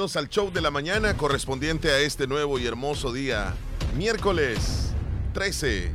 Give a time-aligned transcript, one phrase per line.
[0.00, 3.56] al show de la mañana correspondiente a este nuevo y hermoso día,
[3.96, 4.92] miércoles
[5.34, 5.92] 13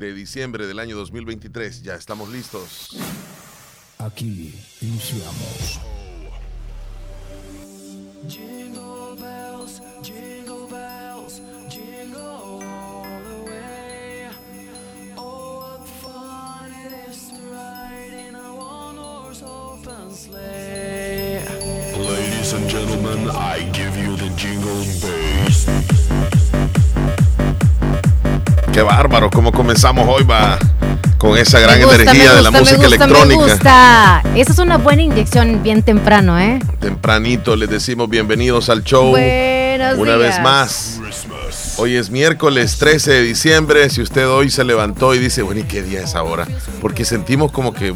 [0.00, 1.82] de diciembre del año 2023.
[1.82, 2.96] Ya estamos listos.
[3.98, 5.78] Aquí iniciamos.
[23.30, 25.66] I give you the jingle bass.
[28.72, 30.58] Qué bárbaro, cómo comenzamos hoy va
[31.18, 33.44] con esa gran gusta, energía de la música me gusta, electrónica.
[33.44, 34.22] Me gusta.
[34.34, 36.60] Esa es una buena inyección bien temprano, ¿eh?
[36.80, 39.10] Tempranito les decimos bienvenidos al show.
[39.10, 40.36] Buenos Una días.
[40.36, 41.00] vez más.
[41.76, 43.90] Hoy es miércoles 13 de diciembre.
[43.90, 46.46] Si usted hoy se levantó y dice, bueno, ¿y qué día es ahora?
[46.80, 47.94] Porque sentimos como que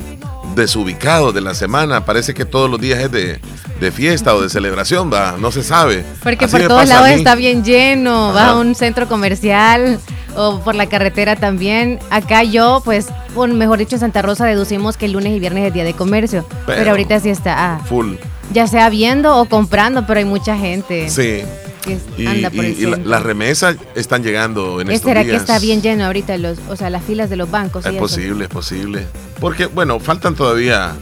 [0.55, 2.05] desubicado de la semana.
[2.05, 3.41] Parece que todos los días es de,
[3.81, 5.37] de fiesta o de celebración, va.
[5.39, 6.05] No se sabe.
[6.23, 8.31] Porque Así por todos lados está bien lleno.
[8.31, 8.51] Ajá.
[8.51, 9.99] a un centro comercial
[10.37, 11.99] o por la carretera también.
[12.11, 15.67] Acá yo, pues, o mejor dicho, en Santa Rosa deducimos que el lunes y viernes
[15.67, 16.45] es día de comercio.
[16.67, 18.15] Pero, Pero- ahorita sí está, ah, Full.
[18.53, 21.43] ya sea viendo o comprando, pero hay mucha gente Sí.
[21.85, 25.11] Que Y, anda por y- el y la- las remesas están llegando en ¿Es estos
[25.11, 25.33] ¿Será días.
[25.33, 27.85] que está bien lleno ahorita los, o sea, las filas de los bancos?
[27.85, 28.01] Es eso?
[28.01, 29.07] posible, es posible.
[29.41, 30.93] Porque, bueno, faltan todavía.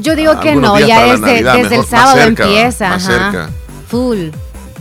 [0.00, 2.88] Yo digo que no, ya Navidad, desde mejor, el sábado cerca, empieza.
[2.90, 3.12] más ajá.
[3.32, 3.50] cerca.
[3.88, 4.28] Full.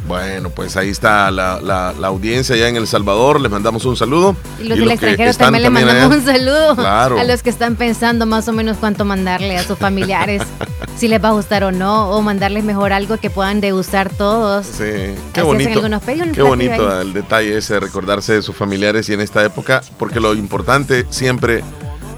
[0.07, 3.41] Bueno, pues ahí está la, la- la audiencia ya en El Salvador.
[3.41, 4.35] Les mandamos un saludo.
[4.59, 7.19] Y los Y del extranjero están también le mandamos allá, un saludo Claro.
[7.19, 10.41] a los que están pensando más o menos cuánto mandarle a sus familiares,
[10.97, 14.65] si les va a gustar o no, o mandarles mejor algo que puedan degustar todos.
[14.65, 15.71] Sí, qué hacen bonito.
[15.73, 17.01] algunos pedidos, Qué bonito ahí.
[17.01, 21.05] el detalle ese de recordarse de sus familiares y en esta época, porque lo importante
[21.09, 21.63] siempre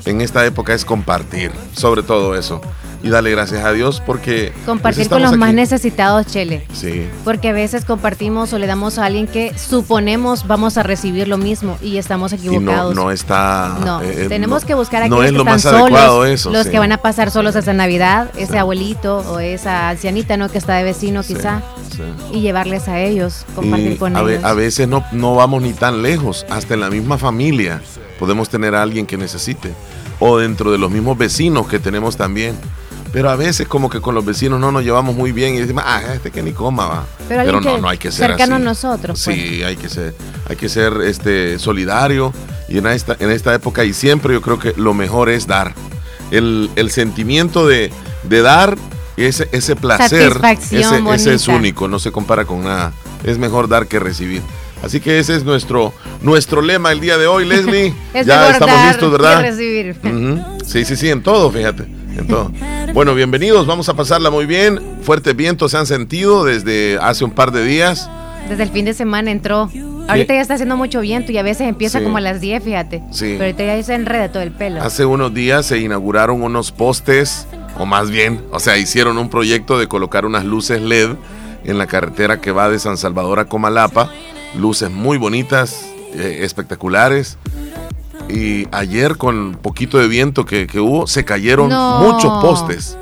[0.05, 2.61] en esta época es compartir, sobre todo eso.
[3.01, 4.51] Y darle gracias a Dios porque.
[4.53, 6.65] pues, Compartir con estamos los más necesitados, Chele.
[6.73, 11.27] Sí, Porque a veces compartimos o le damos a alguien que suponemos vamos a recibir
[11.29, 12.95] lo mismo y estamos y no, equivocados.
[12.95, 13.77] no está.
[13.85, 16.25] No, eh, tenemos no- que buscar a no es que lo están más solos, adecuado
[16.25, 16.49] eso.
[16.51, 16.71] los sí.
[16.71, 18.57] que van a pasar solos esa Navidad, ese Sí.
[18.57, 20.49] abuelito o esa ancianita, ¿no?
[20.49, 21.61] Que está de vecino quizá,
[21.95, 22.01] sí.
[22.33, 24.43] y llevarles a ellos, compartir Y con a, ellos.
[24.43, 27.81] a veces no, no vamos ni tan lejos, hasta en la misma familia
[28.19, 29.71] podemos tener a alguien que necesite,
[30.19, 32.55] o dentro de los mismos vecinos que tenemos también.
[33.11, 35.83] Pero a veces como que con los vecinos no nos llevamos muy bien y decimos,
[35.85, 37.05] ah, este que ni coma va.
[37.27, 38.61] Pero no, no hay que ser cercano así.
[38.61, 39.37] a nosotros, pues.
[39.37, 40.13] Sí, hay que ser,
[40.47, 42.31] hay que ser este solidario
[42.67, 45.73] y en esta, en esta época y siempre yo creo que lo mejor es dar.
[46.29, 47.91] El, el sentimiento de,
[48.23, 48.77] de dar,
[49.17, 50.39] ese, ese placer,
[50.71, 52.93] ese, ese es único, no se compara con nada.
[53.23, 54.41] Es mejor dar que recibir.
[54.83, 57.93] Así que ese es nuestro, nuestro lema el día de hoy, Leslie.
[58.13, 59.41] Es ya estamos listos, ¿verdad?
[59.41, 59.97] recibir.
[60.03, 60.59] Ujú.
[60.65, 62.51] Sí, sí, sí, en todo, fíjate, en todo.
[62.93, 64.79] Bueno, bienvenidos, vamos a pasarla muy bien.
[65.01, 68.09] Fuertes vientos se han sentido desde hace un par de días.
[68.47, 69.69] Desde el fin de semana entró.
[70.07, 72.03] Ahorita ya está haciendo mucho viento y a veces empieza Sí.
[72.03, 73.03] como a las 10, fíjate.
[73.11, 73.25] Sí.
[73.37, 74.81] Pero ahorita ya se enreda todo el pelo.
[74.81, 77.47] Hace unos días se inauguraron unos postes,
[77.77, 81.11] o más bien, o sea, hicieron un proyecto de colocar unas luces LED
[81.63, 84.09] en la carretera que va de San Salvador a Comalapa.
[84.57, 87.37] Luces muy bonitas, eh, espectaculares.
[88.29, 91.99] Y ayer con poquito de viento que, que hubo, se cayeron No.
[91.99, 92.97] muchos postes.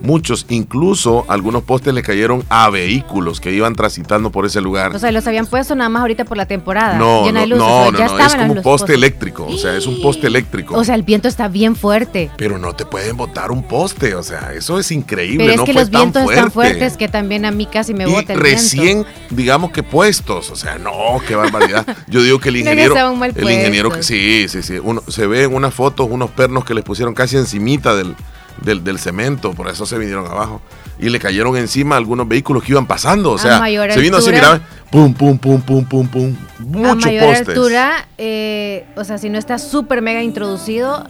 [0.00, 4.94] Muchos, incluso algunos postes le cayeron a vehículos que iban transitando por ese lugar.
[4.94, 6.96] O sea, los habían puesto nada más ahorita por la temporada.
[6.96, 8.96] no, llena no, de luces, no, o no, es como los poste postes.
[8.96, 10.74] eléctrico, o sea, es un poste eléctrico.
[10.74, 12.30] O sea, el viento está bien fuerte.
[12.36, 15.44] Pero no te pueden botar un poste, o sea, eso es increíble.
[15.44, 16.78] Pero es no que fue los vientos están fuerte.
[16.78, 19.10] fuertes que también a mí casi me y bota el recién, viento.
[19.30, 21.86] digamos que puestos, o sea, no, qué barbaridad.
[22.08, 25.54] Yo digo que el ingeniero, el ingeniero que sí, sí, sí, uno, se ve en
[25.54, 28.14] unas fotos unos pernos que les pusieron casi encimita del,
[28.62, 30.60] del, del cemento, por eso se vinieron abajo
[30.98, 34.54] y le cayeron encima algunos vehículos que iban pasando, o sea, se vino así, altura.
[34.54, 37.48] mira, pum, pum, pum, pum, pum, pum, muchos postes.
[37.48, 41.06] altura, eh, o sea, si no está súper mega introducido,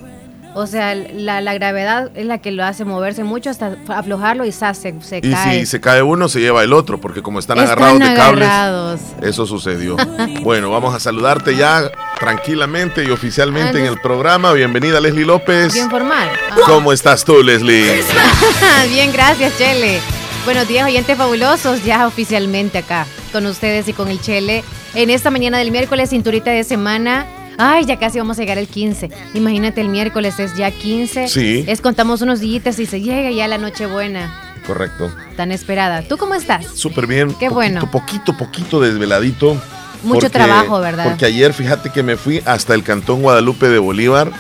[0.55, 4.53] o sea, la, la gravedad es la que lo hace moverse mucho hasta aflojarlo y
[4.53, 5.61] se, se Y cae.
[5.61, 8.49] si se cae uno, se lleva el otro, porque como están, Están agarrados de cables.
[8.49, 9.01] agarrados.
[9.23, 9.97] Eso sucedió.
[10.43, 14.53] bueno, vamos a saludarte ya tranquilamente y oficialmente Ah, en el programa.
[14.53, 15.73] Bienvenida Leslie López.
[15.73, 16.29] Bien formal.
[16.51, 16.57] Ah.
[16.67, 18.03] ¿Cómo estás tú, Leslie?
[18.91, 20.01] Bien, gracias, Chele.
[20.45, 24.65] Buenos días, oyentes fabulosos, ya oficialmente acá con ustedes y con el Chele.
[24.95, 27.27] En esta mañana del miércoles, cinturita de semana.
[27.63, 29.11] Ay, ya casi vamos a llegar al 15.
[29.35, 31.29] Imagínate, el miércoles es ya 15.
[31.29, 31.65] Sí.
[31.69, 34.33] Es contamos unos días y se llega ya la Nochebuena.
[34.67, 35.11] Correcto.
[35.37, 36.03] Tan esperada.
[36.03, 36.67] ¿Tú cómo estás?
[36.75, 37.29] Súper bien.
[37.29, 37.91] Qué poquito, bueno.
[37.91, 39.61] Poquito, poquito desveladito.
[40.03, 41.05] Mucho trabajo, ¿verdad?
[41.05, 44.31] Porque ayer, fíjate que me fui hasta el Cantón Guadalupe de Bolívar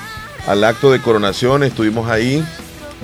[0.46, 1.62] al acto de coronación.
[1.62, 2.43] Estuvimos ahí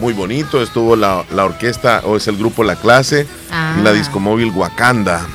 [0.00, 0.62] muy bonito.
[0.62, 3.76] Estuvo la, la orquesta, o es el grupo La Clase, Ah.
[3.78, 5.26] y la discomóvil Wakanda.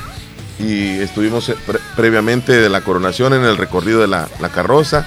[0.62, 5.06] Y estuvimos eh, pre- previamente de la coronación en el recorrido de la, la carroza.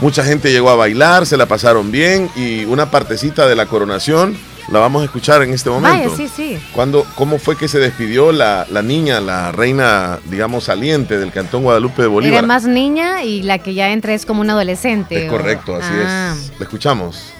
[0.00, 4.36] Mucha gente llegó a bailar, se la pasaron bien y una partecita de la coronación
[4.70, 6.10] la vamos a escuchar en este momento.
[6.10, 6.58] Vaya, sí, sí.
[6.74, 11.62] Cuando, ¿Cómo fue que se despidió la, la niña, la reina, digamos, saliente del Cantón
[11.62, 12.38] Guadalupe de Bolívar?
[12.38, 15.24] Era más niña y la que ya entra es como una adolescente.
[15.24, 16.34] Es o- correcto, así Ah.
[16.36, 16.52] es.
[16.58, 17.32] La escuchamos.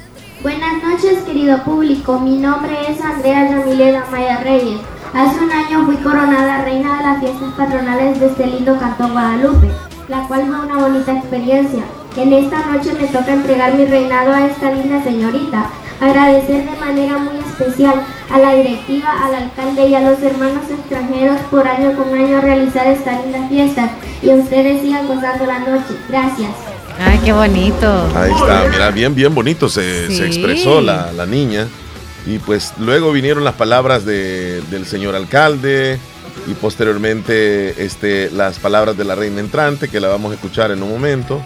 [0.43, 2.19] Buenas noches, querido público.
[2.19, 4.81] Mi nombre es Andrea Yamileda Maya Reyes.
[5.15, 9.71] Hace un año fui coronada reina de las fiestas patronales de este lindo cantón Guadalupe,
[10.09, 11.83] la cual fue una bonita experiencia.
[12.17, 15.71] En esta noche me toca entregar mi reinado a esta linda señorita.
[16.01, 17.95] Agradecer de manera muy especial
[18.31, 22.87] a la directiva, al alcalde y a los hermanos extranjeros por año con año realizar
[22.87, 23.91] esta linda fiesta.
[24.23, 25.97] Y ustedes sigan gozando la noche.
[26.09, 26.51] Gracias.
[27.05, 28.09] Ay, qué bonito.
[28.15, 31.67] Ahí está, mira, bien, bien bonito se, se expresó la, la niña.
[32.27, 35.99] Y pues luego vinieron las palabras de- del señor alcalde
[36.47, 40.83] y posteriormente este, las palabras de la reina entrante, que la vamos a escuchar en
[40.83, 41.41] un momento.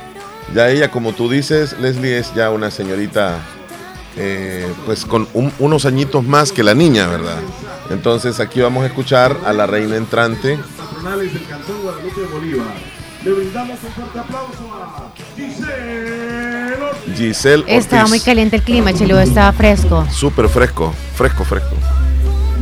[0.54, 3.38] Ya ella, como tú dices, Leslie es ya una señorita,
[4.16, 7.38] eh, pues con un- unos añitos más que la niña, ¿verdad?
[7.90, 10.58] Entonces aquí vamos a escuchar a la reina entrante.
[13.24, 17.16] Le brindamos un fuerte aplauso a Giselle Ortiz.
[17.16, 17.74] Giselle Ortiz.
[17.76, 20.04] Estaba muy caliente el clima, Chelo, estaba fresco.
[20.10, 21.76] Súper fresco, fresco, fresco.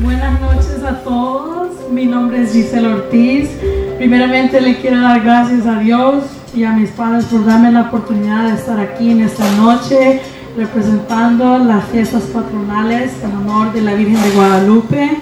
[0.02, 1.90] Buenas noches a todos.
[1.90, 3.48] Mi nombre es Giselle Ortiz.
[3.96, 6.24] Primeramente le quiero dar gracias a Dios
[6.54, 10.20] y a mis padres por darme la oportunidad de estar aquí en esta noche
[10.58, 15.20] representando las fiestas patronales en honor de la Virgen de Guadalupe.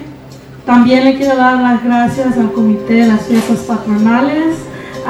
[0.65, 4.55] También le quiero dar las gracias al Comité de las Fiestas Patronales,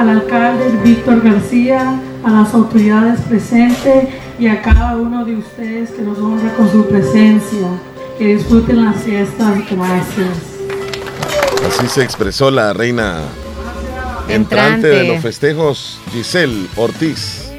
[0.00, 4.08] al alcalde Víctor García, a las autoridades presentes
[4.38, 7.68] y a cada uno de ustedes que nos honra con su presencia.
[8.18, 9.58] Que disfruten las fiestas.
[9.70, 10.28] Gracias.
[11.68, 13.20] Así se expresó la reina
[14.28, 17.50] entrante, de los festejos, Giselle Ortiz.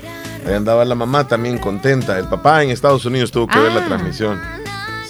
[0.45, 2.17] Ahí andaba la mamá también contenta.
[2.17, 3.87] El papá en Estados Unidos tuvo que ver la Ah.
[3.87, 4.39] transmisión.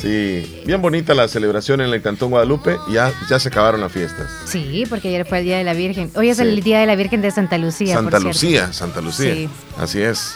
[0.02, 2.78] Sí, bien bonita la celebración en el Cantón Guadalupe.
[2.90, 4.28] Ya, ya se acabaron las fiestas.
[4.46, 6.10] Sí, porque ayer fue el Día de la Virgen.
[6.16, 6.44] Hoy es Sí.
[6.44, 7.96] el Día de la Virgen de Santa Lucía.
[7.96, 8.28] Santa por cierto.
[8.30, 9.34] Lucía, Santa Lucía.
[9.36, 9.50] Sí.
[9.78, 10.34] Así es.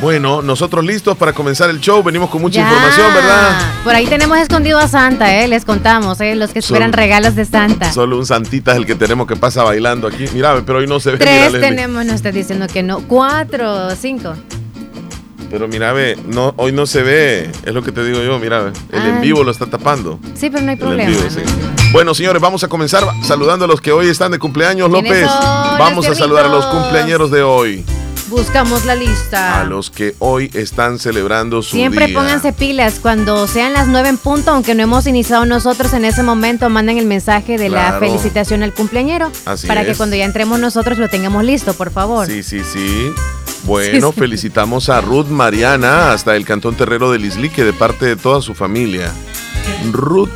[0.00, 2.02] Bueno, nosotros listos para comenzar el show.
[2.02, 2.66] Venimos con mucha Ya.
[2.68, 3.60] información, ¿verdad?
[3.84, 5.48] Por ahí tenemos escondido a Santa, ¿eh?
[5.48, 6.34] Les contamos, ¿eh?
[6.34, 7.92] Los que esperan Solo- regalos de Santa.
[7.92, 10.26] Solo un santita es el que tenemos que pasa bailando aquí.
[10.34, 11.18] Mira, pero hoy no se ve.
[11.18, 13.00] Tres tenemos, no estás diciendo que no.
[13.08, 14.34] Cuatro, cinco.
[15.50, 18.72] Pero mira, ve, no, hoy no se ve, es lo que te digo yo, mira,
[18.92, 19.20] el en Ay.
[19.20, 20.18] vivo lo está tapando.
[20.34, 21.08] Sí, pero no hay problema.
[21.10, 21.40] vivo, sí.
[21.92, 25.26] Bueno, señores, vamos a comenzar saludando a los que hoy están de cumpleaños, ¿Quiénes López.
[25.78, 27.84] Vamos a saludar a los cumpleañeros de hoy,
[28.28, 29.60] Buscamos la lista.
[29.60, 32.18] a los que hoy están celebrando su Siempre día.
[32.18, 36.24] pónganse pilas cuando sean las nueve en punto, aunque no hemos iniciado nosotros en ese
[36.24, 40.58] momento, manden el mensaje de la felicitación al cumpleañero Así para que cuando ya entremos
[40.58, 42.26] nosotros lo tengamos listo, por favor.
[42.26, 43.12] Sí, sí, sí.
[43.64, 48.16] Bueno, Sí, felicitamos a Ruth Mariana hasta el Cantón Terrero del Islique de parte de
[48.16, 49.12] toda su familia.
[49.92, 50.30] Ruth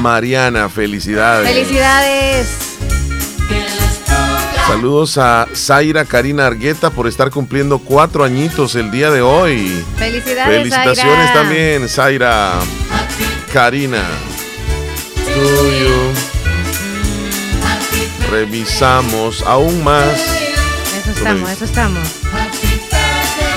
[0.00, 1.48] Mariana, felicidades.
[1.48, 2.48] Felicidades.
[4.66, 9.84] Saludos a Zaira Karina Argueta por estar cumpliendo cuatro añitos el día de hoy.
[9.98, 10.58] Felicidades.
[10.58, 11.32] Felicitaciones Zaira.
[11.32, 12.52] también, Zaira
[13.52, 14.04] Karina.
[15.34, 15.96] Tuyo.
[18.30, 20.06] Revisamos aún más.
[21.00, 22.08] Eso estamos, eso estamos.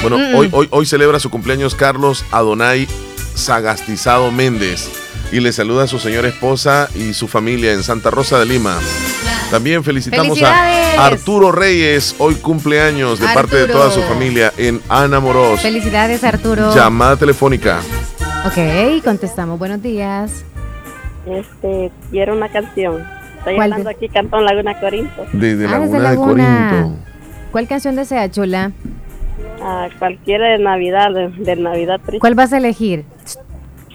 [0.04, 0.36] Bueno, Mm.
[0.36, 2.88] hoy, hoy, hoy celebra su cumpleaños Carlos Adonai
[3.36, 4.90] Sagastizado Méndez
[5.32, 8.78] y le saluda a su señora esposa y su familia en Santa Rosa de Lima.
[9.50, 15.20] También felicitamos a Arturo Reyes, hoy cumpleaños de parte de toda su familia en Ana
[15.20, 15.62] Moros.
[15.62, 16.74] Felicidades, Arturo.
[16.76, 17.80] Llamada telefónica.
[18.46, 19.58] Ok, contestamos.
[19.58, 20.44] Buenos días.
[21.26, 23.02] Este, quiero una canción.
[23.38, 25.26] Estoy ¿Cuál hablando de- aquí, Cantón Laguna Corinto.
[25.34, 26.16] Desde Ah, Laguna desde de.
[26.18, 26.98] Corinto.
[27.52, 28.72] ¿Cuál canción desea, chula?
[29.65, 32.20] A cualquiera de Navidad, de, de Navidad triste.
[32.20, 33.05] ¿Cuál vas a elegir?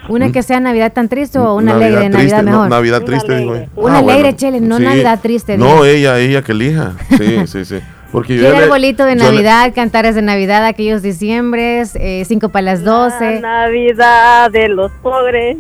[0.09, 1.79] ¿Una que sea Navidad tan triste o una Mm.
[1.81, 2.69] Navidad alegre, triste, Navidad no, mejor?
[2.71, 3.45] Navidad Una triste, alegre.
[3.45, 3.69] dijo ella.
[3.77, 5.85] Una alegre, Chele, no Navidad triste, No, digo.
[5.85, 6.93] ella, ella que elija.
[7.19, 7.81] Sí, sí, sí.
[8.11, 12.25] Porque yo Quiero le- arbolito de yo le- Navidad, cantares de Navidad, aquellos diciembres, eh,
[12.27, 13.41] cinco para las La doce.
[13.41, 15.59] Navidad de los pobres.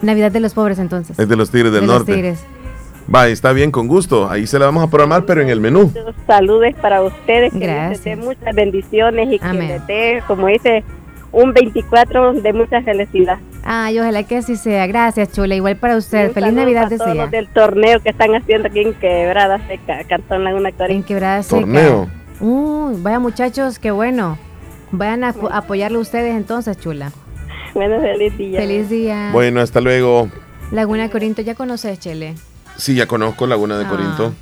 [0.00, 1.18] Navidad de los pobres entonces.
[1.18, 2.14] Es de los Tigres del de los Norte.
[2.14, 2.38] Tigres.
[3.14, 4.28] Va, está bien, con gusto.
[4.30, 5.90] Ahí se la vamos a programar, pero en el menú.
[6.26, 7.52] Saludes para ustedes.
[7.52, 7.90] Que Gracias.
[7.90, 9.60] les dé muchas bendiciones y Amén.
[9.60, 10.84] que les dé, como dice,
[11.32, 13.38] un 24 de mucha felicidad.
[13.64, 14.86] Ay, ojalá que así sea.
[14.86, 15.54] Gracias, chula.
[15.54, 16.28] Igual para usted.
[16.28, 17.14] Un Feliz Navidad todos desea.
[17.14, 21.06] los del torneo que están haciendo aquí en Quebrada Seca, Cantón Laguna En Corinto.
[21.06, 21.60] quebrada seca.
[21.60, 22.08] Torneo.
[22.40, 24.38] Uy, vaya muchachos, qué bueno.
[24.90, 27.10] Vayan a apo- apoyarlo ustedes entonces, chula.
[27.74, 28.60] Bueno, feliz día.
[28.60, 29.30] Feliz día.
[29.32, 30.28] Bueno, hasta luego.
[30.70, 32.34] Laguna Corinto, ¿ya conoces, Chele?
[32.78, 33.88] Sí, ya conozco Laguna de Ah.
[33.88, 34.34] Corinto.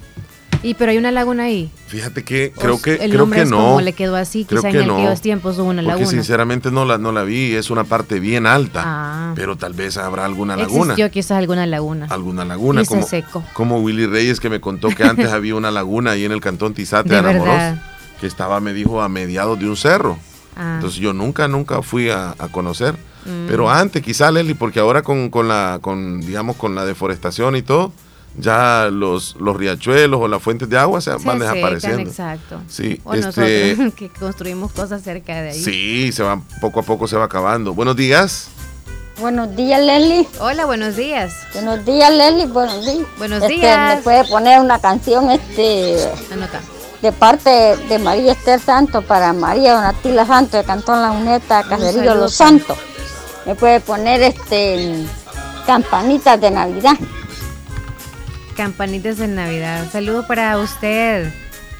[0.62, 1.70] Y pero hay una laguna ahí.
[1.86, 3.58] Fíjate que creo O que el creo que es no.
[3.58, 6.06] como le quedó así, Creo quizá que en no, aquellos tiempos hubo una Porque laguna.
[6.10, 8.82] sinceramente no la no la vi, es una parte bien alta.
[8.84, 9.32] Ah.
[9.36, 10.92] Pero tal vez habrá alguna laguna.
[10.94, 12.06] Existió quizás alguna laguna.
[12.10, 13.44] Alguna laguna Y se como, secó.
[13.52, 16.74] como Willy Reyes que me contó que antes había una laguna ahí en el cantón
[16.74, 17.80] Tizate De verdad.
[18.20, 20.18] que estaba me dijo a mediados de un cerro.
[20.56, 20.72] Ah.
[20.76, 22.94] Entonces yo nunca, nunca fui a, a conocer.
[23.26, 23.46] Mm.
[23.46, 27.62] Pero antes, quizá, Leslie, porque ahora con, con la, con, digamos, con la deforestación y
[27.62, 27.92] todo,
[28.38, 32.00] ya los, los riachuelos o las fuentes de agua se, Se van secan, desapareciendo.
[32.10, 32.60] exacto.
[32.68, 35.62] Sí, O este, nosotros que construimos cosas cerca de ahí.
[35.62, 37.74] sí, se va, poco a poco se va acabando.
[37.74, 38.48] Buenos días.
[39.18, 40.28] Buenos días, Leslie.
[40.40, 41.34] Hola, buenos días.
[41.54, 42.46] Buenos días, Leslie.
[42.46, 43.06] Buenos días.
[43.16, 43.96] Buenos Este, días.
[43.96, 45.96] ¿Me puede poner una canción este,
[46.30, 46.60] Anota.
[47.00, 47.50] de parte
[47.88, 52.14] de María Esther Santos para María Donatila Santos de Cantón La Uneta, Caserío.
[52.14, 52.76] Los Santos?
[53.46, 55.06] ¿Me puede poner este
[55.66, 56.96] campanitas de Navidad?
[58.56, 59.86] Campanitas de Navidad.
[59.92, 61.32] Saludo para usted.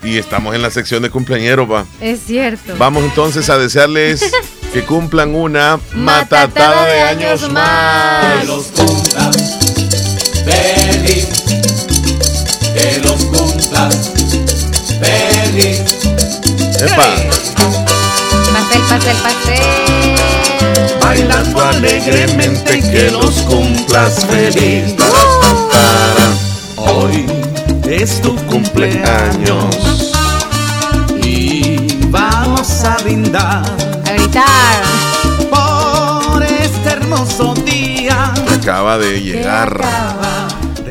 [0.02, 1.87] Y estamos en la sección de cumpleañeros, va.
[2.00, 2.75] Es cierto.
[2.78, 4.23] Vamos entonces a desearles
[4.73, 8.37] que cumplan una Matatada matatada de años más.
[8.37, 8.47] más.
[8.47, 9.37] los cumplas
[10.45, 11.28] feliz,
[12.75, 14.12] que los cumplas
[15.00, 15.80] feliz.
[16.78, 17.16] Epa,
[18.52, 20.99] Pastel, pastel, pastel.
[21.00, 24.95] Bailando alegremente, que los cumplas feliz.
[26.95, 27.26] Hoy
[27.88, 30.12] es tu cumpleaños
[31.23, 31.76] y
[32.11, 33.64] vamos a brindar
[34.07, 34.83] A gritar.
[35.50, 38.33] por este hermoso día.
[38.61, 39.81] acaba de llegar.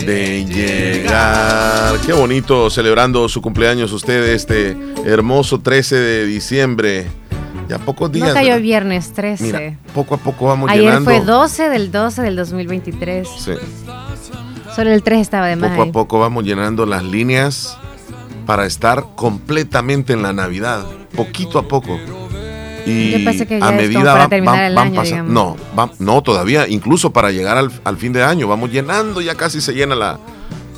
[0.06, 1.98] De llegar.
[2.06, 7.08] Qué bonito celebrando su cumpleaños usted este hermoso 13 de diciembre.
[7.68, 8.28] Ya pocos días.
[8.28, 8.62] No cayó ¿verdad?
[8.62, 9.44] viernes 13.
[9.44, 9.60] Mira,
[9.96, 11.06] poco a poco vamos Ayer llenando.
[11.10, 13.28] fue 12 del 12 del 2023.
[13.40, 13.52] Sí.
[14.76, 15.70] Solo el 3 estaba de más.
[15.72, 15.90] Poco ahí.
[15.90, 17.78] a poco vamos llenando las líneas
[18.46, 20.84] para estar completamente en la Navidad,
[21.16, 21.98] poquito a poco.
[22.86, 27.58] Y que a medida van- van- van pasando- no, va- no todavía, incluso para llegar
[27.58, 30.20] al, al fin de año, vamos llenando, ya casi se llena la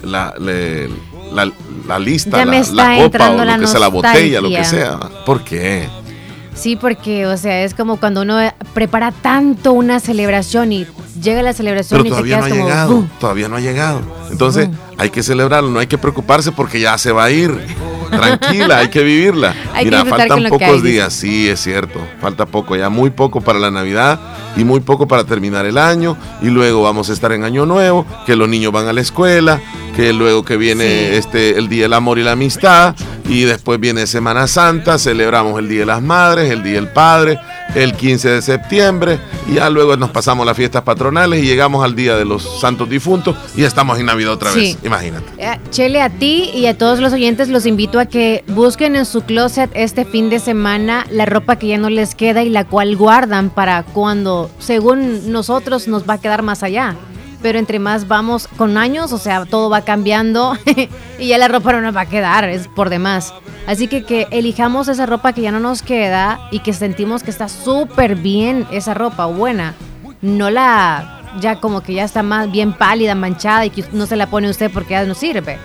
[0.04, 1.52] la, la,
[1.88, 4.48] la lista, Ya me la, está la copa o lo que sea, la botella, lo
[4.50, 5.00] que sea.
[5.26, 5.90] ¿Por qué?
[6.58, 8.38] Sí, porque, o sea, es como cuando uno
[8.74, 10.88] prepara tanto una celebración y
[11.22, 12.68] llega la celebración Pero y te todavía no quedas ha como.
[12.70, 13.08] llegado, "Bum".
[13.20, 14.02] todavía no ha llegado.
[14.32, 17.52] Entonces hay que celebrarlo, no hay que preocuparse porque ya se va a ir.
[18.10, 19.54] Tranquila, hay que vivirla.
[19.74, 22.00] Hay Mira, faltan pocos hay, días, sí, es cierto.
[22.22, 24.20] Falta poco, ya muy poco para la Navidad
[24.56, 26.18] y muy poco para terminar el año.
[26.42, 29.60] Y luego vamos a estar en Año Nuevo, que los niños van a la escuela,
[29.96, 31.16] que luego que viene Sí.
[31.16, 32.96] este el Día del Amor y la Amistad.
[33.30, 37.38] Y después viene Semana Santa, celebramos el Día de las Madres, el Día del Padre,
[37.76, 39.20] el 15 de septiembre.
[39.50, 42.90] Y ya luego nos pasamos las fiestas patronales y llegamos al Día de los Santos
[42.90, 44.60] Difuntos y ya estamos en Navidad otra Sí.
[44.60, 44.78] vez.
[44.82, 45.26] Imagínate.
[45.38, 49.06] Eh, Chele, a ti y a todos los oyentes los invito a que busquen en
[49.06, 52.66] su closet este fin de semana la ropa que ya no les queda y la
[52.66, 56.96] cual guardan para cuando, según nosotros, nos va a quedar más allá.
[57.42, 60.58] Pero entre más vamos con años, o sea, todo va cambiando
[61.20, 63.34] y ya la ropa no nos va a quedar, es por demás.
[63.68, 67.32] Así que que elijamos esa ropa que ya no nos queda y que sentimos que
[67.32, 69.76] está súper bien esa ropa, buena.
[70.22, 74.16] No la, ya como que ya está más bien pálida, manchada y que no se
[74.16, 75.60] la pone usted porque ya no sirve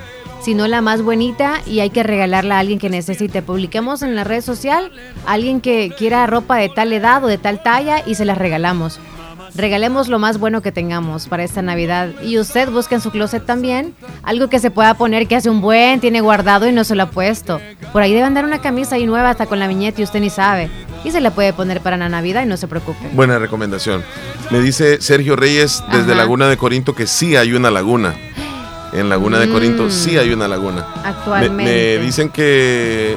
[0.44, 3.42] sino la más bonita y hay que regalarla a alguien que necesite.
[3.42, 4.90] Publiquemos en la red social
[5.26, 8.38] a alguien que quiera ropa de tal edad o de tal talla y se las
[8.38, 8.99] regalamos.
[9.54, 12.08] Regalemos lo más bueno que tengamos para esta Navidad.
[12.22, 15.61] Y usted busque en su closet también algo que se pueda poner que hace un
[15.61, 17.61] buen, tiene guardado y no se lo ha puesto.
[17.92, 20.30] Por ahí debe andar una camisa ahí nueva hasta con la viñeta y usted ni
[20.30, 20.70] sabe.
[21.04, 23.11] Y se la puede poner para la Navidad y no se preocupe.
[23.12, 24.02] Buena recomendación.
[24.50, 26.22] Me dice Sergio Reyes desde Ajá.
[26.22, 28.14] Laguna de Corinto que sí hay una laguna.
[28.92, 30.87] En Laguna de Corinto sí hay una laguna.
[31.02, 31.64] Me, Actualmente.
[31.99, 33.16] me dicen que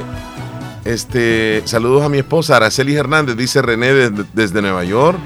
[0.86, 5.20] este saludos a mi esposa Araceli Hernández, dice René desde, desde Nueva York.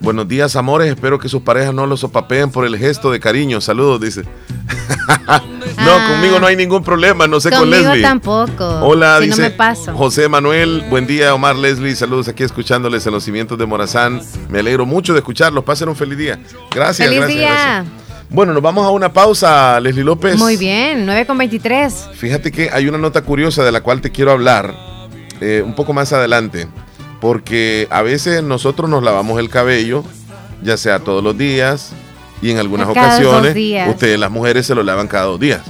[0.00, 0.88] Buenos días, amores.
[0.88, 3.60] Espero que sus parejas no los sopapeen por el gesto de cariño.
[3.60, 4.22] Saludos, dice.
[5.26, 6.08] no, Ah.
[6.10, 7.26] conmigo no hay ningún problema.
[7.26, 8.02] No sé con Leslie.
[8.02, 8.66] tampoco.
[8.82, 9.94] Hola, si dice no me paso.
[9.94, 10.84] José Manuel.
[10.90, 11.94] Buen día, Omar Leslie.
[11.94, 14.20] Saludos aquí escuchándoles en los cimientos de Morazán.
[14.48, 15.62] Me alegro mucho de escucharlos.
[15.64, 16.40] Pasen un feliz día.
[16.74, 17.48] Gracias, Feliz gracias, día.
[17.84, 18.09] gracias.
[18.30, 20.38] Bueno, nos vamos a una pausa, Leslie López.
[20.38, 22.10] Muy bien, 9 con 23.
[22.14, 24.72] Fíjate que hay una nota curiosa de la cual te quiero hablar
[25.40, 26.68] eh, un poco más adelante.
[27.20, 30.04] Porque a veces nosotros nos lavamos el cabello,
[30.62, 31.92] ya sea todos los días
[32.40, 33.88] y en algunas Cada dos ocasiones días.
[33.90, 35.60] ustedes las mujeres se lo lavan cada dos días.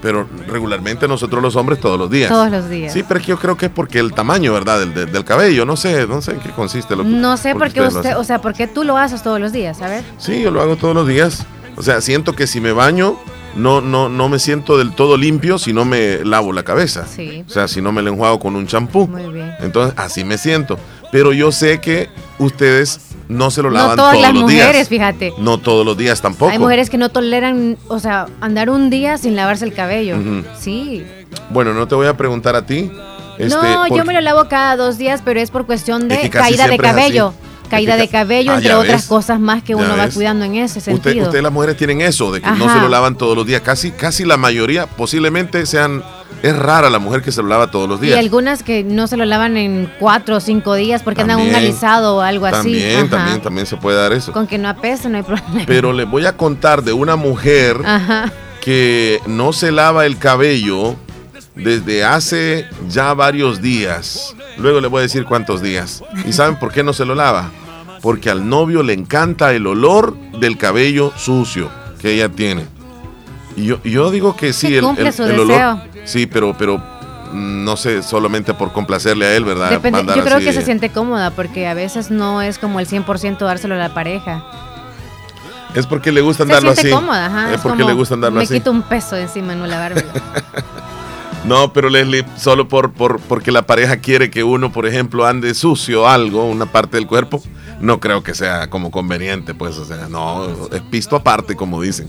[0.00, 2.28] Pero regularmente nosotros los hombres todos los días.
[2.30, 2.92] Todos los días.
[2.92, 4.78] Sí, pero es que yo creo que es porque el tamaño, ¿verdad?
[4.80, 6.96] Del, del- del cabello, no sé, no sé en qué consiste.
[6.96, 9.52] Lo, No sé por qué usted, o sea, por qué tú lo haces todos los
[9.52, 10.04] días, a ver.
[10.16, 11.44] Sí, yo lo hago todos los días.
[11.78, 13.16] O sea, siento que si me baño,
[13.54, 17.06] no, no, no me siento del todo limpio si no me lavo la cabeza.
[17.06, 17.44] Sí.
[17.46, 19.06] O sea, si no me la enjuago con un champú.
[19.06, 19.52] Muy bien.
[19.60, 20.78] Entonces, así me siento.
[21.12, 22.08] Pero yo sé que
[22.38, 24.88] ustedes no se lo No lavan todas todos las los mujeres, días.
[24.88, 25.32] fíjate.
[25.38, 26.50] No todos los días tampoco.
[26.50, 30.16] Hay mujeres que no toleran, o sea, andar un día sin lavarse el cabello.
[30.58, 31.04] Sí.
[31.50, 32.90] Bueno, no te voy a preguntar a ti.
[33.38, 36.16] Este, no, yo porque- me lo lavo cada dos días, pero es por cuestión de
[36.16, 37.32] Es que casi caída de cabello.
[37.68, 39.06] Caída de ca- cabello, Ah, entre otras ves.
[39.06, 41.24] cosas más que uno va cuidando en ese sentido.
[41.24, 43.60] ustedes las mujeres tienen eso, de que no se lo lavan todos los días.
[43.62, 46.02] Casi, casi la mayoría, posiblemente sean.
[46.42, 48.18] Es rara la mujer que se lo lava todos los y días.
[48.18, 52.16] algunas que no se lo lavan en cuatro o cinco días porque andan un alisado
[52.16, 52.56] o algo así.
[52.80, 54.30] También, también, también se puede dar eso.
[54.32, 55.64] Con que no apeste, no hay problema.
[55.66, 58.30] Pero les voy a contar de una mujer Ajá.
[58.60, 60.94] que no se lava el cabello
[61.58, 64.34] desde hace ya varios días.
[64.56, 66.02] Luego les voy a decir cuántos días.
[66.26, 67.50] ¿Y saben por qué no se lo lava?
[68.00, 72.64] Porque al novio le encanta el olor del cabello sucio que ella tiene.
[73.56, 75.78] Y yo, yo digo que sí, el, olor.
[76.04, 76.80] Sí, pero, pero
[77.32, 79.70] no sé, solamente por complacerle a él, ¿verdad?
[79.70, 83.38] Depende, yo creo que se siente cómoda porque a veces no es como el 100%
[83.38, 84.44] dárselo a la pareja.
[85.74, 87.00] Es porque le gusta Se andarlo siente así.
[87.00, 87.48] cómoda, ajá.
[87.48, 88.54] Es es porque le gusta andarlo Me así.
[88.54, 90.08] quito un peso de encima no lavármelo.
[91.44, 95.54] No, pero Leslie, solo por, por porque la pareja quiere que uno, por ejemplo, ande
[95.54, 97.42] sucio algo, una parte del cuerpo,
[97.80, 102.08] no creo que sea como conveniente, pues, o sea, no, es pisto aparte, como dicen.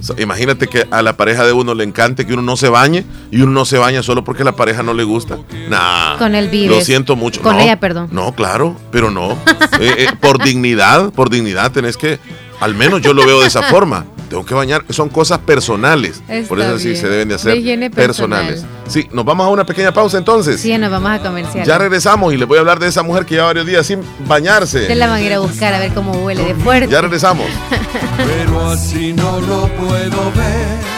[0.00, 3.04] So, imagínate que a la pareja de uno le encante que uno no se bañe
[3.30, 5.38] y uno no se baña solo porque la pareja no le gusta.
[5.68, 6.18] Nah.
[6.18, 6.76] Con él vives.
[6.76, 7.40] Lo siento mucho.
[7.40, 8.08] Con No, ella, perdón.
[8.10, 9.32] No, claro, pero no.
[9.80, 12.18] Eh, eh, por dignidad, por dignidad tenés que,
[12.60, 14.06] al menos yo lo veo de esa forma.
[14.28, 16.22] Tengo que bañar, son cosas personales.
[16.48, 17.00] por eso sí bien.
[17.00, 17.54] se deben de De hacer
[17.92, 18.46] personal.
[18.46, 18.64] personales.
[18.88, 20.60] Sí, nos vamos a una pequeña pausa entonces.
[20.60, 21.66] Sí, nos vamos a comercial.
[21.66, 24.00] Ya regresamos y les voy a hablar de esa mujer que lleva varios días sin
[24.26, 24.86] bañarse.
[24.86, 26.88] Te la van a ir a buscar a ver cómo huele de fuerte.
[26.92, 27.46] Ya regresamos.
[28.16, 30.95] Pero así no lo puedo ver.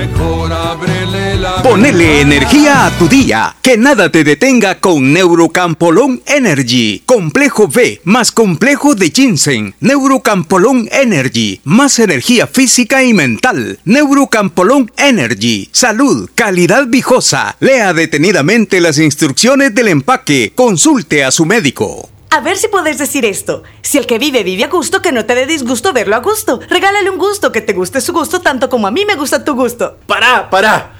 [0.00, 3.54] Mejor ábrele la Ponele energía a tu día.
[3.60, 7.02] Que nada te detenga con Neurocampolón Energy.
[7.04, 9.74] Complejo B más complejo de ginseng.
[9.80, 11.60] Neurocampolón Energy.
[11.64, 13.78] Más energía física y mental.
[13.84, 15.68] Neurocampolón Energy.
[15.70, 17.56] Salud, calidad viejosa.
[17.60, 20.52] Lea detenidamente las instrucciones del empaque.
[20.54, 22.08] Consulte a su médico.
[22.32, 23.64] A ver si puedes decir esto.
[23.82, 26.60] Si el que vive vive a gusto, que no te dé disgusto verlo a gusto.
[26.68, 29.56] Regálale un gusto, que te guste su gusto tanto como a mí me gusta tu
[29.56, 29.96] gusto.
[30.06, 30.99] ¡Pará, pará!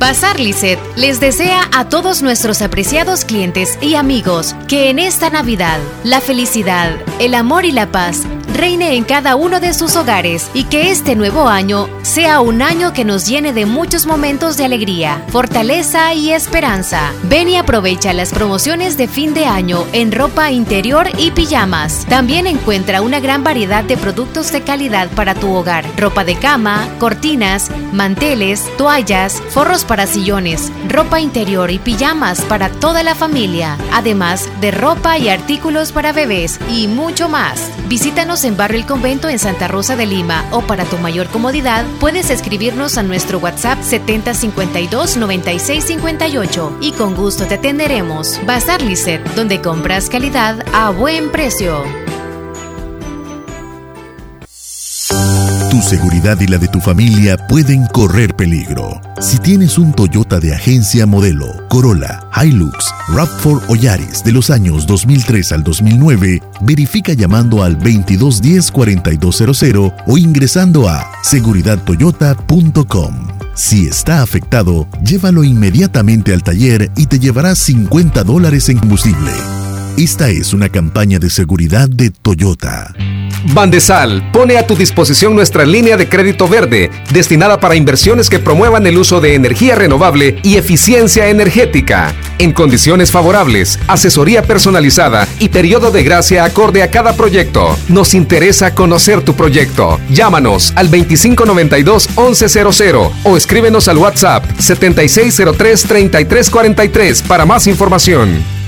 [0.00, 5.78] Bazar Lisset les desea a todos nuestros apreciados clientes y amigos que en esta Navidad
[6.04, 8.22] la felicidad, el amor y la paz
[8.60, 12.92] reine en cada uno de sus hogares y que este nuevo año sea un año
[12.92, 17.12] que nos llene de muchos momentos de alegría, fortaleza y esperanza.
[17.24, 22.04] Ven y aprovecha las promociones de fin de año en ropa interior y pijamas.
[22.06, 26.86] También encuentra una gran variedad de productos de calidad para tu hogar, ropa de cama,
[26.98, 34.48] cortinas, manteles, toallas, forros para sillones, ropa interior y pijamas para toda la familia, además
[34.60, 37.72] de ropa y artículos para bebés y mucho más.
[37.88, 41.84] Visítanos en Barrio El Convento en Santa Rosa de Lima o para tu mayor comodidad
[41.98, 48.38] puedes escribirnos a nuestro WhatsApp 7052 9658 y con gusto te atenderemos.
[48.46, 51.82] Bazar Lisset, donde compras calidad a buen precio.
[55.70, 59.00] Tu seguridad y la de tu familia pueden correr peligro.
[59.20, 64.84] Si tienes un Toyota de agencia modelo, Corolla, Hilux, RAV4 o Yaris de los años
[64.88, 73.28] 2003 al 2009, verifica llamando al 2210-4200 o ingresando a seguridadtoyota.com.
[73.54, 79.30] Si está afectado, llévalo inmediatamente al taller y te llevarás 50 dólares en combustible.
[79.96, 82.94] Esta es una campaña de seguridad de Toyota.
[83.52, 88.86] Bandesal pone a tu disposición nuestra línea de crédito verde, destinada para inversiones que promuevan
[88.86, 92.14] el uso de energía renovable y eficiencia energética.
[92.38, 97.76] En condiciones favorables, asesoría personalizada y periodo de gracia acorde a cada proyecto.
[97.88, 99.98] Nos interesa conocer tu proyecto.
[100.10, 108.59] Llámanos al 2592-1100 o escríbenos al WhatsApp 7603-3343 para más información.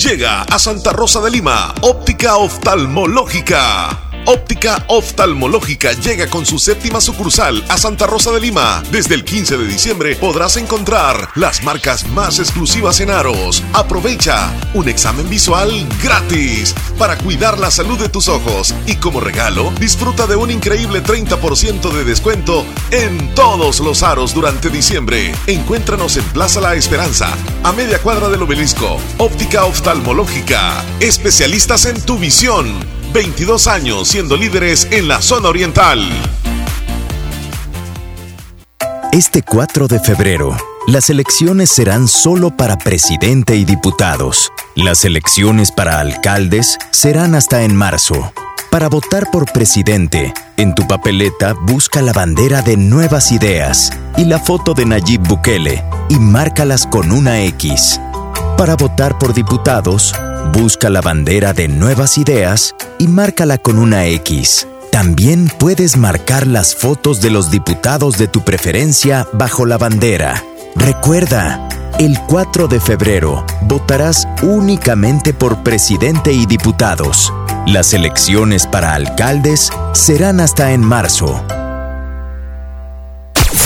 [0.00, 4.09] Llega a Santa Rosa de Lima, óptica oftalmológica.
[4.32, 8.80] Óptica Oftalmológica llega con su séptima sucursal a Santa Rosa de Lima.
[8.92, 13.64] Desde el 15 de diciembre podrás encontrar las marcas más exclusivas en aros.
[13.72, 19.72] Aprovecha un examen visual gratis para cuidar la salud de tus ojos y como regalo
[19.80, 25.34] disfruta de un increíble 30% de descuento en todos los aros durante diciembre.
[25.48, 28.96] Encuéntranos en Plaza La Esperanza, a media cuadra del obelisco.
[29.18, 32.99] Óptica Oftalmológica, especialistas en tu visión.
[33.12, 36.00] 22 años siendo líderes en la zona oriental.
[39.12, 44.52] Este 4 de febrero, las elecciones serán solo para presidente y diputados.
[44.76, 48.32] Las elecciones para alcaldes serán hasta en marzo.
[48.70, 54.38] Para votar por presidente, en tu papeleta busca la bandera de Nuevas Ideas y la
[54.38, 58.00] foto de Nayib Bukele y márcalas con una X.
[58.56, 60.14] Para votar por diputados,
[60.52, 64.66] busca la bandera de Nuevas Ideas y márcala con una X.
[64.92, 70.44] También puedes marcar las fotos de los diputados de tu preferencia bajo la bandera.
[70.74, 77.32] Recuerda, el 4 de febrero votarás únicamente por presidente y diputados.
[77.66, 81.44] Las elecciones para alcaldes serán hasta en marzo.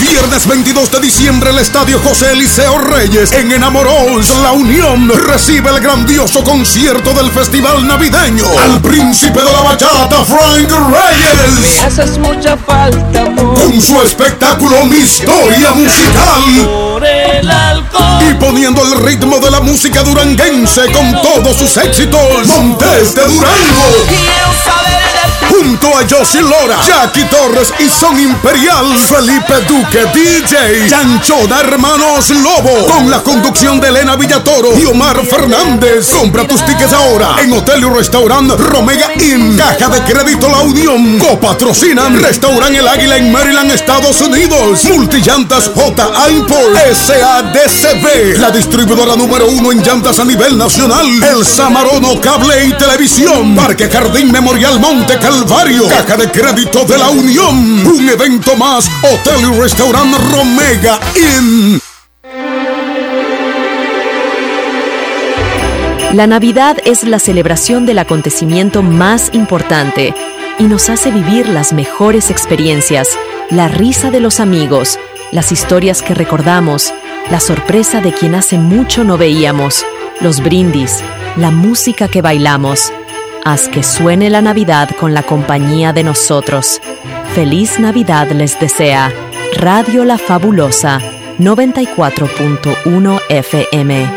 [0.09, 5.81] Viernes 22 de diciembre el Estadio José Eliseo Reyes en Enamoros La Unión recibe el
[5.81, 11.61] grandioso concierto del Festival Navideño al príncipe de la bachata Frank Reyes.
[11.61, 13.55] Me haces mucha falta, amor.
[13.55, 16.67] Con su espectáculo Mi Historia Musical.
[16.67, 18.23] Por el alcohol.
[18.31, 22.47] Y poniendo el ritmo de la música duranguense con todos sus éxitos.
[22.47, 24.07] Montes de Durango.
[24.09, 25.44] Quiero saber de.
[25.57, 32.87] Junto a Josie Lora, Jackie Torres y Son Imperial, Felipe Duque, DJ, Chanchona Hermanos Lobo,
[32.89, 36.11] con la conducción de Elena Villatoro y Omar Fernández.
[36.11, 41.21] Compra tus tickets ahora en Hotel y Restaurant Romega Inn, Caja de Crédito La Unión,
[41.21, 46.31] copatrocinan Restaurant El Águila en Maryland, Estados Unidos, Multillantas J.
[46.31, 52.73] Import, SADCB, la distribuidora número uno en llantas a nivel nacional, El Samarono Cable y
[52.73, 59.41] Televisión, Parque Jardín Memorial Monte Caja de Crédito de la Unión, un evento más, Hotel
[59.43, 61.81] y Restaurant Romega Inn.
[66.15, 70.15] La Navidad es la celebración del acontecimiento más importante
[70.59, 73.11] y nos hace vivir las mejores experiencias,
[73.51, 74.99] la risa de los amigos,
[75.31, 76.95] las historias que recordamos,
[77.31, 79.85] la sorpresa de quien hace mucho no veíamos,
[80.21, 81.01] los brindis,
[81.37, 82.93] la música que bailamos.
[83.47, 86.81] Haz que suene la Navidad con la compañía de nosotros.
[87.35, 89.13] Feliz Navidad les desea
[89.59, 90.99] Radio La Fabulosa
[91.39, 94.11] 94.1 FM.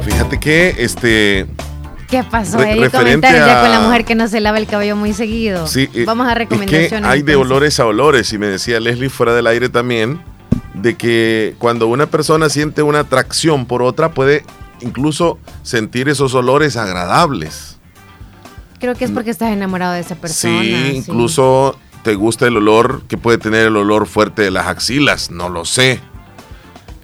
[0.00, 1.65] Fíjate que este.
[2.08, 2.58] ¿Qué pasó?
[2.58, 5.12] Re- referente comentarios ya a- con la mujer que no se lava el cabello muy
[5.12, 5.66] seguido.
[5.66, 7.10] Sí, eh, Vamos a es que recomendaciones.
[7.10, 8.32] hay de olores a olores.
[8.32, 10.20] Y me decía Leslie fuera del aire también,
[10.74, 14.44] de que cuando una persona siente una atracción por otra, puede
[14.80, 17.78] incluso sentir esos olores agradables.
[18.78, 20.60] Creo que es porque estás enamorado de esa persona.
[20.60, 25.30] sí, incluso te gusta el olor que puede tener el olor fuerte de las axilas,
[25.30, 25.98] no lo sé.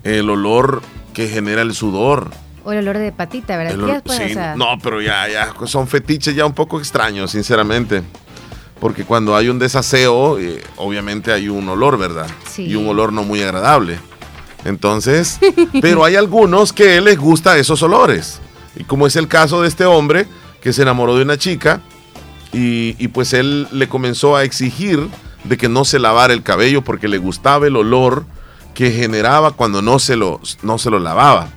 [0.04, 0.82] El olor
[1.14, 2.30] que genera el sudor.
[2.64, 3.74] O el olor de patita, ¿verdad?
[3.74, 6.52] El ¿Qué olor- después, sí, o sea, no, pero ya, ya son fetiches ya un
[6.54, 8.02] poco extraños, sinceramente.
[8.80, 12.26] Porque cuando hay un desaseo, eh, obviamente hay un olor, ¿verdad?
[12.50, 12.64] Sí.
[12.66, 13.98] Y un olor no muy agradable.
[14.64, 15.38] Entonces,
[15.80, 18.40] pero hay algunos que les gusta esos olores.
[18.76, 20.26] Y como es el caso de este hombre
[20.60, 21.80] que se enamoró de una chica
[22.52, 25.08] y, y pues él le comenzó a exigir
[25.44, 28.24] de que no se lavara el cabello porque le gustaba el olor
[28.74, 31.48] que generaba cuando no se lo, no se lo lavaba.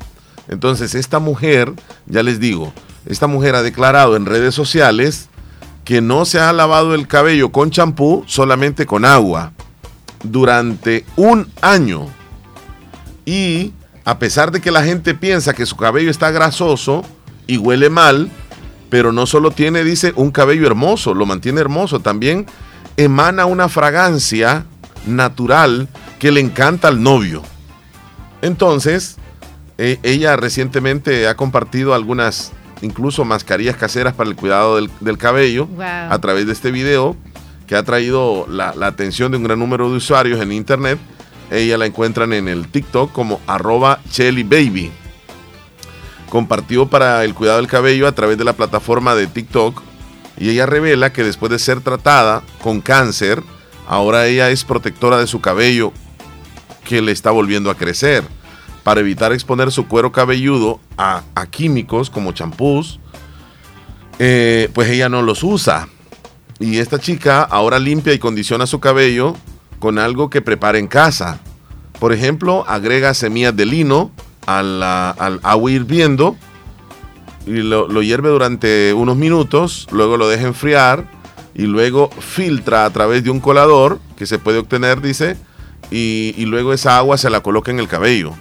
[0.47, 1.73] Entonces, esta mujer,
[2.05, 2.73] ya les digo,
[3.05, 5.29] esta mujer ha declarado en redes sociales
[5.83, 9.51] que no se ha lavado el cabello con champú, solamente con agua,
[10.23, 12.07] durante un año.
[13.25, 17.03] Y a pesar de que la gente piensa que su cabello está grasoso
[17.47, 18.29] y huele mal,
[18.89, 22.45] pero no solo tiene, dice, un cabello hermoso, lo mantiene hermoso, también
[22.97, 24.65] emana una fragancia
[25.05, 25.87] natural
[26.19, 27.43] que le encanta al novio.
[28.41, 29.17] Entonces,
[29.77, 35.67] eh, ella recientemente ha compartido algunas, incluso mascarillas caseras para el cuidado del, del cabello
[35.67, 35.83] Wow.
[36.09, 37.15] a través de este video
[37.67, 40.99] que ha traído la, la atención de un gran número de usuarios en internet.
[41.51, 43.99] Ella la encuentran en el TikTok como arroba
[44.45, 44.91] Baby.
[46.29, 49.81] Compartió para el cuidado del cabello a través de la plataforma de TikTok
[50.37, 53.41] Y ella revela que después de ser tratada con cáncer,
[53.87, 55.93] ahora ella es protectora de su cabello
[56.83, 58.23] que le está volviendo a crecer.
[58.85, 62.99] Para evitar exponer su cuero cabelludo a, químicos como champús,
[64.19, 65.89] eh, pues ella no los usa.
[66.59, 69.35] Y esta chica ahora limpia y condiciona su cabello
[69.79, 71.39] con algo que prepara en casa.
[71.99, 74.11] Por ejemplo, agrega semillas de lino
[74.45, 76.35] al, al agua hirviendo
[77.47, 81.09] y lo, lo hierve durante unos minutos, luego lo deja enfriar
[81.55, 85.37] y luego filtra a través de un colador que se puede obtener, dice,
[85.89, 88.35] y luego esa agua se la coloca en el cabello.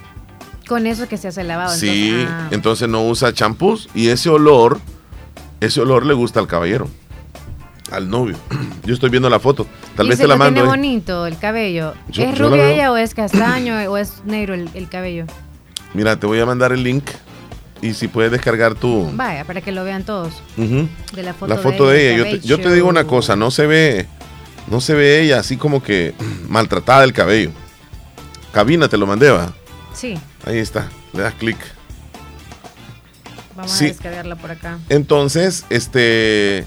[0.67, 1.75] Con eso que se hace el lavado.
[1.75, 2.47] Sí, entonces, ah.
[2.51, 4.79] entonces no usa champús y ese olor,
[5.61, 6.87] ese olor le gusta al caballero,
[7.91, 8.35] al novio.
[8.85, 10.55] Yo estoy viendo la foto, tal Y vez se te la mando.
[10.61, 11.93] tiene bonito el cabello.
[12.09, 15.25] Yo- ¿Es yo rubia ella o es castaño o es negro el, el cabello?
[15.93, 17.05] Mira, te voy a mandar el link
[17.81, 20.33] y si puedes descargar tu Vaya, para que lo vean todos.
[20.57, 22.17] De la foto, la foto de, ella.
[22.17, 24.07] Yo te, yo te digo una cosa, no se ve,
[24.67, 26.13] no se ve ella así como que
[26.49, 27.51] maltratada el cabello.
[28.51, 29.53] Cabina te lo mandé, va.
[29.93, 31.57] Sí, Ahí está, le das clic.
[33.55, 33.85] vamos Sí.
[33.85, 34.77] a descargarla por acá.
[34.89, 36.65] Entonces, este,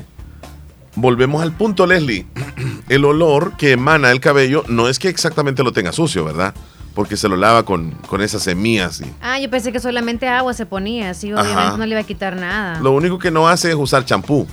[0.97, 2.27] volvemos al punto, Leslie.
[2.88, 6.55] El olor que emana el cabello no es que exactamente lo tenga sucio, ¿verdad?
[6.95, 9.01] Porque se lo lava con, con esas semillas.
[9.03, 11.77] Y Ah, yo pensé que solamente agua se ponía, así obviamente Ajá.
[11.77, 12.81] no le iba a quitar nada.
[12.81, 14.47] lo único que no hace es usar champú.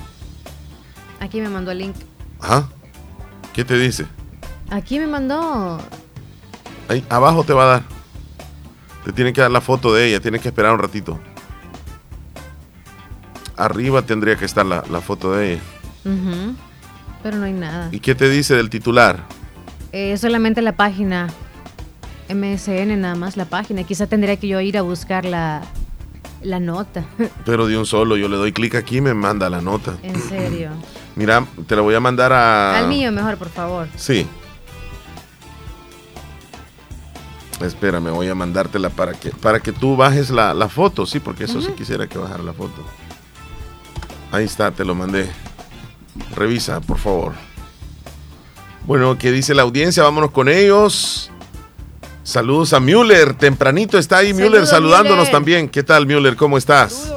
[1.18, 1.96] Aquí me mandó el link.
[2.40, 2.68] Ajá.
[3.54, 4.04] ¿Qué te dice?
[4.70, 5.80] Aquí me mandó.
[6.88, 7.82] Ahí abajo te va a dar.
[9.06, 11.16] Te tiene que dar la foto de ella, tienes que esperar un ratito.
[13.56, 15.62] Arriba tendría que estar la, la foto de ella.
[17.22, 17.88] Pero no hay nada.
[17.92, 19.22] ¿Y qué te dice del titular?
[19.92, 21.28] Eh, solamente la página.
[22.28, 23.84] MSN nada más la página.
[23.84, 25.62] Quizá tendría que yo ir a buscar la,
[26.42, 27.04] la nota.
[27.44, 29.94] Pero de un solo, yo le doy clic aquí y me manda la nota.
[30.02, 30.70] en serio.
[31.14, 32.76] Mira, te la voy a mandar a...
[32.80, 33.86] Al mío mejor, por favor.
[33.94, 34.26] Sí.
[37.60, 41.44] Espérame, voy a mandártela para que, para que tú bajes la, la foto, sí, porque
[41.44, 42.84] eso sí quisiera que bajara la foto.
[44.30, 45.30] Ahí está, te lo mandé.
[46.34, 47.32] Revisa, por favor.
[48.86, 50.02] Bueno, ¿qué dice la audiencia?
[50.02, 51.30] Vámonos con ellos.
[52.22, 55.32] Saludos a Müller, tempranito está ahí Müller Saludos, saludándonos Müller.
[55.32, 55.68] también.
[55.68, 56.36] ¿Qué tal Müller?
[56.36, 57.12] ¿Cómo estás?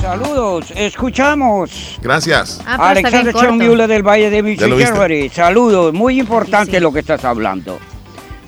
[0.00, 1.98] Saludos, escuchamos.
[2.00, 2.60] Gracias.
[2.64, 5.30] Ah, Alexander Mueller del Valle de ¿Ya lo Michigan.
[5.32, 7.78] Saludos, muy importante lo que estás hablando.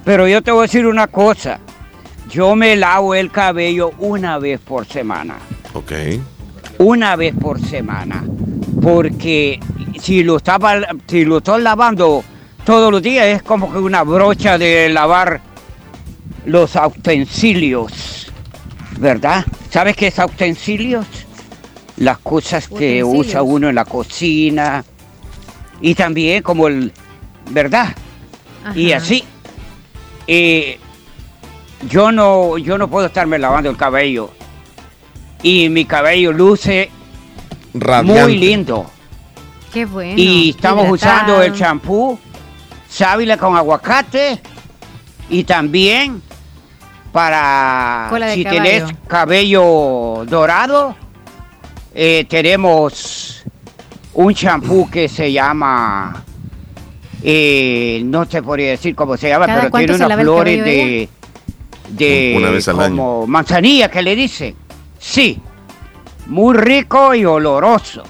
[0.05, 1.59] Pero yo te voy a decir una cosa.
[2.31, 5.37] Yo me lavo el cabello una vez por semana.
[5.73, 5.93] Ok.
[6.79, 8.25] Una vez por semana.
[8.83, 9.61] Porque
[10.01, 12.25] si lo, estaba, si lo estoy lavando
[12.65, 15.41] todos los días es como que una brocha de lavar
[16.47, 18.33] los utensilios.
[18.99, 19.45] ¿Verdad?
[19.71, 21.07] ¿Sabes qué es utensilios?
[21.97, 23.27] Las cosas que Utensilios.
[23.29, 24.85] usa uno en la cocina.
[25.81, 26.93] Y también como el...
[27.51, 27.95] ¿Verdad?
[28.75, 29.25] Y así.
[30.27, 30.79] Eh,
[31.89, 34.31] yo no, yo no puedo estarme lavando el cabello.
[35.43, 36.91] Y mi cabello luce
[37.75, 38.23] Radiante.
[38.23, 38.91] muy lindo.
[39.73, 40.15] Qué bueno.
[40.17, 40.95] y estamos hidratado.
[40.95, 42.19] usando el champú
[42.89, 44.41] sábila con aguacate
[45.29, 46.23] y también
[47.13, 48.63] para Cola de si caballo.
[48.63, 50.97] tenés cabello dorado
[51.93, 53.45] eh, tenemos
[54.15, 56.25] un champú que se llama
[57.27, 61.09] eh, no te podría decir cómo se llama ¿Cada pero tiene se unas flores de
[61.89, 62.97] de Una vez al año.
[62.97, 64.55] como manzanilla que le dicen
[64.99, 65.41] sí
[66.27, 68.03] muy rico y oloroso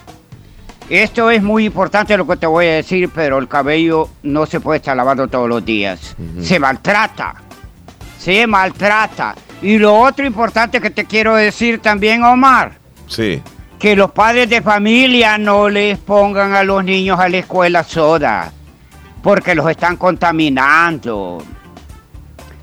[0.90, 4.60] esto es muy importante lo que te voy a decir, pero el cabello no se
[4.60, 6.14] puede estar lavando todos los días.
[6.42, 7.36] Se maltrata.
[8.18, 9.34] Se maltrata.
[9.62, 12.72] Y lo otro importante que te quiero decir también, Omar,
[13.06, 13.40] Sí.
[13.78, 18.52] que los padres de familia no les pongan a los niños a la escuela soda,
[19.24, 21.42] porque los están contaminando.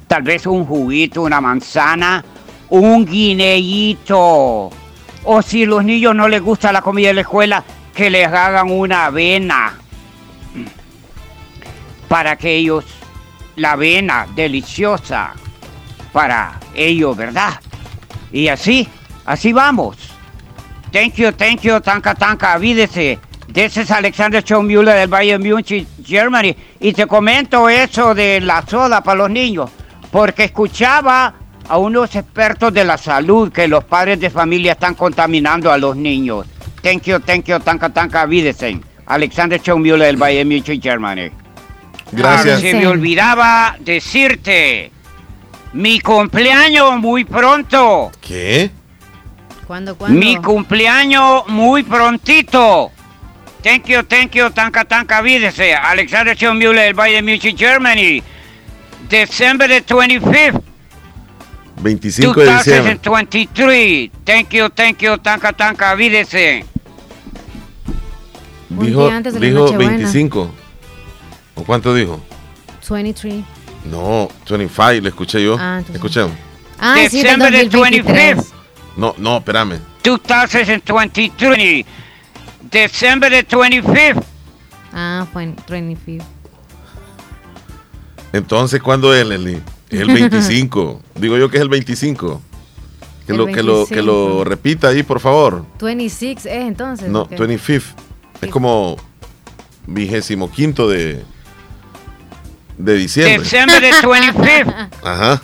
[0.08, 2.24] Tal vez un juguito, una manzana,
[2.70, 4.70] un guineíto.
[5.24, 7.64] O si los niños no les gusta la comida de la escuela,
[7.96, 9.74] que les hagan una avena.
[12.08, 12.86] Para que ellos,
[13.56, 15.34] la avena deliciosa,
[16.14, 17.60] para ellos, ¿verdad?
[18.32, 18.88] Y así,
[19.26, 19.98] así vamos.
[20.92, 23.18] Thank you, thank you, tanca, tanca, avídese.
[23.54, 26.56] This is Alexander Schoenmüller del Bayern Munich, Germany.
[26.80, 29.70] Y te comento eso de la soda para los niños,
[30.10, 31.34] porque escuchaba
[31.68, 35.98] a unos expertos de la salud que los padres de familia están contaminando a los
[35.98, 36.46] niños.
[36.82, 38.80] Thank you, thank you, tanca, tanca, avídese.
[39.06, 41.32] Alexander Schoenmüller del Bayern Munich, Germany.
[42.14, 42.58] Gracias.
[42.58, 44.92] Ah, se me olvidaba decirte,
[45.74, 48.12] mi cumpleaños muy pronto.
[48.22, 48.72] ¿Qué?
[49.68, 50.18] ¿Cuándo, cuándo?
[50.18, 52.92] Mi cumpleaños muy prontito.
[53.64, 55.74] Thank you, thank you, tanka tanka videse.
[55.76, 58.24] Alexander John Mueller, Bayern Munich, Germany.
[59.08, 60.62] December the 25th,
[61.82, 62.96] 25 de diciembre.
[63.04, 64.12] 2023.
[64.26, 66.66] Thank you, thank you, tanka tanka videse.
[68.70, 69.92] Un Dijo, día antes de la dijo Nochebuena.
[69.98, 70.52] 25.
[71.56, 72.22] ¿O cuánto dijo?
[72.90, 73.44] 23.
[73.86, 75.58] No, 25, le escuché yo.
[75.60, 76.32] Ah, entonces- Escuchemos.
[76.80, 78.38] Ah, sí, December the 2023.
[78.38, 78.54] 25th,
[78.98, 79.80] No, no, espérame.
[80.04, 81.86] 2023.
[82.72, 84.24] December the 25th.
[84.94, 86.26] Ah, fue en 25.
[88.34, 89.62] Entonces, ¿cuándo es, Leslie?
[89.90, 91.02] Es el 25.
[91.16, 92.42] Digo yo que es el 25.
[93.26, 94.44] Que El lo, que, lo, que lo 25.
[94.46, 95.66] repita ahí, por favor.
[95.80, 97.10] 26 es entonces.
[97.10, 97.32] No, ok.
[97.32, 97.84] 25th.
[98.42, 98.98] Es como
[99.86, 101.24] vigésimo quinto de,
[102.78, 103.40] de diciembre.
[103.40, 104.90] December the 25th.
[105.04, 105.42] Ajá.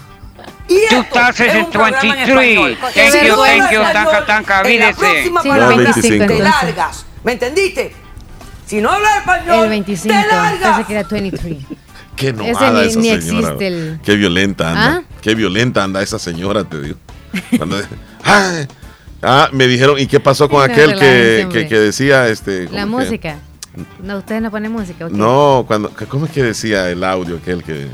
[0.68, 2.78] 2023.
[2.80, 5.00] Thank you, thank you, la videse.
[5.00, 6.40] próxima Sí, el 25 te entonces.
[6.40, 7.06] largas.
[7.24, 7.94] ¿Me entendiste?
[8.66, 10.14] Si no hablas español, El 25.
[10.14, 10.86] te largas.
[10.88, 11.58] Que era 23.
[12.16, 13.50] Qué enojada esa ni señora.
[13.54, 14.98] existe el- Qué violenta anda.
[14.98, 15.04] ¿Ah?
[15.22, 16.98] Qué violenta anda esa señora, te digo.
[17.58, 17.78] Cuando-
[18.24, 18.68] Ay.
[19.22, 22.66] ah, me dijeron, ¿y qué pasó con no, aquel que, que, que decía este?
[22.70, 23.38] La que- música.
[24.02, 25.08] No, ustedes no ponen música.
[25.12, 27.88] No, cuando, ¿cómo es que decía el audio aquel que,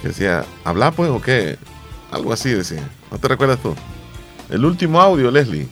[0.00, 1.58] que decía, habla pues o qué?
[2.10, 2.88] Algo así decía.
[3.10, 3.74] ¿No te recuerdas tú?
[4.48, 5.68] El último audio, Leslie.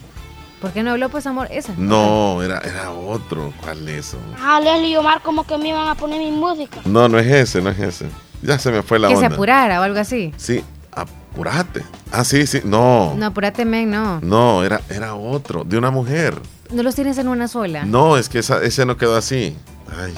[0.65, 1.49] ¿Por qué no habló pues amor?
[1.51, 1.75] Esa.
[1.77, 3.53] No, era, era otro.
[3.63, 4.17] ¿Cuál es eso?
[4.41, 6.81] Ah, Leslie y Omar como que me iban a poner mi música.
[6.87, 8.07] No, no es ese, no es ese.
[8.41, 9.35] Ya se me fue la que se onda.
[9.35, 10.33] apurara o algo así.
[10.39, 11.85] Sí, apurate.
[12.11, 12.63] Ah, sí, sí.
[12.65, 13.13] No.
[13.15, 14.21] No, apurate, men, no.
[14.23, 16.41] No, era, era otro, de una mujer.
[16.71, 17.85] No los tienes en una sola.
[17.85, 19.55] No, es que esa- ese no quedó así.
[20.03, 20.15] Ay.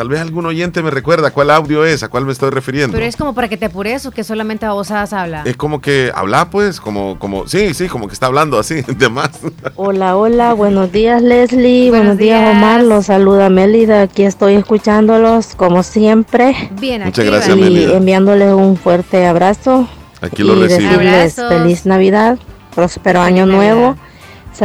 [0.00, 2.94] Tal vez algún oyente me recuerda cuál audio es, a cuál me estoy refiriendo.
[2.94, 5.42] Pero es como para que te apures o que solamente babosadas habla.
[5.44, 9.08] Es como que habla, pues, como, como, sí, sí, como que está hablando así, de
[9.10, 9.28] más.
[9.76, 12.40] Hola, hola, buenos días Leslie, Buenos buenos, días.
[12.40, 12.56] días.
[12.56, 17.36] Omar, los saluda Mélida, aquí estoy escuchándolos como siempre Bien, Muchas activa.
[17.36, 17.96] gracias, y Mélida.
[17.98, 19.86] enviándoles un fuerte abrazo
[20.22, 20.92] Aquí lo y recibo.
[20.92, 22.38] decirles feliz Navidad,
[22.74, 23.96] próspero año Feliz nuevo.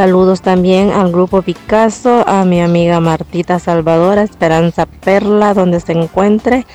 [0.00, 6.66] Saludos también al grupo Picasso, a mi amiga Martita Salvadora, Esperanza Perla, donde se encuentre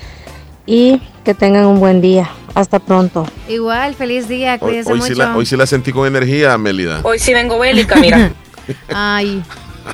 [0.66, 2.28] y que tengan un buen día.
[2.56, 3.24] Hasta pronto.
[3.48, 5.12] Igual, feliz día, Hoy, cuídense hoy mucho.
[5.12, 6.98] sí la, hoy sí la sentí con energía, Mélida.
[7.04, 8.32] Hoy sí vengo bélica, mira.
[8.92, 9.40] Ay,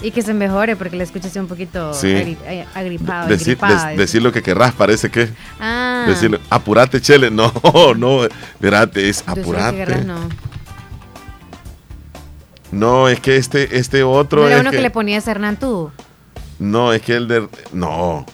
[0.01, 2.07] y que se mejore porque la escuchas un poquito Sí.
[2.09, 3.89] agri- eh, agripado, Decir, agripada.
[3.91, 5.29] des- decir lo que querrás, parece que.
[5.61, 7.31] ah, Decirlo, apurate, chele.
[7.31, 7.53] No,
[7.95, 9.77] no, espérate, es sé que apurate.
[9.77, 10.17] querrás, no.
[12.73, 14.43] No, es que este, este otro.
[14.43, 14.77] ¿No era es uno que...
[14.77, 15.91] que- le ponías Hernán tú.
[16.59, 17.49] No, es que el de.
[17.73, 18.27] No,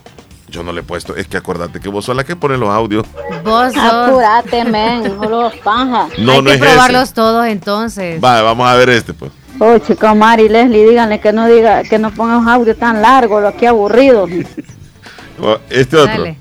[0.49, 1.14] yo no le he puesto.
[1.14, 3.07] Es que acordate que vos sos la que pone los audios.
[3.44, 3.83] Vos sos.
[3.83, 6.09] Apúrate, men, los panja.
[6.18, 8.20] No, Hay no que es probarlos todos entonces.
[8.20, 9.31] Vale, vamos a ver este, pues.
[9.61, 13.01] Oh, chica Omar y Leslie, díganle que no diga, que no ponga un audio tan
[13.03, 14.27] largo, lo que aburrido.
[15.40, 16.12] O Este otro.
[16.12, 16.37] Dale.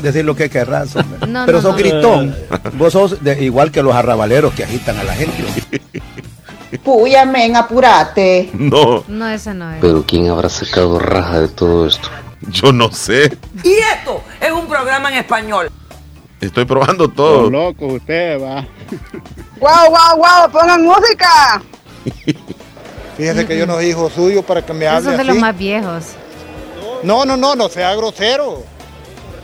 [0.00, 0.94] decir lo que querrás.
[1.26, 1.76] No, Pero no, sos no.
[1.76, 2.36] gritón.
[2.78, 5.44] Vos sos de- igual que los arrabaleros que agitan a la gente.
[6.82, 8.50] Puya, men, apurate.
[8.54, 9.78] No, No, esa no es.
[9.80, 12.08] Pero ¿quién habrá sacado raja de todo esto?
[12.50, 13.36] yo no sé.
[13.64, 15.70] Y esto es un programa en español.
[16.40, 17.50] Estoy probando todo.
[17.50, 18.66] loco usted, va.
[19.58, 20.50] ¡Guau, guau, guau!
[20.50, 21.62] ¡Pongan música!
[23.16, 25.28] Fíjese que yo no soy hijo suyo para que me Esos hable son de así.
[25.28, 26.04] los más viejos.
[27.02, 28.62] No, no, no, no sea grosero.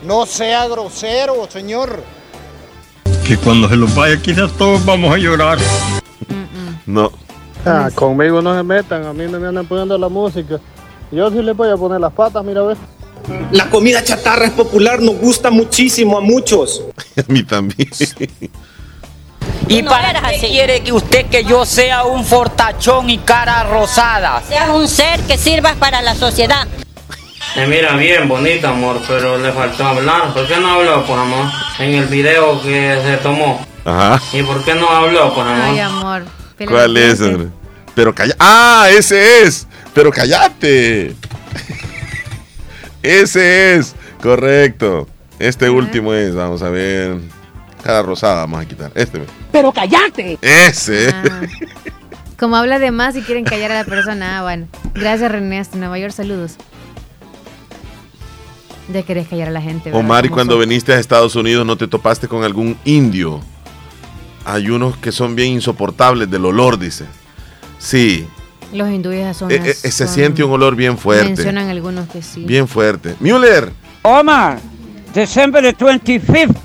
[0.05, 2.03] No sea grosero, señor.
[3.27, 5.59] Que cuando se los vaya quizás todos vamos a llorar.
[6.87, 7.13] No.
[7.65, 10.59] Ah, conmigo no se metan, a mí no me andan poniendo la música.
[11.13, 12.77] Yo sí les voy a poner las patas, mira, ve.
[13.53, 16.83] La comida chatarra es popular, nos gusta muchísimo a muchos.
[17.17, 17.89] A mí también.
[19.69, 24.43] ¿Y para qué quiere que usted que yo sea un fortachón y cara rosada?
[24.49, 26.67] Seas un ser que sirvas para la sociedad.
[27.55, 30.33] Se mira bien bonita, amor, pero le faltó hablar.
[30.33, 31.47] ¿Por qué no habló, pues, amor?
[31.79, 33.65] En el video que se tomó.
[33.85, 34.21] Ajá.
[34.33, 35.61] ¿Y por qué no habló, pues, amor?
[35.63, 36.42] Ay, amor.
[36.69, 37.49] ¿Cuál es, hombre?
[37.95, 38.35] Pero calla.
[38.39, 38.89] ¡Ah!
[38.91, 39.67] Ese es.
[39.95, 41.15] Pero callate.
[43.03, 43.95] ese es.
[44.23, 45.09] Correcto.
[45.39, 46.35] Este último es.
[46.35, 47.19] Vamos a ver.
[47.83, 48.93] Cada rosada vamos a quitar.
[48.95, 49.23] Este.
[49.51, 50.39] Pero cállate.
[50.41, 51.09] Ese.
[51.13, 51.43] Ah.
[52.39, 54.39] Como habla de más y quieren callar a la persona.
[54.39, 54.67] Ah, bueno.
[54.95, 55.59] Gracias, René.
[55.59, 56.57] Hasta Nueva York, saludos.
[58.89, 59.91] De querés callar a la gente.
[59.91, 60.01] ¿verdad?
[60.01, 60.61] Omar, y ¿Cómo cuando son?
[60.69, 63.41] viniste a Estados Unidos, ¿no te topaste con algún indio?
[64.45, 67.05] Hay unos que son bien insoportables del olor, dice.
[67.79, 68.27] Sí.
[68.73, 69.51] Los hindúes son.
[69.51, 71.27] Eh, eh, se son- siente un olor bien fuerte.
[71.27, 72.45] Mencionan algunos que sí.
[72.45, 73.15] Bien fuerte.
[73.21, 73.71] Müller.
[74.03, 74.59] Omar,
[75.15, 76.57] December the 25th.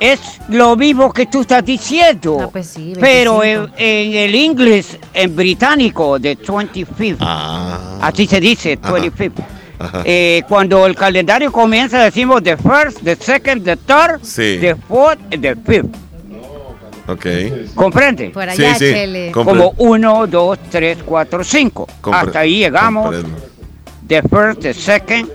[0.00, 2.38] es lo mismo que tú estás diciendo.
[2.42, 3.74] Ah, pues sí, pero 25.
[3.78, 7.16] en, en el inglés, en británico, de 25th.
[7.20, 7.98] Ah.
[8.02, 8.92] Así se dice, Ajá.
[8.92, 9.44] 25th.
[9.80, 10.02] Ajá.
[10.04, 14.58] Eh, cuando el calendario comienza, decimos the first, the second, the third, Sí.
[14.60, 15.88] the fourth, and the fifth.
[17.08, 17.26] Ok.
[17.74, 18.30] ¿Comprende?
[18.30, 18.84] Por Sí, allá, sí.
[18.94, 21.88] Compre- Como 1, 2, 3, 4, 5.
[22.02, 23.06] Compre- Hasta ahí llegamos.
[23.14, 23.38] comprendo.
[24.06, 25.28] The first, the second,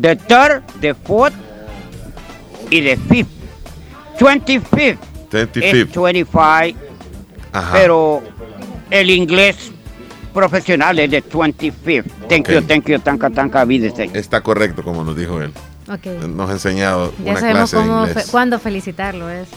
[0.00, 1.34] the third, the fourth
[2.70, 3.30] y the fifth.
[4.18, 4.98] 25th.
[5.30, 5.62] 25th.
[5.62, 6.78] Es 25,
[7.52, 7.72] Ajá.
[7.72, 8.22] pero
[8.90, 9.72] el inglés
[10.34, 12.10] profesional es de 25th.
[12.28, 12.66] Thank you, Ok.
[12.66, 14.10] thank you, tanka, tanka, videse.
[14.12, 15.52] Está correcto, como nos dijo él.
[15.90, 16.06] Ok.
[16.28, 18.24] Nos ha enseñado Ya una sabemos clase de cómo inglés.
[18.26, 19.48] fe- cuándo felicitarlo es.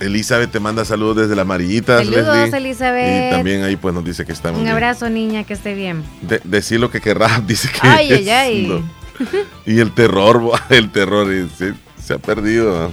[0.00, 2.58] Elizabeth te manda saludos desde las amarillitas, Saludos, Leslie.
[2.58, 3.28] Elizabeth.
[3.28, 4.74] Y también ahí pues nos dice que está muy Un bien.
[4.74, 6.04] abrazo, niña, que esté bien.
[6.22, 8.66] De- decir lo que querrás, dice que Ay, es ay, ay.
[8.66, 8.82] lo-
[9.66, 12.90] Y el terror, el terror se, se ha perdido.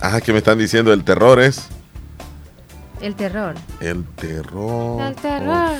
[0.00, 1.66] Ajá, que me están diciendo, el terror es
[3.00, 3.54] El terror.
[3.80, 5.02] el terror.
[5.02, 5.72] El terror.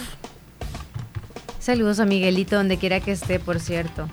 [1.61, 4.09] Saludos a Miguelito, donde quiera que esté, por cierto.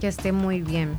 [0.00, 0.96] Que esté muy bien.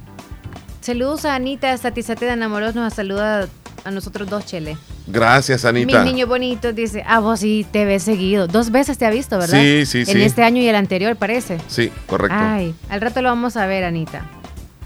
[0.84, 3.48] Saludos a Anita, Satisate de Enamoros nos saluda
[3.86, 4.78] a nosotros dos, Chele.
[5.08, 6.04] Gracias, Anita.
[6.04, 8.48] Mi niño bonito dice, ah, vos sí te ves seguido.
[8.48, 9.62] Dos veces te ha visto, ¿verdad?
[9.62, 10.22] Sí, sí, En sí.
[10.24, 11.58] este año y el anterior, parece.
[11.70, 12.36] Sí, correcto.
[12.38, 14.26] Ay, al rato lo vamos a ver, Anita.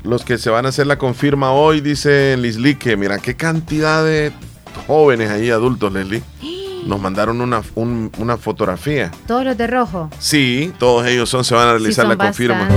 [0.03, 4.31] Los que se van a hacer la confirma hoy, dice Lislique, mira qué cantidad de
[4.85, 6.21] jóvenes ahí, adultos, Leslie.
[6.85, 9.09] Nos mandaron una, un- una fotografía.
[9.25, 10.11] Todos los de rojo.
[10.19, 12.67] Sí, todos ellos son, se van a realizar la confirma.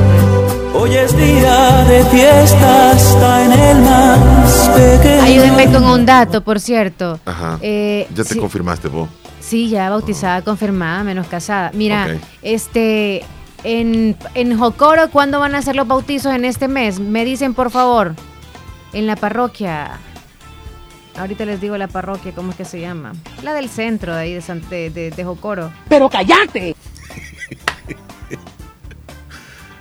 [0.75, 5.23] Hoy es día de fiesta hasta en el más pequeño.
[5.23, 7.19] Ayúdenme con un dato, por cierto.
[7.25, 7.59] Ajá.
[7.61, 8.39] Eh, ya te sí.
[8.39, 9.09] confirmaste vos.
[9.41, 11.71] Sí, ya bautizada, confirmada, menos casada.
[11.75, 13.25] Mira, este,
[13.65, 17.01] en, en Jocoro, ¿cuándo van a hacer los bautizos en este mes?
[17.01, 18.15] Me dicen, por favor,
[18.93, 19.99] en la parroquia.
[21.19, 23.13] Ahorita les digo la parroquia, ¿cómo es que se llama?
[23.43, 25.73] La del centro de ahí de, San- de, de- de Jocoro.
[25.89, 26.77] Pero cállate.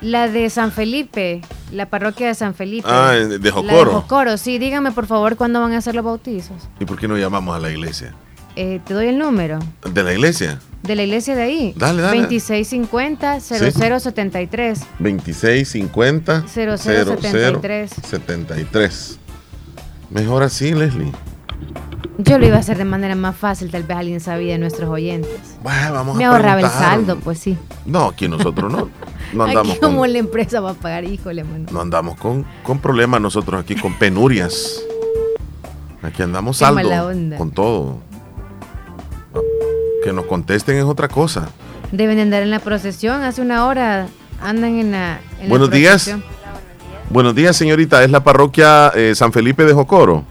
[0.01, 1.41] La de San Felipe,
[1.73, 2.87] la parroquia de San Felipe.
[2.89, 3.91] Ah, de- de La de Jocoro.
[4.01, 6.69] Jocoro, sí, díganme por favor cuándo van a hacer los bautizos.
[6.79, 8.13] ¿Y por qué no llamamos a la iglesia?
[8.55, 9.59] Eh, te doy el número
[9.93, 10.59] ¿De la iglesia?
[10.83, 11.73] de la iglesia de ahí.
[11.77, 12.17] Dale, dale.
[12.21, 14.79] 2650 0073.
[14.99, 17.91] 2650 0073.
[18.07, 19.19] 73.
[20.09, 21.11] Mejor así, Leslie.
[22.17, 24.89] Yo lo iba a hacer de manera más fácil, tal vez alguien sabía de nuestros
[24.89, 25.57] oyentes.
[25.63, 27.57] Bueno, vamos Me a ahorraba el saldo, pues sí.
[27.85, 28.89] No, aquí nosotros no.
[29.31, 31.65] No andamos Aquí como con, la empresa va a pagar, híjole, mano.
[31.71, 34.81] no andamos con, con problemas nosotros aquí, con penurias.
[36.01, 37.37] Aquí andamos Qué saldo.
[37.37, 37.99] Con todo.
[40.03, 41.49] Que nos contesten es otra cosa.
[41.91, 44.07] Deben de andar en la procesión, hace una hora
[44.41, 46.13] andan en la, en la Buenos días.
[47.09, 48.03] Buenos días, señorita.
[48.03, 50.25] Es la parroquia eh, San Felipe de Jocoro.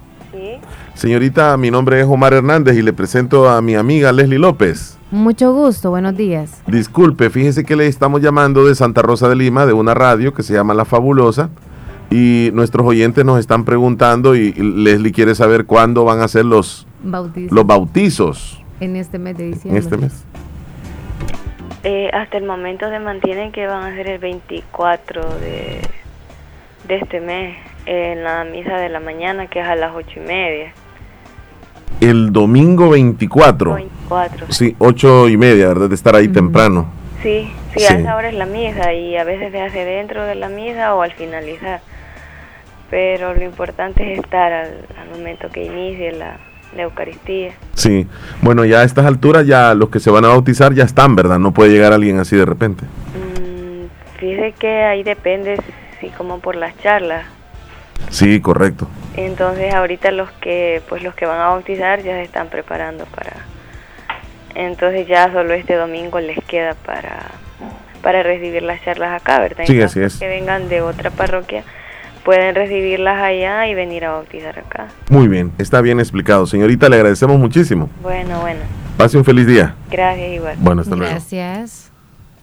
[0.98, 4.98] Señorita, mi nombre es Omar Hernández y le presento a mi amiga Leslie López.
[5.12, 6.60] Mucho gusto, buenos días.
[6.66, 10.42] Disculpe, fíjese que le estamos llamando de Santa Rosa de Lima, de una radio que
[10.42, 11.50] se llama La Fabulosa.
[12.10, 16.84] Y nuestros oyentes nos están preguntando y Leslie quiere saber cuándo van a ser los,
[17.04, 17.54] Bautizo.
[17.54, 19.80] los bautizos En este mes de en diciembre.
[19.80, 20.24] este mes.
[21.84, 25.80] Eh, hasta el momento se mantienen que van a ser el 24 de,
[26.88, 30.26] de este mes en la misa de la mañana que es a las ocho y
[30.26, 30.72] media.
[32.00, 33.74] El domingo 24.
[33.74, 34.46] 24.
[34.52, 35.88] Sí, ocho y media, ¿verdad?
[35.88, 36.90] De estar ahí temprano.
[37.22, 37.92] Sí, sí, Sí.
[37.92, 40.94] a esa hora es la misa y a veces se hace dentro de la misa
[40.94, 41.80] o al finalizar.
[42.90, 44.68] Pero lo importante es estar al,
[45.00, 46.38] al momento que inicie la,
[46.76, 47.52] la Eucaristía.
[47.74, 48.06] Sí.
[48.40, 51.38] Bueno, ya a estas alturas ya los que se van a bautizar ya están, ¿verdad?
[51.38, 52.84] No puede llegar alguien así de repente.
[54.18, 55.56] Fíjese que ahí depende
[56.00, 57.24] si como por las charlas.
[58.10, 58.88] Sí, correcto.
[59.16, 63.32] Entonces ahorita los que pues los que van a bautizar ya se están preparando para
[64.54, 67.26] entonces ya solo este domingo les queda para
[68.02, 69.64] para recibir las charlas acá, ¿verdad?
[69.66, 70.18] Sí, así es.
[70.18, 71.64] Que vengan de otra parroquia
[72.28, 74.88] pueden recibirlas allá y venir a bautizar acá.
[75.08, 76.46] Muy bien, está bien explicado.
[76.46, 77.88] Señorita, le agradecemos muchísimo.
[78.02, 78.60] Bueno, bueno.
[78.98, 79.74] Pase un feliz día.
[79.90, 80.56] Gracias igual.
[80.58, 81.10] Bueno, hasta luego.
[81.10, 81.90] Gracias.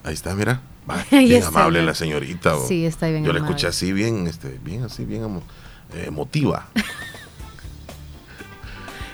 [0.02, 0.60] Ahí está, mira.
[1.10, 2.56] Bien amable la señorita.
[2.56, 3.54] o- Sí, está bien Yo la amable.
[3.56, 5.22] escuché así, bien, este, bien así, bien
[5.94, 6.66] eh, emotiva.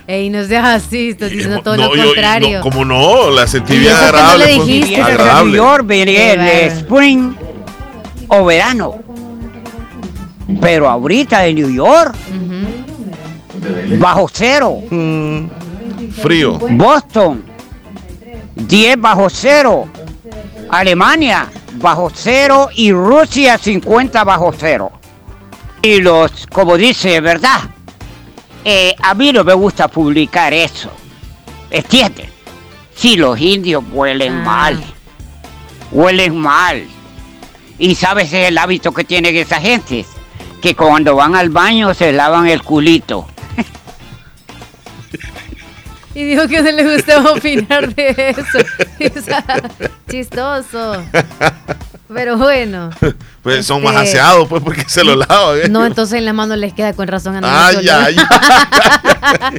[0.07, 2.59] Ey, no seas así, estás diciendo todo No, lo yo- contrario.
[2.59, 4.47] no, como no, la sentí ¿Y bien agradable.
[4.47, 5.01] le pues, dijiste?
[5.01, 5.59] Agradable.
[5.59, 7.35] El spring
[8.29, 8.97] o verano.
[10.61, 12.15] Pero ahorita en New York,
[13.99, 14.81] bajo cero.
[16.21, 16.59] Frío.
[16.59, 17.45] Boston,
[18.57, 19.89] 10 bajo cero.
[20.69, 21.49] Alemania,
[21.83, 22.71] bajo cero.
[22.75, 24.93] Y Rusia, 50 bajo cero.
[25.83, 27.61] Y los, como dice, ¿verdad?
[28.65, 30.91] Eh, a mí no me gusta publicar eso.
[31.71, 32.29] ¿Entiendes?
[32.95, 34.45] Si los indios huelen Ah.
[34.45, 34.85] mal.
[35.91, 36.87] Huelen mal.
[37.79, 40.07] Y sabes el hábito que tienen esa gente.
[40.63, 43.27] Que cuando van al baño se lavan el culito.
[46.15, 48.59] Y dijo que no le gustaba opinar de eso.
[50.11, 51.03] Chistoso.
[52.13, 52.91] Pero bueno.
[53.43, 55.59] Pues son Este- más aseados, pues, porque se lo lavan.
[55.59, 55.69] ¿eh?
[55.69, 58.27] No, entonces en la mano les queda con razón a ay, olor.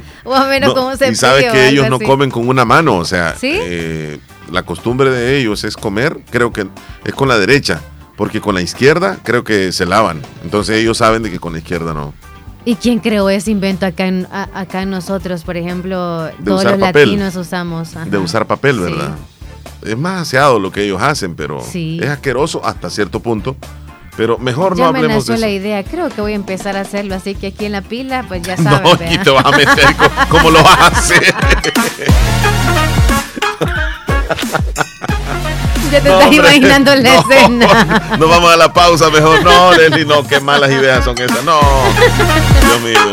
[0.24, 2.96] O a menos No, como se y sabes que ellos no comen con una mano,
[2.96, 3.58] o sea, ¿Sí?
[3.60, 4.18] eh,
[4.50, 6.66] la costumbre de ellos es comer, creo que
[7.04, 7.80] es con la derecha,
[8.16, 10.22] porque con la izquierda creo que se lavan.
[10.44, 12.14] Entonces ellos saben de que con la izquierda no.
[12.66, 15.42] ¿Y quién creó ese invento acá en, a- acá en nosotros?
[15.44, 17.10] Por ejemplo, todos usar los papel.
[17.10, 17.94] latinos usamos.
[17.96, 18.06] ajá.
[18.06, 19.10] De usar papel, ¿verdad?
[19.82, 21.98] Es más aseado lo que ellos hacen, pero Sí.
[22.02, 23.56] es asqueroso hasta cierto punto.
[24.16, 25.60] Pero mejor Ya no me hablemos de nació la eso.
[25.62, 25.84] idea.
[25.84, 27.16] Creo que voy a empezar a hacerlo.
[27.16, 29.00] Así que aquí en la pila, pues ya No, sabes.
[29.10, 29.24] y ¿verdad?
[29.24, 31.34] te vas a meter, co- ¿cómo lo vas a hacer?
[35.92, 37.20] Ya te No, estás hombre, imaginando la no.
[37.20, 38.02] escena.
[38.18, 39.42] No vamos a la pausa mejor.
[39.44, 41.44] No, Leslie, no, qué malas ideas son esas.
[41.44, 41.60] No.
[42.60, 43.12] Dios mío.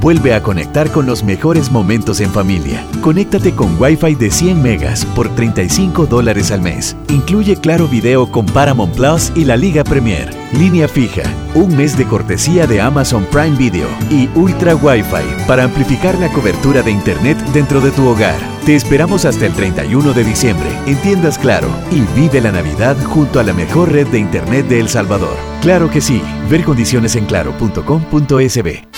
[0.00, 2.84] vuelve a conectar con los mejores momentos en familia.
[3.00, 6.96] Conéctate con Wi-Fi de 100 megas por 35 dólares al mes.
[7.08, 10.30] Incluye Claro Video con Paramount Plus y la Liga Premier.
[10.52, 11.22] Línea fija,
[11.54, 16.82] un mes de cortesía de Amazon Prime Video y Ultra Wi-Fi para amplificar la cobertura
[16.82, 18.38] de Internet dentro de tu hogar.
[18.64, 23.40] Te esperamos hasta el 31 de diciembre en tiendas Claro y vive la Navidad junto
[23.40, 25.36] a la mejor red de Internet de El Salvador.
[25.60, 26.22] Claro que sí.
[26.50, 28.88] Ver condiciones en claro.com.sb.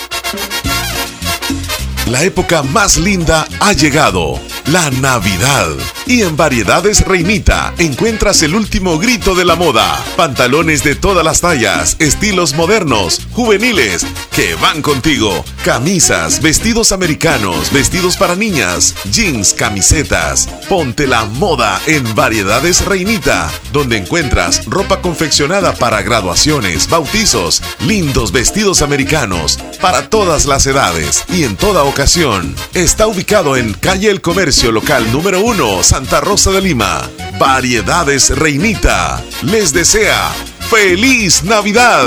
[2.11, 5.76] La época más linda ha llegado, la Navidad.
[6.11, 10.04] Y en Variedades Reinita encuentras el último grito de la moda.
[10.16, 15.44] Pantalones de todas las tallas, estilos modernos, juveniles, que van contigo.
[15.64, 20.48] Camisas, vestidos americanos, vestidos para niñas, jeans, camisetas.
[20.68, 28.82] Ponte la moda en Variedades Reinita, donde encuentras ropa confeccionada para graduaciones, bautizos, lindos vestidos
[28.82, 32.56] americanos, para todas las edades y en toda ocasión.
[32.74, 37.03] Está ubicado en calle El Comercio Local número 1, Santa Rosa de Lima.
[37.38, 39.22] Variedades Reinita.
[39.42, 40.32] Les desea
[40.70, 42.07] feliz Navidad.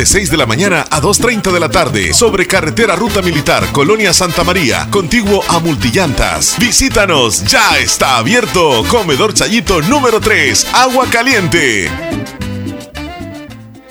[0.05, 4.43] 6 de la mañana a 2.30 de la tarde, sobre carretera Ruta Militar, Colonia Santa
[4.43, 6.55] María, contiguo a Multillantas.
[6.59, 8.83] Visítanos, ya está abierto.
[8.89, 11.89] Comedor Chayito número 3, Agua Caliente.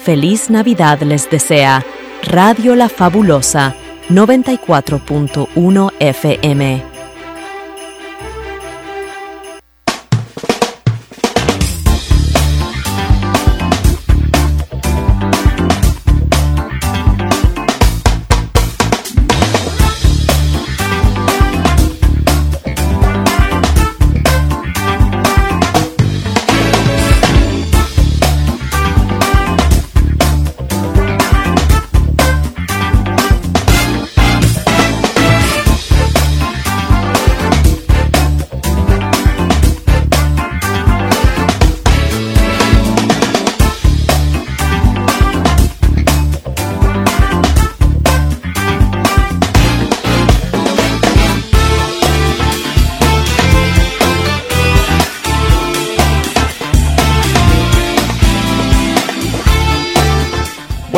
[0.05, 1.85] Feliz Navidad les desea
[2.23, 3.75] Radio La Fabulosa
[4.09, 6.90] 94.1 FM.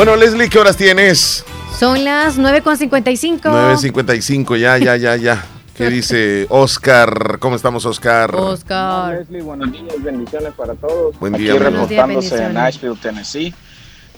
[0.05, 1.45] Bueno, Leslie, ¿qué horas tienes?
[1.79, 3.39] Son las 9.55.
[3.39, 5.45] 9.55, ya, ya, ya, ya.
[5.73, 7.39] ¿Qué dice Oscar?
[7.39, 8.35] ¿Cómo estamos, Oscar?
[8.35, 9.19] Oscar.
[9.19, 11.17] Leslie, buenos días, bendiciones para todos.
[11.19, 11.69] Buen Aquí día, amigo.
[11.69, 13.55] reportándose en Nashville, Tennessee,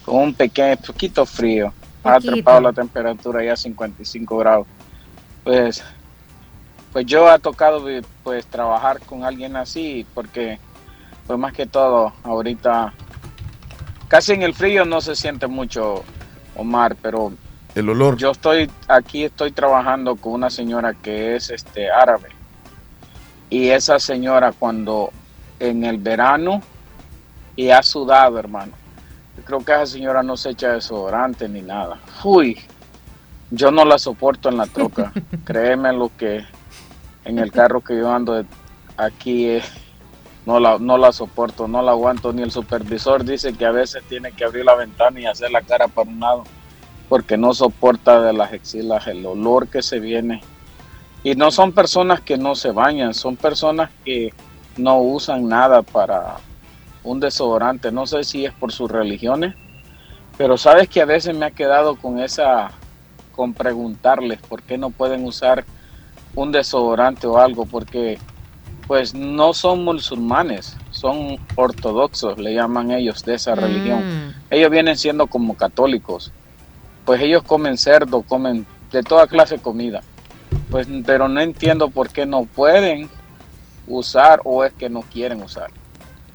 [0.04, 1.72] con un pequeño, poquito frío.
[2.04, 4.66] Ha atrapado la temperatura ya a 55 grados.
[5.44, 5.84] Pues,
[6.92, 7.86] pues yo ha tocado
[8.24, 10.58] pues trabajar con alguien así, porque
[11.28, 12.92] pues más que todo ahorita
[14.16, 16.06] casi en el frío no se siente mucho,
[16.56, 17.34] Omar, pero
[17.76, 18.16] El olor.
[18.16, 22.30] yo estoy aquí, estoy trabajando con una señora que es este árabe.
[23.50, 25.12] Y esa señora cuando
[25.60, 26.62] en el verano
[27.58, 28.72] y ha sudado, hermano.
[29.36, 32.00] Yo creo que esa señora no se echa desodorante ni nada.
[32.24, 32.58] Uy,
[33.52, 35.12] yo no la soporto en la troca.
[35.44, 36.42] Créeme lo que
[37.26, 38.46] en el carro que yo ando de-
[38.96, 39.64] aquí eh,
[40.46, 42.34] no la, no la soporto, no la aguanto.
[42.34, 45.62] Ni el supervisor dice que a veces tiene que abrir la ventana y hacer la
[45.62, 46.44] cara para un lado
[47.10, 50.42] porque no soporta de las axilas el olor que se viene.
[51.24, 54.34] Y no son personas que no se bañan, son personas que
[54.78, 56.38] no usan nada para
[57.04, 57.92] un desodorante.
[57.92, 59.56] No sé si es por sus religiones,
[60.38, 62.72] pero sabes que a veces me ha quedado con esa,
[63.32, 65.66] con preguntarles por qué no pueden usar
[66.36, 68.20] un desodorante o algo, porque
[68.88, 74.34] pues no son musulmanes, son ortodoxos, le llaman ellos de esa religión.
[74.50, 76.32] Ellos vienen siendo como católicos
[77.06, 80.02] pues ellos comen cerdo, comen de toda clase de comida.
[80.70, 83.10] Pues, pero no entiendo por qué no pueden
[83.88, 85.70] usar o es que no quieren usar.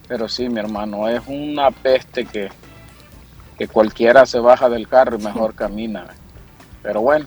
[0.07, 2.48] Pero sí, mi hermano, es una peste que,
[3.59, 6.07] que cualquiera se baja del carro y mejor camina.
[6.82, 7.26] Pero bueno,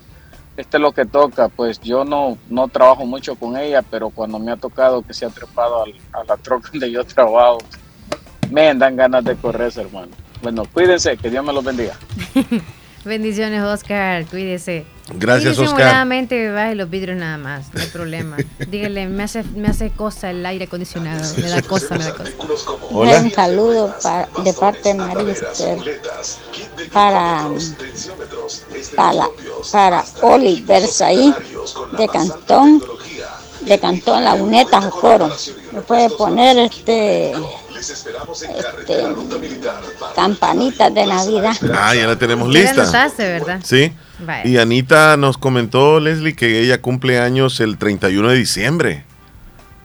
[0.56, 1.48] este es lo que toca.
[1.48, 5.26] Pues yo no, no trabajo mucho con ella, pero cuando me ha tocado que se
[5.26, 7.58] ha trepado al- a la troca donde yo trabajo,
[8.50, 10.08] me dan ganas de correr, hermano.
[10.42, 11.96] Bueno, cuídense, que Dios me los bendiga.
[13.04, 14.24] Bendiciones, Oscar.
[14.26, 14.86] Cuídese.
[15.14, 16.06] Gracias, Y Oscar.
[16.50, 17.66] baje los vidrios nada más.
[17.74, 18.36] No hay problema.
[18.68, 21.22] Dígale, me hace, me hace cosa el aire acondicionado.
[21.36, 22.30] Me da cosa, me da cosa.
[22.90, 25.78] Un saludo pa- de parte de María Esther
[26.92, 27.48] para,
[28.96, 29.28] para,
[29.70, 31.34] para Oliver ahí
[31.98, 32.82] de Cantón,
[33.62, 35.30] de Cantón Laguneta, Jocoro.
[35.72, 37.32] Me puede poner este,
[37.90, 38.10] este
[40.14, 41.56] campanitas de Navidad.
[41.74, 42.82] Ah, ya la tenemos Ya la lista.
[42.82, 43.60] anotaste, ¿verdad?
[43.64, 43.92] Sí.
[44.44, 49.04] Y Anita nos comentó, Leslie, que ella cumple años el 31 de diciembre.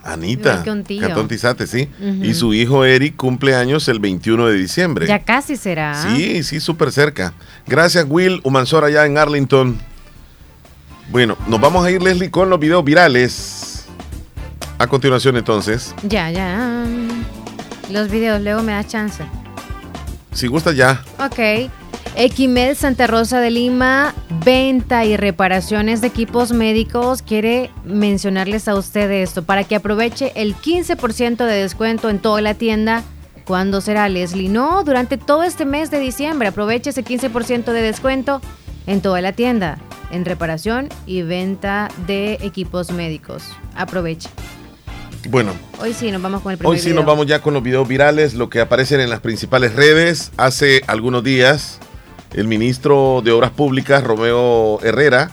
[0.04, 0.50] Anita.
[0.50, 1.02] Igual que un tío.
[1.02, 1.89] Cantón Tizate, sí.
[2.00, 2.24] Ujú.
[2.24, 5.08] Y su hijo Eric cumple años el 21 de diciembre.
[5.08, 6.02] Ya casi será.
[6.02, 7.34] Sí, sí, súper cerca.
[7.68, 9.78] Gracias, Will Humansor, allá en Arlington.
[11.10, 13.86] Bueno, nos vamos a ir, Leslie, con los videos virales.
[14.78, 16.86] A continuación entonces, Ya, ya.
[17.90, 19.24] Los videos, luego me da chance.
[20.34, 21.70] si gusta ya, Ok.
[22.16, 24.14] Equimed Santa Rosa de Lima,
[24.44, 27.22] venta y reparaciones de equipos médicos.
[27.22, 32.56] Quiere mencionarles a usted esto para que aproveche el 15% de descuento en toda la
[32.56, 33.04] tienda.
[33.46, 34.50] ¿Cuándo será, Leslie?
[34.50, 36.50] No, durante todo este mes de diciembre.
[36.50, 38.42] Aproveche ese 15% de descuento
[38.86, 39.78] en toda la tienda,
[40.12, 43.44] en reparación y venta de equipos médicos.
[43.76, 44.30] Aproveche.
[45.28, 46.97] Bueno, Hoy sí, nos vamos con el primer Hoy sí video.
[47.01, 50.32] nos vamos ya con los videos virales, lo que aparecen en las principales redes.
[50.38, 51.80] Hace algunos días,
[52.34, 55.32] el ministro de Obras Públicas, Romeo Herrera,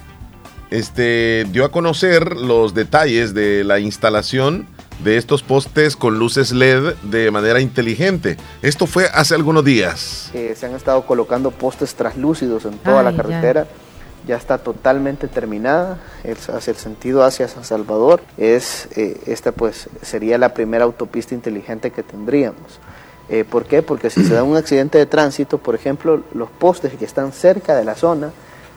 [0.70, 4.66] este, dio a conocer los detalles de la instalación
[5.04, 8.36] de estos postes con luces LED de manera inteligente.
[8.62, 10.30] Esto fue hace algunos días.
[10.34, 13.64] Eh, se han estado colocando postes traslúcidos en toda la Ay, carretera.
[13.64, 13.85] Ya.
[14.34, 18.20] Está totalmente terminada el- hacia el sentido hacia San Salvador.
[18.36, 22.80] Es, eh, esta pues sería la primera autopista inteligente que tendríamos.
[23.28, 23.82] Eh, ¿Por qué?
[23.82, 27.76] Porque si se da un accidente de tránsito, por ejemplo, los postes que están cerca
[27.76, 28.32] de la zona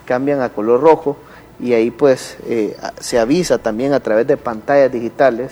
[0.05, 1.17] cambian a color rojo
[1.59, 5.51] y ahí pues eh, se avisa también a través de pantallas digitales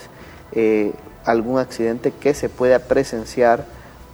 [0.51, 0.93] eh,
[1.25, 3.65] algún accidente que se pueda presenciar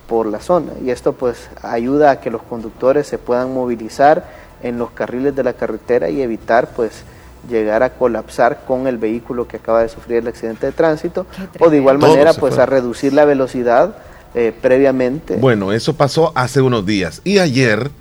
[0.08, 4.28] por la zona y esto pues ayuda a que los conductores se puedan movilizar
[4.64, 7.04] en los carriles de la carretera y evitar pues
[7.50, 11.26] llegar a colapsar con el vehículo que acaba de sufrir el accidente de tránsito
[11.60, 12.64] o de igual manera pues fue.
[12.64, 13.98] a reducir la velocidad
[14.34, 17.22] eh, previamente Bueno, eso pasó hace unos días.
[17.24, 17.92] Y ayer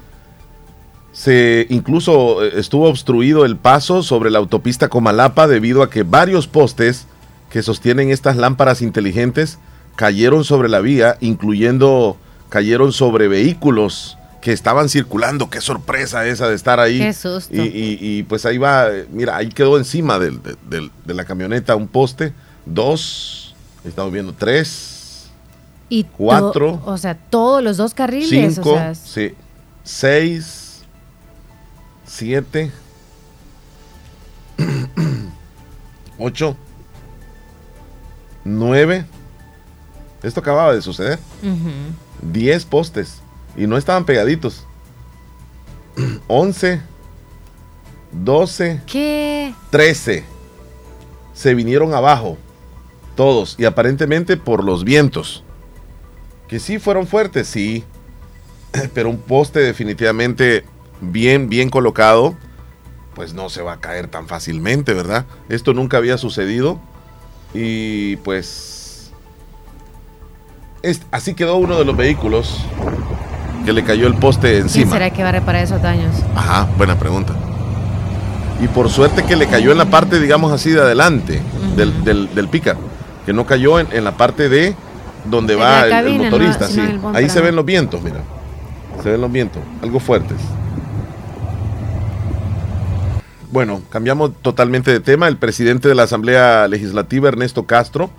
[1.13, 6.47] se incluso eh, estuvo obstruido el paso sobre la autopista Comalapa debido a que varios
[6.47, 7.07] postes
[7.51, 9.59] que sostienen estas lámparas inteligentes
[9.97, 12.17] cayeron sobre la vía, incluyendo
[12.49, 15.49] cayeron sobre vehículos que estaban circulando.
[15.49, 16.99] Qué sorpresa esa de estar ahí.
[16.99, 17.55] Qué susto.
[17.55, 21.25] Y, y- y, pues ahí va, mira, ahí quedó encima del- de, del- de la
[21.25, 22.35] camioneta un poste,
[22.67, 25.31] dos, estamos viendo tres,
[25.89, 28.55] Y cuatro, O sea, todos los dos carriles.
[28.57, 29.33] cinco, o sea, sí,
[29.85, 30.81] seis,
[32.05, 32.71] siete,
[36.19, 36.57] ocho,
[38.45, 39.05] nueve.
[40.23, 41.19] Esto acababa de suceder.
[42.23, 43.22] 10 postes
[43.57, 44.67] y no estaban pegaditos.
[46.27, 46.81] 11,
[48.13, 49.55] 12, ¿Qué?
[49.71, 50.25] 13
[51.35, 52.39] se vinieron abajo
[53.15, 55.45] todos y aparentemente por los vientos.
[56.49, 57.85] Que sí fueron fuertes, sí.
[58.95, 60.65] Pero un poste definitivamente
[61.01, 62.37] bien, bien colocado,
[63.15, 65.27] pues no se va a caer tan fácilmente, ¿verdad?
[65.51, 66.81] Esto nunca había sucedido.
[67.55, 69.13] Y pues...
[70.83, 72.59] es- así quedó uno de los vehículos
[73.65, 74.93] que le cayó el poste ¿Quién encima.
[74.93, 76.15] será que va a reparar esos daños?
[76.35, 77.33] Ajá, buena pregunta.
[78.61, 81.41] Y por suerte que le cayó en la parte, digamos así, de adelante
[81.77, 82.77] del, del, del pickup.
[83.27, 84.75] Que no cayó en, en la parte de
[85.25, 86.67] donde En va el- no, motorista.
[86.67, 86.81] sí.
[86.81, 88.19] el Ahí se ven los vientos, mira.
[89.03, 90.37] Se ven los vientos, algo fuertes.
[93.51, 95.29] Bueno, cambiamos totalmente de tema.
[95.29, 98.11] El presidente de la Asamblea Legislativa, Ernesto Castro,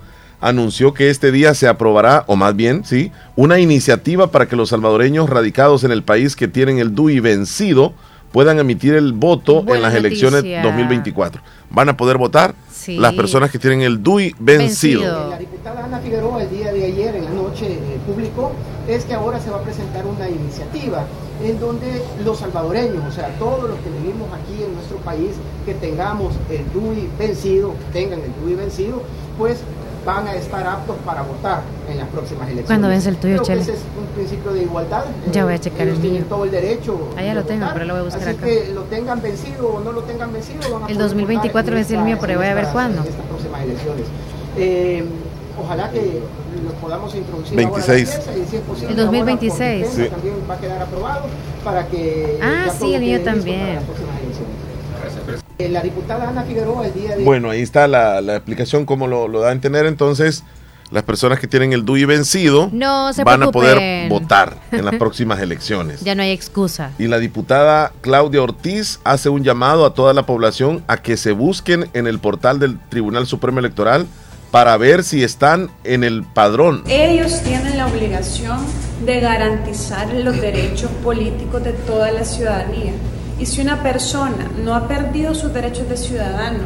[0.44, 4.68] anunció que este día se aprobará, o más bien, sí, una iniciativa para que los
[4.68, 7.94] salvadoreños radicados en el país que tienen el DUI vencido
[8.30, 10.62] puedan emitir el voto en las elecciones noticia.
[10.62, 11.40] 2024.
[11.70, 12.54] ¿Van a poder votar?
[12.70, 12.98] Sí.
[12.98, 15.00] Las personas que tienen el DUI vencido.
[15.00, 15.30] Vencido.
[15.30, 18.52] La diputada Ana Figueroa el día de ayer en la noche eh, publicó
[18.86, 21.06] es que ahora se va a presentar una iniciativa
[21.42, 25.30] en donde los salvadoreños, o sea, todos los que vivimos aquí en nuestro país,
[25.64, 29.02] que tengamos el DUI vencido, que tengan el DUI vencido,
[29.38, 29.60] pues
[30.04, 32.66] van a estar aptos para votar en las próximas elecciones.
[32.66, 33.62] ¿Cuándo vence el tuyo, Chele?
[33.62, 35.04] ese es un principio de igualdad.
[35.32, 36.28] Ya voy a checar ellos el tienen mío.
[36.28, 37.08] todo el derecho.
[37.16, 37.72] Ya de lo tengo, votar.
[37.74, 38.46] pero lo voy a buscar Así acá.
[38.46, 41.68] que lo tengan vencido o no lo tengan vencido, van a El poder 2024 votar
[41.68, 43.02] en vence el mío, pero voy a ver cuándo.
[43.02, 44.04] en estas próximas elecciones.
[44.56, 45.04] Eh,
[45.62, 46.20] ojalá que
[46.64, 48.08] lo podamos introducir 26.
[48.08, 49.60] ahora la pieza y si es posible El ahora 2026.
[49.86, 50.10] por defensa Sí.
[50.10, 51.22] También va a quedar aprobado
[51.64, 53.60] para que Ah, sí, el mío también.
[53.60, 54.63] para las próximas elecciones.
[55.58, 59.06] Eh, La diputada Ana Figueroa el día de Bueno, ahí está la, la explicación, como
[59.06, 59.86] lo, lo da a entender.
[59.86, 60.42] Entonces,
[60.90, 64.94] las personas que tienen el DUI vencido No se van a poder votar en las
[64.98, 66.02] próximas elecciones.
[66.02, 66.90] Ya no hay excusa.
[66.98, 71.32] Y la diputada Claudia Ortiz hace un llamado a toda la población a que se
[71.32, 74.06] busquen en el portal del Tribunal Supremo Electoral
[74.50, 76.84] para ver si están en el padrón.
[76.86, 78.58] Ellos tienen la obligación
[79.04, 82.92] de garantizar los derechos políticos de toda la ciudadanía.
[83.38, 86.64] Y si una persona no ha perdido sus derechos de ciudadano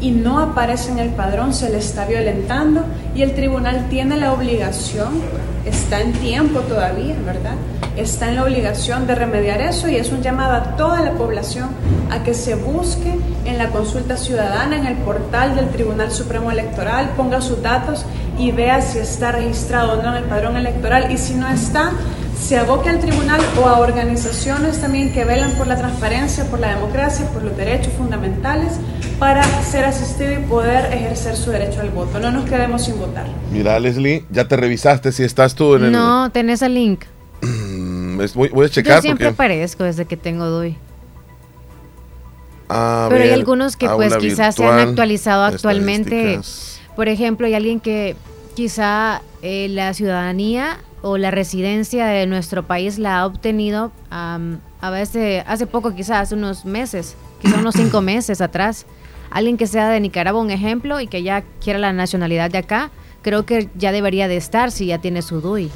[0.00, 4.32] y no aparece en el padrón, se le está violentando y el tribunal tiene la
[4.32, 5.22] obligación
[5.68, 7.54] está en tiempo todavía, ¿verdad?
[7.96, 11.68] Está en la obligación de remediar eso y es un llamado a toda la población
[12.10, 17.10] a que se busque en la consulta ciudadana, en el portal del Tribunal Supremo Electoral,
[17.16, 18.04] ponga sus datos
[18.38, 21.90] y vea si está registrado o no en el padrón electoral y si no está,
[22.40, 26.74] se aboque al tribunal o a organizaciones también que velan por la transparencia, por la
[26.74, 28.74] democracia, por los derechos fundamentales
[29.18, 32.20] para ser asistido y poder ejercer su derecho al voto.
[32.20, 33.26] No nos quedemos sin votar.
[33.52, 35.92] Mira, Leslie, ya te revisaste si estás tú en el.
[35.92, 37.04] No, tenés el link.
[37.42, 39.34] Mm, voy, voy a checar Yo siempre porque.
[39.34, 40.76] aparezco desde que tengo DUI.
[42.68, 46.40] A Pero hay algunos que pues quizás se han actualizado actualmente.
[46.94, 48.16] Por ejemplo, hay alguien que
[48.54, 54.90] quizá eh, la ciudadanía o la residencia de nuestro país la ha obtenido am, a
[54.90, 58.86] veces hace poco, quizás hace unos meses, quizás unos cinco meses atrás.
[59.30, 62.90] Alguien que sea de Nicaragua, un ejemplo, y que ya quiera la nacionalidad de acá,
[63.22, 65.70] creo que ya debería de estar si ya tiene su DUI.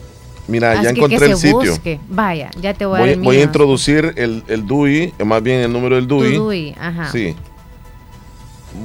[0.48, 1.58] Mira, Así ya que encontré que el sitio.
[1.58, 2.00] busque.
[2.08, 5.60] Vaya, ya te voy, a Voy, dar a introducir el, el DUI, eh, más bien
[5.60, 6.34] el número del Tu DUI.
[6.36, 7.12] DUI, ajá.
[7.12, 7.36] Sí.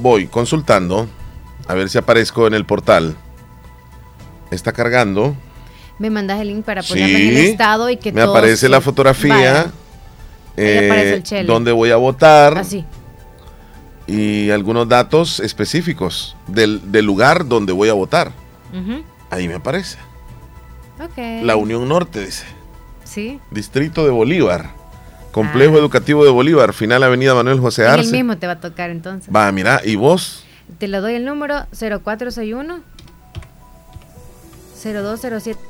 [0.02, 1.08] Voy consultando,
[1.66, 3.16] a ver si aparezco en el portal.
[4.50, 5.34] Está cargando.
[5.98, 8.80] Me mandas el link para ponerlo en el estado y que me aparece se- la
[8.80, 9.72] fotografía.
[10.52, 12.84] Aparece eh, donde voy a votar Así.
[14.06, 18.32] y algunos datos específicos del, del lugar donde voy a votar.
[19.30, 19.98] Ahí me aparece.
[21.02, 21.44] Ok.
[21.44, 22.44] La Unión Norte, dice.
[23.04, 23.40] Sí.
[23.50, 24.70] Distrito de Bolívar.
[25.32, 28.12] Complejo Educativo de Bolívar, final Avenida Manuel José En el Arce.
[28.12, 29.32] mismo te va a tocar entonces.
[29.34, 30.42] Va, mira, ¿y vos?
[30.78, 32.80] Te lo doy el número 0461
[34.82, 35.60] 0207.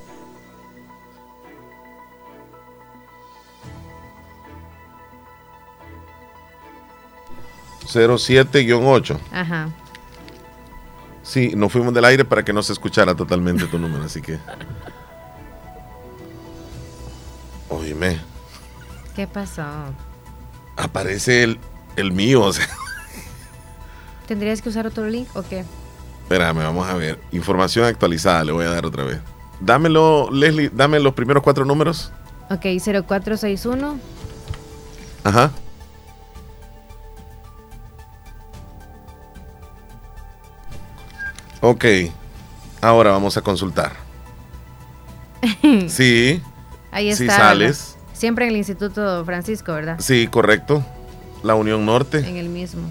[7.88, 9.18] 07-8.
[9.32, 9.68] Ajá.
[11.22, 14.38] Sí, nos fuimos del aire para que no se escuchara totalmente tu número, así que.
[17.68, 18.18] Oíme,
[19.14, 19.62] ¿Qué pasó?
[20.76, 21.58] aparece el,
[21.96, 22.66] el mío, o sea.
[24.26, 25.64] ¿Tendrías que usar otro link o qué?
[26.22, 27.18] Espérame, vamos a ver.
[27.32, 29.18] Información actualizada, le voy a dar otra vez.
[29.60, 32.12] Dámelo, Leslie, dame los primeros cuatro números.
[32.50, 33.98] Ok, 0461
[35.24, 35.50] Ajá.
[41.68, 41.84] Ok.
[42.80, 43.92] Ahora vamos a consultar.
[45.88, 46.42] Sí.
[46.90, 47.24] Ahí está.
[47.24, 47.36] ¿verdad?
[47.36, 47.96] sales.
[48.14, 49.96] Siempre en el Instituto Francisco, ¿verdad?
[50.00, 50.82] Sí, correcto.
[51.42, 52.26] La Unión Norte.
[52.26, 52.88] En el mismo.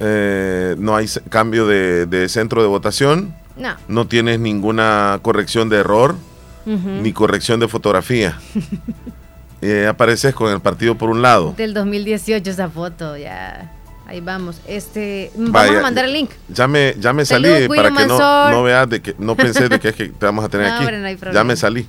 [0.00, 3.34] Eh, no hay cambio de, de centro de votación.
[3.58, 3.76] No.
[3.88, 6.16] No tienes ninguna corrección de error
[6.64, 8.38] ni corrección de fotografía.
[9.60, 11.52] Eh, apareces con el partido por un lado.
[11.56, 13.72] Del 2018 esa foto, ya.
[14.08, 14.60] Ahí vamos.
[14.66, 16.30] Este, vamos Vaya, a mandar el link.
[16.48, 19.78] Ya me, ya me salí para que no, no veas de que no pensé de
[19.78, 20.84] que es que te vamos a tener No, aquí.
[20.84, 21.86] hombre, no hay ya me salí.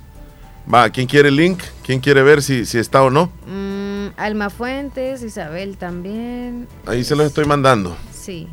[0.72, 1.60] Va, ¿quién quiere el link?
[1.84, 3.32] ¿Quién quiere ver si, si está o no?
[3.48, 6.68] Mm, Alma Fuentes, Isabel también.
[6.86, 7.96] Ahí se los estoy mandando.
[8.14, 8.48] Sí.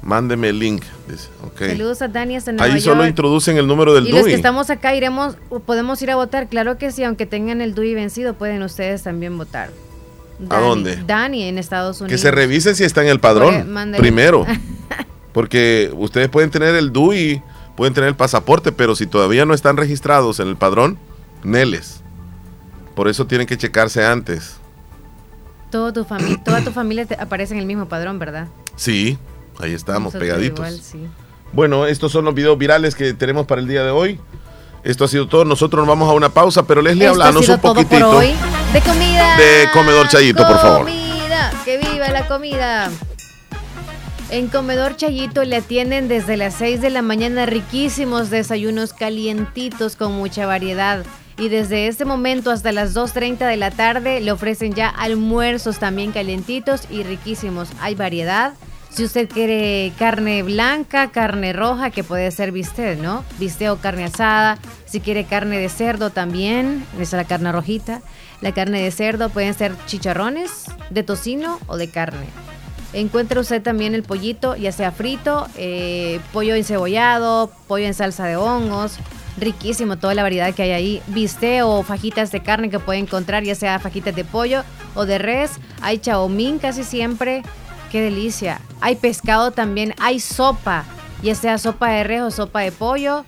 [0.00, 0.84] Mándeme el link.
[1.08, 1.58] Dice, ok.
[1.70, 4.34] Saludos a Dani hasta Nueva Ahí solo introducen el número del y los que DUI.
[4.34, 6.46] estamos acá iremos, podemos ir a votar.
[6.48, 9.70] Claro que sí, aunque tengan el DUI vencido, pueden ustedes también votar.
[10.50, 11.02] ¿A dónde?
[11.06, 12.10] Dani en Estados Unidos.
[12.10, 13.74] Que se revise si está en el padrón.
[13.76, 14.44] Oye, primero.
[15.32, 17.42] Porque ustedes pueden tener el DUI,
[17.76, 20.98] pueden tener el pasaporte, pero si todavía no están registrados en el padrón,
[21.42, 22.00] neles.
[22.94, 24.56] Por eso tienen que checarse antes.
[25.70, 26.04] Todo tu
[26.44, 28.48] toda tu familia te- aparece en el mismo padrón, ¿verdad?
[28.76, 29.18] Sí,
[29.58, 30.58] ahí estamos, Nosotros pegaditos.
[30.58, 31.06] igual, sí.
[31.52, 34.18] Bueno, estos son los videos virales que tenemos para el día de hoy.
[34.86, 35.44] Esto ha sido todo.
[35.44, 38.14] Nosotros nos vamos a una pausa, pero Leslie, Esto ha háblanos sido un poquitito por
[38.18, 38.34] hoy.
[38.72, 39.36] De comida.
[39.36, 40.84] de Comedor Chayito, por favor.
[40.84, 42.88] Comida, que viva la comida.
[44.30, 50.12] En Comedor Chayito le atienden desde las 6 de la mañana riquísimos desayunos calientitos con
[50.12, 51.04] mucha variedad.
[51.36, 56.12] Y desde este momento hasta las 2.30 de la tarde le ofrecen ya almuerzos también
[56.12, 57.70] calientitos y riquísimos.
[57.80, 58.54] Hay variedad.
[58.96, 63.24] Si usted quiere carne blanca, carne roja, que puede ser bistec, ¿no?
[63.38, 64.56] Bistec o carne asada.
[64.86, 68.00] Si quiere carne de cerdo también, esa es la carne rojita.
[68.40, 72.24] La carne de cerdo pueden ser chicharrones, de tocino o de carne.
[72.94, 78.36] Encuentra usted también el pollito, ya sea frito, eh, pollo encebollado, pollo en salsa de
[78.36, 78.96] hongos.
[79.36, 81.02] Riquísimo toda la variedad que hay ahí.
[81.08, 85.18] Bistec o fajitas de carne que puede encontrar, ya sea fajitas de pollo o de
[85.18, 85.50] res.
[85.82, 87.42] Hay chaomín casi siempre.
[88.00, 88.60] Delicia.
[88.80, 89.94] Hay pescado también.
[89.98, 90.84] Hay sopa,
[91.22, 93.24] ya sea sopa de res o sopa de pollo.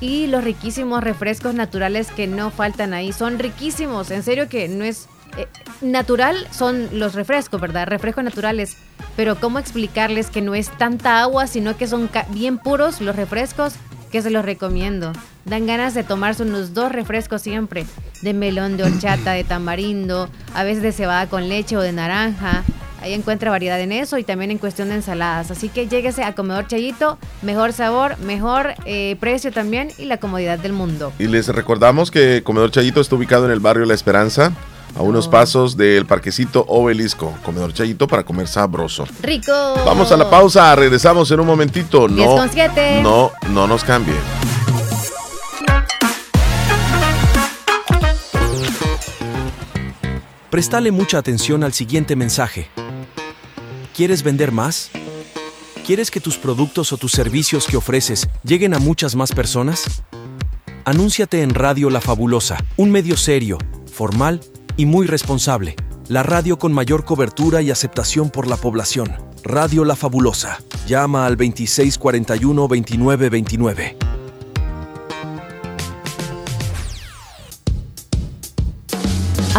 [0.00, 3.12] Y los riquísimos refrescos naturales que no faltan ahí.
[3.12, 4.10] Son riquísimos.
[4.10, 5.08] En serio que no es...
[5.36, 5.46] eh,
[5.80, 7.86] natural son los refrescos, ¿verdad?
[7.86, 8.76] Refrescos naturales.
[9.16, 13.74] Pero ¿cómo explicarles que no es tanta agua, sino que son bien puros los refrescos?
[14.12, 15.12] Que se los recomiendo.
[15.46, 17.86] Dan ganas de tomarse unos dos refrescos siempre,
[18.22, 22.62] de melón, de horchata, de tamarindo, a veces de cebada con leche o de naranja.
[23.02, 25.50] Ahí encuentra variedad en eso y también en cuestión de ensaladas.
[25.50, 30.58] Así que lléguese a Comedor Chayito, mejor sabor, mejor eh, precio también y la comodidad
[30.58, 31.12] del mundo.
[31.18, 34.52] Y les recordamos que Comedor Chayito está ubicado en el barrio La Esperanza,
[34.96, 37.34] a unos pasos del parquecito Obelisco.
[37.44, 39.04] Comedor Chayito para comer sabroso.
[39.22, 39.52] ¡Rico!
[39.84, 42.08] Vamos a la pausa, regresamos en un momentito.
[42.08, 43.02] 10 No, con siete.
[43.02, 44.14] no, no nos cambie.
[50.50, 52.68] Prestale mucha atención al siguiente mensaje.
[53.96, 54.90] ¿Quieres vender más?
[55.86, 60.02] ¿Quieres que tus productos o tus servicios que ofreces lleguen a muchas más personas?
[60.84, 63.56] Anúnciate en Radio La Fabulosa, un medio serio,
[63.90, 64.42] formal
[64.76, 65.76] y muy responsable.
[66.08, 69.16] La radio con mayor cobertura y aceptación por la población.
[69.42, 70.58] Radio La Fabulosa.
[70.86, 74.15] Llama al 2641-2929.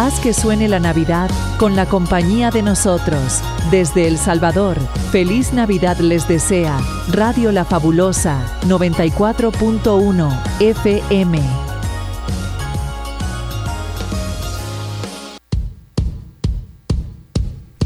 [0.00, 3.42] Haz que suene la Navidad con la compañía de nosotros.
[3.72, 4.78] Desde El Salvador,
[5.10, 6.78] feliz Navidad les desea
[7.08, 8.38] Radio La Fabulosa
[8.68, 11.40] 94.1 FM.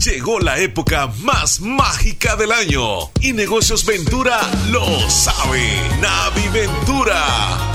[0.04, 4.38] Llegó la época más mágica del año y Negocios Ventura
[4.70, 5.62] lo sabe.
[6.02, 7.24] Navi Ventura.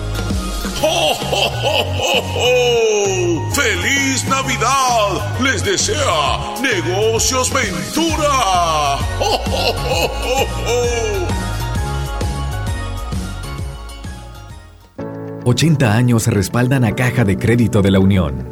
[0.80, 3.52] ¡Ho, ho, ho, ho!
[3.54, 5.40] ¡Feliz Navidad!
[5.40, 8.98] Les desea Negocios Ventura.
[9.18, 11.26] ¡Ho, ho, ho, ho, ho!
[15.44, 18.51] 80 años respaldan a Caja de Crédito de la Unión.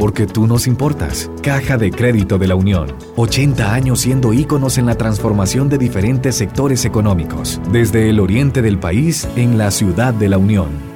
[0.00, 1.30] Porque tú nos importas.
[1.42, 2.96] Caja de Crédito de la Unión.
[3.16, 7.60] 80 años siendo íconos en la transformación de diferentes sectores económicos.
[7.70, 10.90] Desde el oriente del país en la ciudad de la Unión.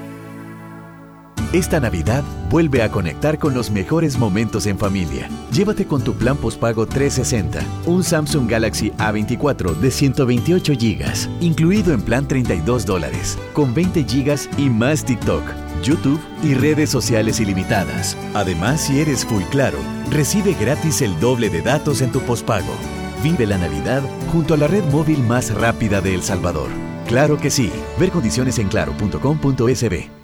[1.54, 5.28] Esta Navidad vuelve a conectar con los mejores momentos en familia.
[5.52, 12.02] Llévate con tu plan postpago 360 un Samsung Galaxy A24 de 128 GB, incluido en
[12.02, 15.44] plan 32 dólares, con 20 GB y más TikTok,
[15.82, 18.16] YouTube y redes sociales ilimitadas.
[18.34, 19.78] Además, si eres full claro,
[20.10, 22.74] recibe gratis el doble de datos en tu postpago.
[23.22, 24.02] Vive la Navidad
[24.32, 26.68] junto a la red móvil más rápida de El Salvador.
[27.06, 27.72] Claro que sí.
[27.98, 30.23] Ver condiciones en claro.com.sb.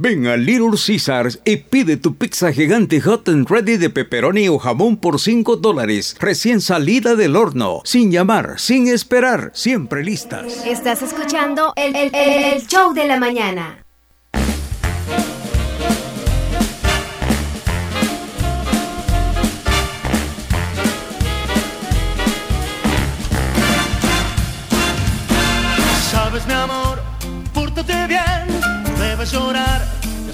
[0.00, 4.56] Ven a Little Caesars y pide tu pizza gigante hot and ready de pepperoni o
[4.56, 10.64] jamón por 5 dólares, recién salida del horno, sin llamar, sin esperar, siempre listas.
[10.64, 13.84] Estás escuchando el, el- el- el show de la mañana.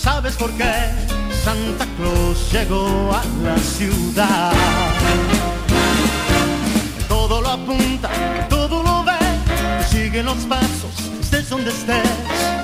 [0.05, 0.73] Sabes por qué.
[1.43, 4.53] Santa Claus llegó a la ciudad.
[7.09, 8.11] Todo lo apunta,
[8.49, 9.13] todo lo ve,
[9.91, 12.03] sigue los pasos, estés donde estés.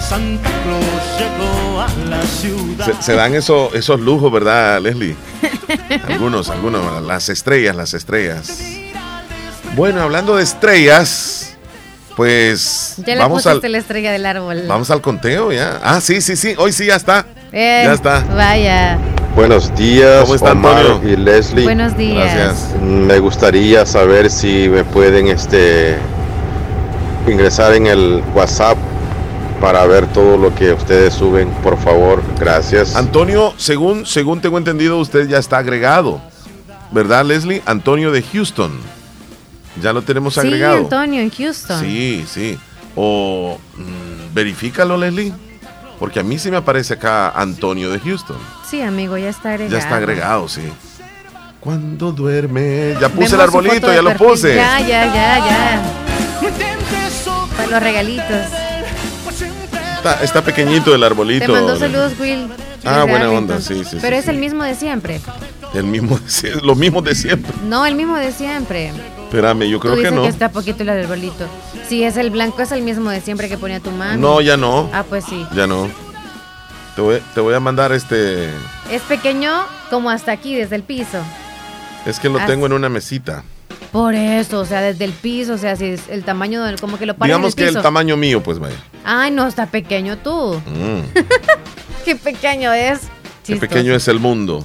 [0.00, 2.86] Santa Claus llegó a la ciudad.
[2.86, 5.14] Se, se dan eso- esos lujos, ¿verdad, Leslie?
[6.08, 8.58] Algunos, algunos, las estrellas, las estrellas.
[9.76, 11.39] Bueno, hablando de estrellas,
[12.16, 14.64] pues Ya le vamos pusiste al, la estrella del árbol.
[14.66, 15.80] vamos al conteo ya.
[15.82, 17.26] Ah, sí, sí, sí, hoy sí ya está.
[17.52, 18.20] Eh, Ya está.
[18.34, 18.98] Vaya.
[19.34, 21.12] Buenos días, ¿Cómo está, Omar Antonio?
[21.12, 21.64] y Leslie.
[21.64, 22.34] Buenos días.
[22.34, 22.80] Gracias.
[22.82, 25.96] Me gustaría saber si me pueden este
[27.28, 28.76] ingresar en el WhatsApp
[29.60, 32.22] para ver todo lo que ustedes suben, por favor.
[32.38, 32.96] Gracias.
[32.96, 36.20] Antonio, según, según tengo entendido, usted ya está agregado.
[36.90, 37.62] ¿Verdad, Leslie?
[37.66, 38.72] Antonio de Houston.
[39.80, 40.78] Ya lo tenemos Sí, agregado.
[40.78, 41.80] Antonio, en Houston.
[41.80, 42.58] Sí, sí.
[42.96, 45.32] O mm, verifícalo, Leslie.
[45.98, 48.36] Porque a mí sí me aparece acá Antonio de Houston.
[48.68, 49.72] Sí, amigo, ya está agregado.
[49.72, 50.62] Ya está agregado, sí.
[51.60, 52.94] Cuando duerme.
[53.00, 54.26] Ya puse Vemos el arbolito, ya lo perfil.
[54.26, 54.56] puse.
[54.56, 55.82] Ya, ya, ya, ya.
[57.56, 58.46] Para los regalitos.
[59.96, 61.44] Está, está pequeñito el arbolito.
[61.46, 62.48] Te mandó saludos, Will.
[62.84, 63.36] Ah, buena Arlington.
[63.36, 64.30] onda, sí, sí, Pero sí, es sí.
[64.30, 65.20] el mismo de siempre.
[65.74, 67.52] El mismo, de sie- lo mismo de siempre.
[67.68, 68.90] No, el mismo de siempre.
[69.30, 70.22] Espérame, yo creo Tú que no.
[70.22, 71.46] que está poquito el arbolito.
[71.88, 74.18] Sí, es el blanco, es el mismo de siempre que ponía tu mano.
[74.18, 74.90] No, ya no.
[74.92, 75.46] Ah, pues sí.
[75.54, 75.88] Ya no.
[76.96, 78.48] Te voy, te voy a mandar este.
[78.90, 79.52] Es pequeño
[79.88, 81.18] como hasta aquí, desde el piso.
[82.06, 83.44] Es que lo tengo en una mesita.
[83.92, 86.98] Por eso, o sea, desde el piso, o sea, si es el tamaño del, como
[86.98, 88.76] que lo paras en Digamos el que el tamaño mío, pues vaya.
[89.04, 90.60] Ay, no, está pequeño tú.
[90.66, 91.02] Mm,
[92.04, 92.98] Qué pequeño es.
[93.44, 93.60] qué Chistoso.
[93.60, 94.64] pequeño es el mundo.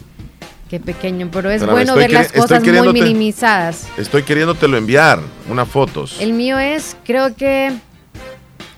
[0.69, 3.87] Qué pequeño, pero es bueno ver las cosas muy minimizadas.
[3.97, 5.19] Estoy queriéndotelo enviar.
[5.47, 6.17] Unas fotos.
[6.19, 7.71] El mío es, creo que.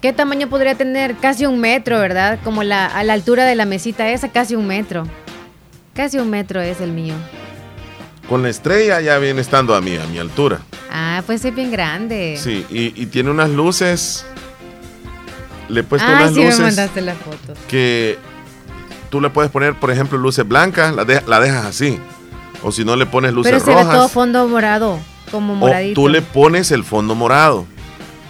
[0.01, 1.15] ¿Qué tamaño podría tener?
[1.15, 2.39] Casi un metro, ¿verdad?
[2.43, 5.07] Como la, a la altura de la mesita esa, casi un metro.
[5.95, 7.15] Casi un metro es el mío.
[8.29, 10.59] Con la estrella ya viene estando a mí, a mi altura.
[10.91, 12.37] Ah, pues es bien grande.
[12.37, 14.25] Sí, y, y tiene unas luces.
[15.69, 17.53] Le he puesto ah, unas sí, me luces mandaste la foto.
[17.67, 18.19] que
[19.09, 21.99] tú le puedes poner, por ejemplo, luces blancas, la, de- la dejas así.
[22.63, 23.87] O si no le pones luces Pero se rojas.
[23.87, 24.99] ve todo fondo morado,
[25.31, 26.01] como o moradito.
[26.01, 27.65] tú le pones el fondo morado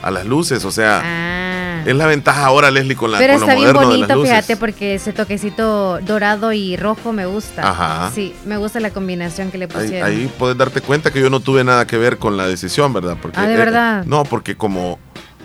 [0.01, 0.65] a las luces.
[0.65, 1.83] O sea, Ah.
[1.85, 4.95] es la ventaja ahora, Leslie, con, la, Pero con lo está bien bonito, fíjate, porque
[4.95, 7.69] ese toquecito dorado y rojo me gusta.
[7.69, 8.11] Ajá.
[8.13, 10.07] Sí, me gusta la combinación que le pusieron.
[10.07, 13.15] ahí puedes darte cuenta que yo no tuve nada que ver con la decisión, ¿verdad?
[13.21, 14.03] Porque, Ah, ¿de verdad?
[14.05, 14.99] no, porque como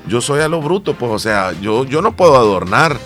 [0.09, 2.99] yo soy a lo bruto, pues, o sea, yo, yo no puedo adornar.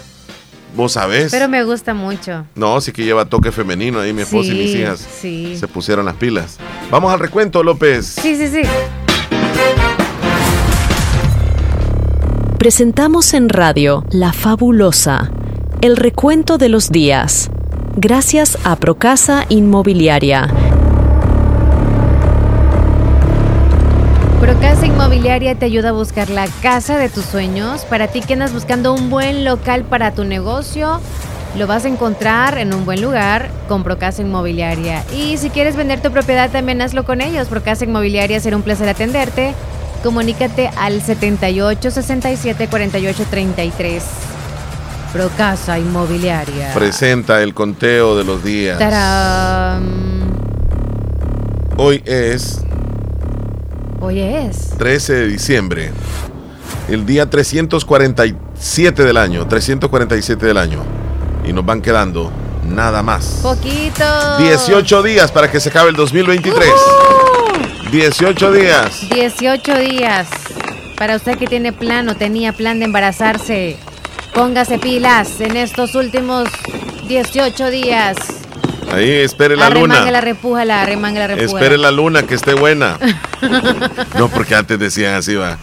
[0.76, 1.30] Vos sabés.
[1.32, 2.44] Pero me gusta mucho.
[2.54, 5.00] No, sí que lleva toque femenino ahí mi esposa y mis hijas.
[5.20, 5.56] sí.
[5.56, 6.58] Se pusieron las pilas.
[6.90, 8.06] Vamos al recuento, López.
[8.06, 8.62] Sí, sí, sí.
[12.58, 15.30] Presentamos en radio La Fabulosa,
[15.80, 17.48] el recuento de los días.
[17.96, 20.48] Gracias a Procasa Inmobiliaria.
[24.46, 27.84] Procasa Inmobiliaria te ayuda a buscar la casa de tus sueños.
[27.84, 31.00] Para ti que andas buscando un buen local para tu negocio,
[31.58, 35.04] lo vas a encontrar en un buen lugar con Procasa Inmobiliaria.
[35.12, 37.48] Y si quieres vender tu propiedad, también hazlo con ellos.
[37.48, 39.52] Procasa Inmobiliaria será un placer atenderte.
[40.04, 44.04] Comunícate al 78 67 48 33.
[45.12, 46.72] Procasa Inmobiliaria.
[46.72, 48.78] Presenta el conteo de los días.
[48.78, 50.36] Tarán.
[51.78, 52.62] Hoy es
[54.00, 54.70] Hoy es.
[54.78, 55.90] 13 de diciembre.
[56.88, 59.46] El día 347 del año.
[59.48, 60.82] 347 del año.
[61.46, 62.30] Y nos van quedando
[62.68, 63.40] nada más.
[63.42, 64.04] Poquito.
[64.38, 66.68] 18 días para que se acabe el 2023.
[67.90, 69.08] 18 días.
[69.08, 70.28] 18 días.
[70.96, 73.76] Para usted que tiene plan o tenía plan de embarazarse,
[74.34, 76.48] póngase pilas en estos últimos
[77.08, 78.16] 18 días.
[78.92, 80.20] Ahí espere la luna.
[80.20, 81.52] repújala, arremángala, repújala.
[81.60, 82.98] Espere la luna que esté buena.
[84.18, 85.58] No, porque antes decían así, va.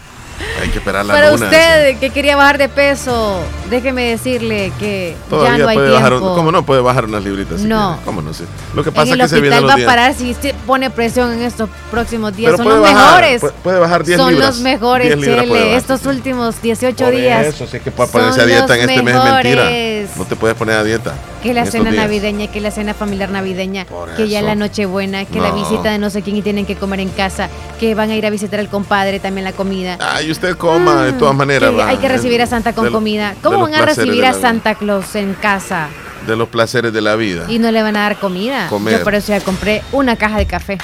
[0.62, 1.46] Hay que esperar la Para luna.
[1.46, 3.40] usted que quería bajar de peso,
[3.70, 6.04] déjeme decirle que Todavía ya no hay puede tiempo.
[6.10, 6.20] bajar.
[6.36, 7.62] ¿Cómo no puede bajar unas libritas?
[7.62, 8.00] No.
[8.06, 8.34] ¿Cómo no?
[8.34, 8.44] Sí.
[8.76, 10.36] Lo que en pasa el es que se los va a parar si
[10.68, 12.52] pone presión en estos próximos días.
[12.52, 13.42] Pero Son puede los bajar, mejores.
[13.42, 14.50] puede- puede bajar 10 Son libras.
[14.50, 15.76] los mejores, 10 libras puede Chele.
[15.78, 17.46] Estos últimos 18 Por días.
[17.48, 19.64] Eso sí que para son ponerse a dieta en los este mes es mentira.
[19.64, 20.10] mejores.
[20.18, 21.14] No te puedes poner a dieta.
[21.44, 22.04] Que la cena días.
[22.04, 24.48] navideña, que la cena familiar navideña, que ya eso.
[24.48, 27.50] la Nochebuena, que la visita de no sé quién y tienen que comer en casa,
[27.80, 29.98] que van a ir a visitar al compadre, también la comida.
[30.00, 31.72] Ay, usted coma de todas maneras.
[31.72, 33.36] Que hay que recibir a Santa con De comida.
[33.44, 34.34] ¿Cómo van a recibir a.
[34.34, 35.88] Santa Claus en casa
[36.26, 37.46] De los placeres de la vida.
[37.50, 38.68] y no le van a dar comida?
[38.70, 38.98] Comer.
[39.00, 40.78] Yo por eso ya compré una caja de café.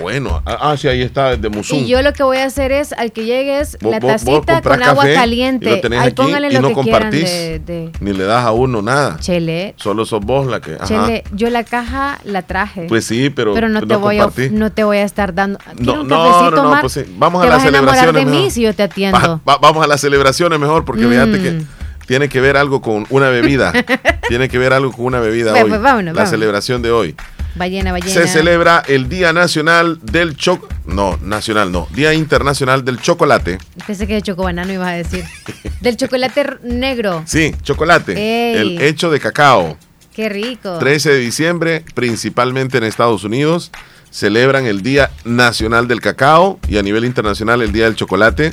[0.00, 0.42] Bueno.
[0.46, 1.78] Ah, ah, sí, ahí está, de Musum.
[1.78, 5.02] Y yo lo que voy a hacer es, al que llegues, la tacita con agua
[5.02, 5.70] café y caliente.
[5.70, 7.24] lo tenés Ahí aquí póngale y lo no que compartís.
[7.24, 9.16] quieran de, de- Ni le das a uno nada.
[9.20, 9.74] Chele.
[9.76, 10.74] Solo sos vos la que.
[10.74, 10.86] Ajá.
[10.86, 12.86] Chele, yo la caja la traje.
[12.88, 15.58] Pues sí, pero, no, no te voy a, no te voy a estar dando.
[15.58, 17.02] ¿Quieres No, un no, no, no, pues sí.
[17.16, 18.24] Vamos a Te las a celebraciones.
[18.26, 19.18] de mí si yo te atiendo.
[19.18, 21.66] Va- va- vamos a las celebraciones mejor, porque fíjate que Mm.
[22.06, 23.72] tiene que ver algo con una bebida.
[24.28, 25.68] tiene que ver algo con una bebida hoy.
[25.68, 26.30] pues, vámonos, la vámonos.
[26.30, 27.14] celebración de hoy.
[27.58, 28.12] Ballena, ballena.
[28.12, 30.72] Se celebra el Día Nacional del Choc...
[30.86, 31.86] No, nacional no.
[31.90, 33.58] Día Internacional del Chocolate.
[33.86, 35.24] Pensé que de chocobanano ibas a decir.
[35.80, 37.22] Del chocolate negro.
[37.26, 38.12] Sí, chocolate.
[38.12, 38.56] Ey.
[38.56, 39.76] El hecho de cacao.
[40.14, 40.78] Qué rico.
[40.78, 43.70] 13 de diciembre, principalmente en Estados Unidos,
[44.10, 48.52] celebran el Día Nacional del Cacao y a nivel internacional el Día del Chocolate,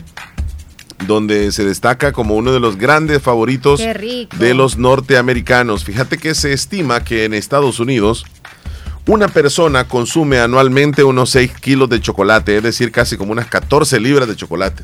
[1.07, 5.83] donde se destaca como uno de los grandes favoritos de los norteamericanos.
[5.83, 8.25] Fíjate que se estima que en Estados Unidos
[9.07, 13.99] una persona consume anualmente unos 6 kilos de chocolate, es decir, casi como unas 14
[13.99, 14.83] libras de chocolate.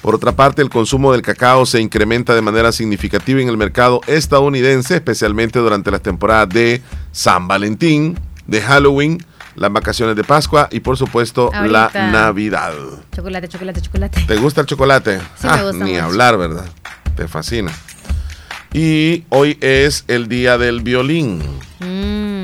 [0.00, 4.00] Por otra parte, el consumo del cacao se incrementa de manera significativa en el mercado
[4.06, 9.24] estadounidense, especialmente durante las temporadas de San Valentín, de Halloween,
[9.56, 11.90] las vacaciones de Pascua y por supuesto la.
[11.94, 12.74] Navidad.
[13.14, 14.24] Chocolate, chocolate, chocolate.
[14.26, 15.20] ¿Te gusta el chocolate?
[15.40, 16.04] Sí, me gusta ni mucho.
[16.04, 16.66] hablar, ¿verdad?
[17.16, 17.72] Te fascina.
[18.74, 21.42] Y hoy es el día del violín.
[21.80, 22.43] Mm.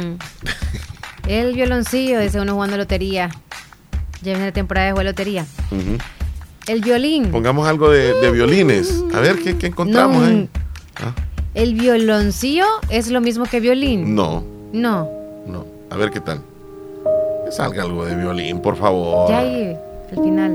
[1.26, 3.30] El violoncillo, dice uno jugando lotería.
[4.22, 5.46] Ya viene la temporada de jugar lotería.
[6.66, 7.30] El violín.
[7.30, 9.02] Pongamos algo de, de violines.
[9.14, 10.48] A ver qué, qué encontramos No, ahí.
[11.54, 14.14] El violoncillo es lo mismo que violín.
[14.14, 15.08] No, No.
[15.46, 15.64] no.
[15.90, 16.40] A ver qué tal.
[17.44, 19.28] Que salga algo de violín, por favor.
[19.28, 19.76] Ya ahí,
[20.12, 20.52] al final.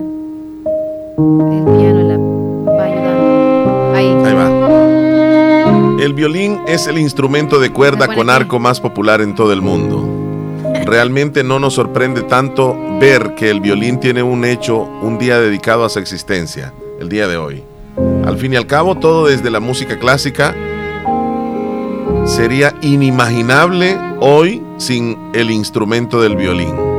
[1.17, 2.04] El piano
[6.05, 10.07] El violín es el instrumento de cuerda con arco más popular en todo el mundo.
[10.85, 15.83] Realmente no nos sorprende tanto ver que el violín tiene un hecho, un día dedicado
[15.83, 17.63] a su existencia, el día de hoy.
[18.23, 20.55] Al fin y al cabo, todo desde la música clásica
[22.25, 26.94] sería inimaginable hoy sin el instrumento del violín.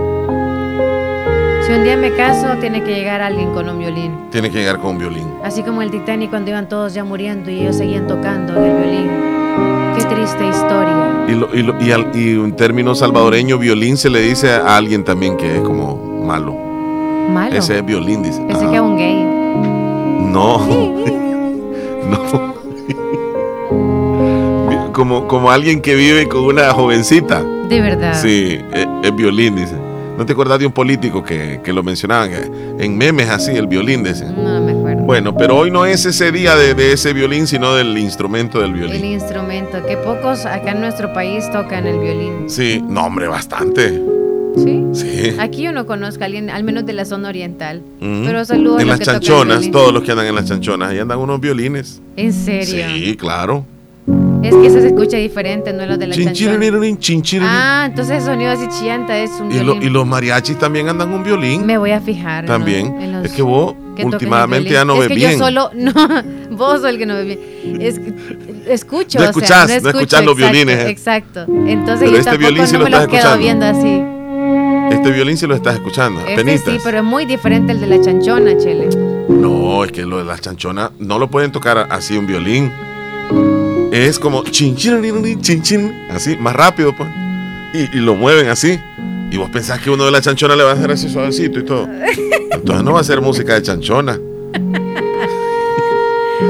[1.67, 4.13] Si un día me caso, tiene que llegar alguien con un violín.
[4.31, 5.27] Tiene que llegar con un violín.
[5.43, 8.77] Así como el Titanic cuando iban todos ya muriendo y ellos seguían tocando en el
[8.83, 9.11] violín.
[9.97, 11.25] Qué triste historia.
[11.29, 14.77] Y, lo- y lo- y al- y en términos salvadoreño, violín se le dice a
[14.77, 16.55] alguien también que es como malo.
[17.31, 17.57] Malo.
[17.57, 18.41] Ese es violín, dice.
[18.43, 18.71] Pensé Ajá.
[18.71, 19.25] que era un gay.
[20.33, 20.59] No.
[22.11, 22.47] no.
[24.93, 27.43] Como, como alguien que vive con una jovencita.
[27.69, 28.15] De verdad.
[28.15, 29.75] Sí, es, es violín, dice.
[30.17, 32.31] ¿No te acuerdas de un político que, que lo mencionaban?
[32.31, 34.25] que En memes así, el violín, dice.
[34.25, 35.03] No me acuerdo.
[35.03, 38.73] Bueno, pero hoy no es ese día de, de ese violín, sino del instrumento del
[38.73, 38.97] violín.
[38.97, 42.49] El instrumento, que pocos acá en nuestro país tocan el violín.
[42.49, 44.03] Sí, no, hombre, bastante.
[44.57, 44.85] ¿Sí?
[44.95, 45.37] Sí.
[45.39, 47.83] Aquí yo no conozco a alguien, al menos de la zona oriental.
[48.01, 50.91] Pero saludos a En los las que chanchonas, todos los que andan en las chanchonas,
[50.91, 52.01] ahí andan unos violines.
[52.17, 52.87] ¿En serio?
[52.95, 53.67] Sí, claro.
[54.43, 56.33] Es que eso se escucha diferente, no es lo de la chanchona.
[56.35, 57.49] Chinchiririn, chinchiririn.
[57.51, 61.13] Ah, entonces el sonido así chillanta es un y, lo- y los mariachis también andan
[61.13, 61.67] un violín.
[61.67, 62.45] Me voy a fijar.
[62.45, 62.49] ¿no?
[62.49, 63.01] También.
[63.01, 65.33] En los Es que vos últimamente ya no es ves que bien.
[65.33, 65.93] yo solo, no,
[66.51, 67.41] vos sos el que no ves bien.
[67.81, 68.01] Es,
[68.69, 70.91] escucho, No o sea, escuchás, no escucho, escuchás los exacto, violines, eh.
[70.91, 71.41] Exacto.
[71.67, 73.39] Entonces Pero yo este violín sí no lo me estás quedo escuchando.
[73.43, 74.03] viendo así.
[74.95, 78.01] Este violín sí lo estás escuchando, Este sí, pero es muy diferente el de la
[78.01, 78.89] chanchona, Chele.
[79.29, 82.71] No, es que lo de las chanchonas no lo pueden tocar así un violín.
[83.97, 87.09] Es como chin, chin, chin, chin, chin, así, más rápido, pues.
[87.73, 88.79] Y, y lo mueven así.
[89.31, 91.65] Y vos pensás que uno de las chanchonas le va a hacer así suavecito y
[91.65, 91.89] todo.
[92.51, 94.19] Entonces no va a ser música de chanchona.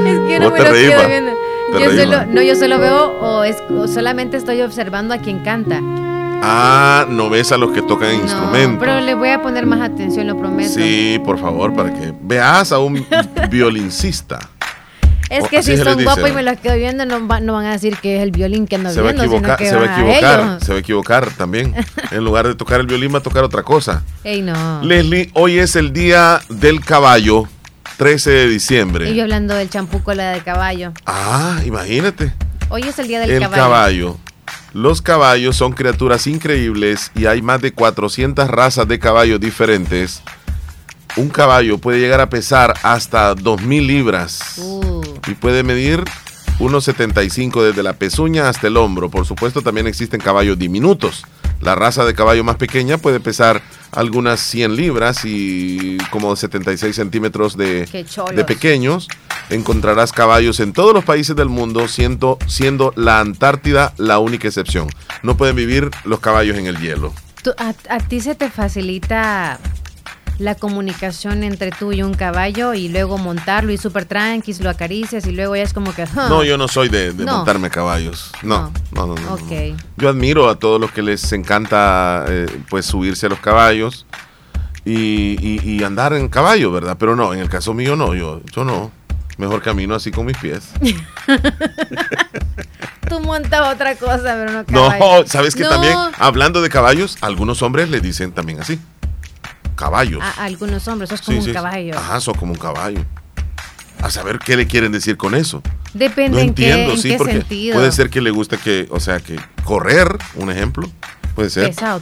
[0.05, 1.07] Es que no Vos me te lo reís, quedo va.
[1.07, 1.31] viendo.
[1.71, 5.17] Te Yo reís, solo, no, yo solo veo o, es- o solamente estoy observando a
[5.19, 5.79] quien canta.
[6.43, 8.77] Ah, no ves a los que tocan No, instrumentos.
[8.79, 10.69] pero le voy a poner más atención, lo prometo.
[10.73, 13.03] Sí, por favor, para que veas a un
[13.49, 14.39] violincista.
[15.29, 17.71] Es que si son guapos y me los quedo viendo, no, va- no van a
[17.73, 19.81] decir que es el violín que ando Se va viendo, equivocar, sino que se va
[19.95, 21.75] a equivocar, se va a equivocar también.
[22.11, 24.03] En lugar de tocar el violín va a tocar otra cosa.
[24.23, 24.81] Ey, no.
[24.83, 27.47] Leslie, hoy es el día del caballo,
[27.97, 29.13] 13 de Y diciembre.
[29.13, 30.93] yo hablando del champú cola de caballo.
[31.05, 32.31] Ah, imagínate.
[32.69, 33.61] Hoy es el día del el caballo.
[33.61, 34.17] caballo.
[34.73, 40.21] Los caballos son criaturas increíbles y hay más de 400 razas de caballos diferentes.
[41.15, 44.96] Un caballo puede llegar a pesar hasta 2.000 libras Uh.
[45.27, 46.03] Y puede medir
[46.59, 49.09] 1,75 desde la pezuña hasta el hombro.
[49.09, 51.23] Por supuesto, también existen caballos diminutos.
[51.61, 53.61] La raza de caballo más pequeña puede pesar
[53.91, 57.87] algunas 100 libras y como 76 centímetros de,
[58.45, 59.07] pequeños.
[59.49, 64.87] Encontrarás caballos en todos los países del mundo, siendo, siendo la Antártida la única excepción.
[65.23, 67.13] No pueden vivir los caballos en el hielo.
[67.89, 69.59] A ti se te facilita
[70.39, 75.25] la comunicación entre tú y un caballo y luego montarlo y súper tranquis, lo acaricias
[75.25, 76.05] y luego ya es como que...
[76.15, 77.37] No, yo no soy de, de No.
[77.37, 78.31] montarme caballos.
[78.43, 79.21] No, no, no, no.
[79.21, 79.33] no.
[79.33, 79.51] Ok.
[79.97, 84.05] Yo admiro a todos los que les encanta eh, pues subirse a los caballos
[84.85, 86.97] y, y- y andar en caballo, ¿verdad?
[86.99, 88.91] Pero no, en el caso mío no, yo, yo no.
[89.37, 90.69] Mejor camino así con mis pies.
[93.09, 95.27] Tú montas otra cosa, pero no No, caballo.
[95.27, 95.69] ¿sabes que No.
[95.69, 98.79] también, hablando de caballos, algunos hombres le dicen también así.
[99.77, 100.21] Caballos.
[100.21, 101.53] A, algunos hombres, sos como Sí, un sí.
[101.53, 101.97] caballo.
[101.97, 103.05] Ajá, sos como un caballo.
[104.01, 105.61] A saber qué le quieren decir con eso.
[105.93, 107.75] Depende no en entiendo, qué, en sí, qué porque sentido.
[107.75, 110.89] puede ser que le guste que, o sea, que correr, un ejemplo,
[111.35, 111.69] puede ser.
[111.69, 112.01] Pesado.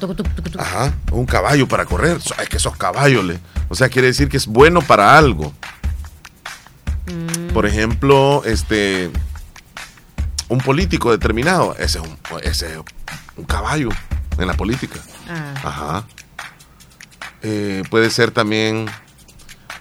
[0.58, 2.18] Ajá, un caballo para correr.
[2.42, 3.40] Es que esos caballos, le,
[3.70, 5.54] o sea, quiere decir que es bueno para algo.
[7.08, 7.54] Mm.
[7.54, 9.12] Por ejemplo, este,
[10.50, 12.80] un político determinado, ese es un, ese es
[13.38, 13.90] un caballo
[14.38, 15.00] en la política.
[15.30, 15.54] Ah.
[15.64, 16.06] Ajá.
[17.48, 18.88] Eh, puede ser también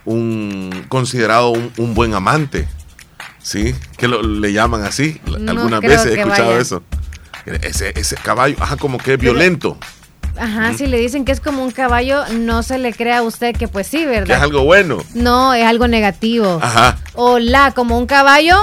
[0.05, 2.69] un considerado un, un buen amante,
[3.43, 3.74] ¿sí?
[3.97, 5.20] Que lo- le llaman así.
[5.27, 6.61] No Algunas veces he escuchado vaya.
[6.61, 6.82] eso.
[7.47, 9.78] Ese, ese caballo, ajá, como que es Pero- violento,
[10.36, 13.55] Ajá, si le dicen que es como un caballo, no se le crea a usted
[13.55, 14.43] que pues sí, que es ¿verdad?
[14.43, 14.99] algo bueno.
[15.15, 16.59] No, es algo negativo.
[16.61, 16.99] Ajá.
[17.15, 18.57] O la como un caballo,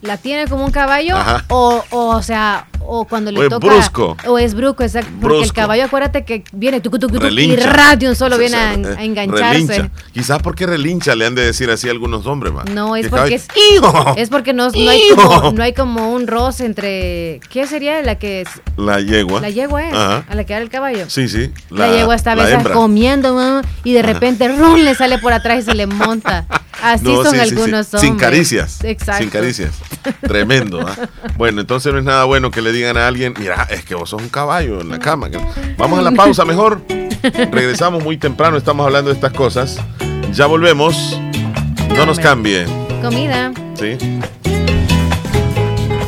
[0.00, 1.44] la tiene como un caballo, Ajá.
[1.48, 3.66] o, o, o sea, o cuando le O es toca.
[3.66, 4.16] brusco.
[4.26, 5.10] O es brusco, exacto.
[5.20, 9.04] Porque el caballo, acuérdate que viene tucu, tucu, tucu, y radio solo viene a, a
[9.04, 9.52] engancharse.
[9.66, 9.90] Relincha.
[10.12, 12.66] Quizás porque relincha le han de decir así a algunos hombres, más.
[12.70, 16.12] No, es Que porque es, caballo- es porque no, no hay como, no hay como
[16.12, 17.40] un roce entre.
[17.50, 18.48] ¿Qué sería la que es?
[18.76, 19.40] La yegua.
[19.40, 20.24] La yegua es, Ajá.
[20.28, 21.04] a la que da el caballo.
[21.08, 21.50] Sí, sí.
[21.70, 23.24] La, yegua está a veces comiendo
[23.84, 24.76] y de repente ¡rum!
[24.80, 26.46] le sale por atrás y se le monta.
[26.82, 27.50] Así No, son sí, sí, sí.
[27.54, 28.00] algunos hombres.
[28.02, 28.84] Sin caricias.
[28.84, 29.22] Exacto.
[29.22, 29.72] Sin caricias.
[30.20, 30.80] Tremendo.
[30.86, 30.94] ¿ah?
[31.38, 34.10] Bueno, entonces no es nada bueno que le digan a alguien, mira, es que vos
[34.10, 35.28] sos un caballo en la cama.
[35.78, 36.82] Vamos a la pausa mejor.
[37.50, 39.78] Regresamos muy temprano, estamos hablando de estas cosas.
[40.32, 41.18] Ya volvemos.
[41.96, 42.66] No nos cambie.
[43.00, 43.52] Comida.
[43.78, 43.96] ¿Sí?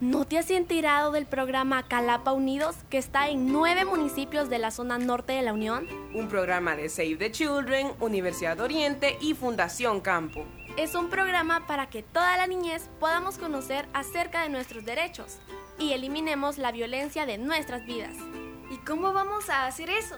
[0.00, 4.70] ¿No te has enterado del programa Calapa Unidos que está en nueve municipios de la
[4.70, 5.88] zona norte de la Unión?
[6.14, 10.44] Un programa de Save the Children, Universidad Oriente y Fundación Campo.
[10.76, 15.38] Es un programa para que toda la niñez podamos conocer acerca de nuestros derechos
[15.80, 18.16] y eliminemos la violencia de nuestras vidas.
[18.70, 20.14] ¿Y cómo vamos a hacer eso?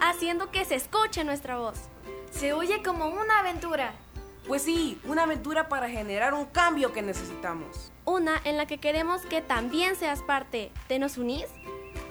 [0.00, 1.88] Haciendo que se escuche nuestra voz.
[2.30, 3.94] Se oye como una aventura.
[4.46, 7.90] Pues sí, una aventura para generar un cambio que necesitamos.
[8.04, 10.70] Una en la que queremos que también seas parte.
[10.86, 11.46] ¿Te nos unís?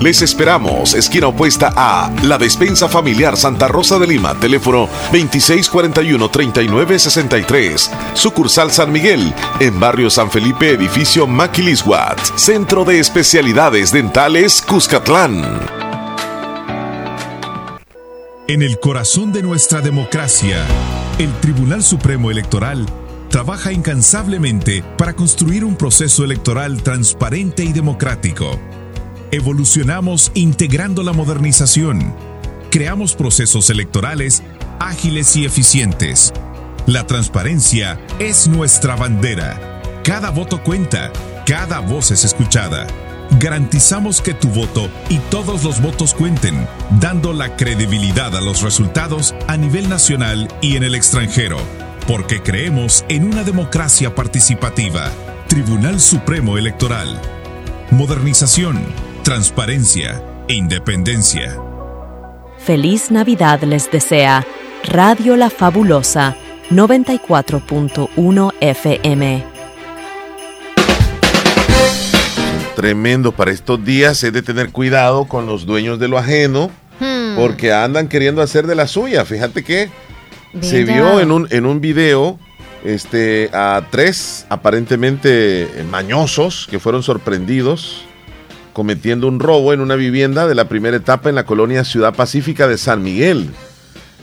[0.00, 8.70] Les esperamos, esquina opuesta a La Despensa Familiar Santa Rosa de Lima, teléfono 2641-3963, sucursal
[8.70, 15.44] San Miguel, en barrio San Felipe, edificio Maquilisguat, Centro de Especialidades Dentales Cuscatlán.
[18.48, 20.64] En el corazón de nuestra democracia,
[21.18, 22.86] el Tribunal Supremo Electoral
[23.28, 28.58] trabaja incansablemente para construir un proceso electoral transparente y democrático.
[29.32, 32.12] Evolucionamos integrando la modernización.
[32.72, 34.42] Creamos procesos electorales
[34.80, 36.32] ágiles y eficientes.
[36.86, 39.80] La transparencia es nuestra bandera.
[40.02, 41.12] Cada voto cuenta,
[41.46, 42.88] cada voz es escuchada.
[43.38, 46.66] Garantizamos que tu voto y todos los votos cuenten,
[46.98, 51.58] dando la credibilidad a los resultados a nivel nacional y en el extranjero,
[52.08, 55.12] porque creemos en una democracia participativa.
[55.46, 57.20] Tribunal Supremo Electoral.
[57.92, 61.56] Modernización transparencia e independencia.
[62.58, 64.46] Feliz Navidad les desea
[64.84, 66.36] Radio La Fabulosa
[66.70, 69.44] 94.1 FM.
[72.76, 76.70] Tremendo para estos días es de tener cuidado con los dueños de lo ajeno
[77.00, 77.34] Hmm.
[77.34, 79.24] porque andan queriendo hacer de la suya.
[79.24, 79.88] Fíjate que
[80.60, 82.38] se vio en un, en un video
[82.84, 88.04] este, a tres aparentemente mañosos que fueron sorprendidos
[88.84, 92.66] cometiendo un robo en una vivienda de la primera etapa en la colonia Ciudad Pacífica
[92.66, 93.50] de San Miguel.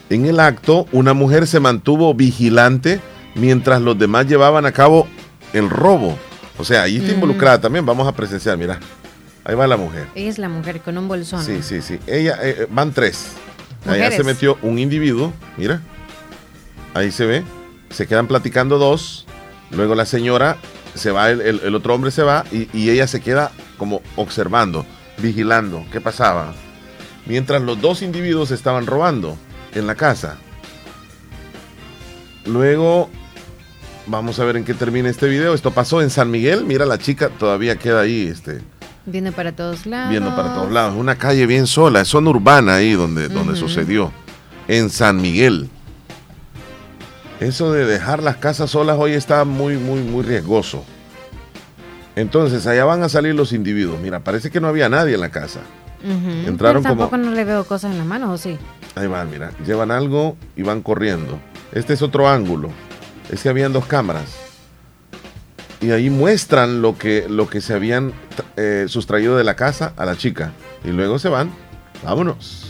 [0.09, 2.99] En el acto, una mujer se mantuvo vigilante
[3.35, 5.07] mientras los demás llevaban a cabo
[5.53, 6.17] el robo.
[6.57, 7.13] O sea, ahí está Mm.
[7.13, 7.85] involucrada también.
[7.85, 8.79] Vamos a presenciar, mira.
[9.43, 10.07] Ahí va la mujer.
[10.15, 11.43] Es la mujer con un bolsón.
[11.45, 11.99] Sí, sí, sí.
[12.07, 13.33] Ella, eh, eh, van tres.
[13.85, 14.15] Allá Mujeres.
[14.17, 15.81] se metió un individuo, mira.
[16.95, 17.43] Ahí se ve.
[17.91, 19.27] Se quedan platicando dos.
[19.69, 20.57] Luego la señora
[20.95, 24.01] se va, el, el- el otro hombre se va y, y ella se queda como
[24.15, 24.85] observando,
[25.17, 26.53] vigilando qué pasaba.
[27.25, 29.37] Mientras los dos individuos estaban robando
[29.73, 30.37] en la casa.
[32.45, 33.09] Luego,
[34.07, 35.53] vamos a ver en qué termina este video.
[35.53, 36.63] Esto pasó en San Miguel.
[36.65, 38.61] Mira, la chica todavía queda ahí, este,
[39.05, 40.09] Viene para todos lados.
[40.09, 40.95] viendo para todos lados.
[40.97, 44.11] Una calle bien sola, es zona urbana ahí donde, donde sucedió.
[44.67, 45.69] En San Miguel.
[47.39, 50.83] Eso de dejar las casas solas hoy está muy, muy, muy riesgoso.
[52.17, 53.99] Entonces, allá van a salir los individuos.
[54.01, 55.59] Mira, parece que no había nadie en la casa.
[56.03, 56.49] Ujú.
[56.49, 58.57] Entraron Pero como- tampoco no le veo cosas en las manos, ¿o sí?
[58.95, 59.51] Ahí van, mira.
[59.65, 61.39] Llevan algo y van corriendo.
[61.73, 62.71] Este es otro ángulo.
[63.29, 64.35] Es que habían dos cámaras.
[65.79, 68.13] Y ahí muestran lo que, lo que se habían
[68.55, 70.53] eh, sustraído de la casa a la chica.
[70.83, 71.51] Y luego se van.
[72.03, 72.65] Vámonos.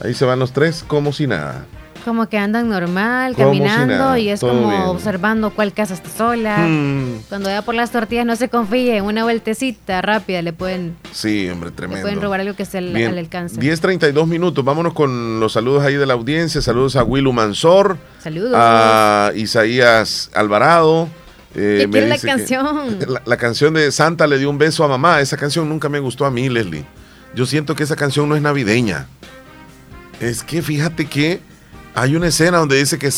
[0.00, 1.66] Ahí se van los tres como si nada.
[2.04, 4.82] Como que andan normal, Como caminando y es como bien.
[4.82, 6.58] observando cuál casa está sola.
[6.58, 7.20] Hmm.
[7.30, 11.70] Cuando vaya por las tortillas no se confíe, una vueltecita rápida le pueden, Sí, hombre,
[11.70, 12.02] le tremendo.
[12.02, 13.58] pueden robar algo que esté al, al alcance.
[13.58, 14.62] 10.32 minutos.
[14.64, 16.60] Vámonos con los saludos ahí de la audiencia.
[16.60, 17.96] Saludos a Willu Mansor.
[18.22, 18.52] Saludos.
[18.54, 21.08] A Isaías Alvarado.
[21.54, 22.98] eh, ¿Qué la que- canción?
[23.08, 25.20] La, la canción de Santa le dio un beso a mamá.
[25.20, 26.84] Esa canción nunca me gustó a mí, Leslie.
[27.34, 29.06] Yo siento que esa canción no es navideña.
[30.20, 31.40] Es que fíjate que
[31.94, 33.12] hay una escena donde dice que, eh,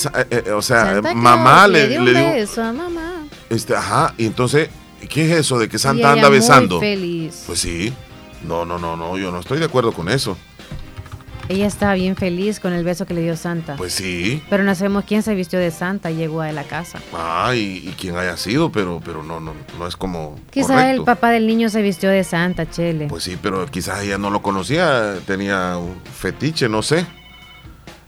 [0.46, 3.26] eh, o sea, Santa mamá le, dio un le dio, beso a mamá.
[3.48, 4.68] este, ajá, y entonces,
[5.08, 6.80] ¿qué es eso de que Y Santa ella anda muy besando?
[6.80, 7.44] feliz.
[7.46, 7.92] Pues sí.
[8.46, 10.36] No, no, no, no, yo no estoy de acuerdo con eso.
[11.48, 13.76] Ella estaba bien feliz con el beso que le dio Santa.
[13.76, 14.42] Pues sí.
[14.50, 16.98] Pero no sabemos quién se vistió de Santa y llegó a la casa.
[17.14, 20.38] Ah, y, y quién haya sido, pero, pero no, no, no es como.
[20.50, 21.00] Quizá correcto.
[21.00, 23.06] el papá del niño se vistió de Santa, Chele.
[23.06, 27.06] Pues sí, pero quizás ella no lo conocía, tenía un fetiche, no sé.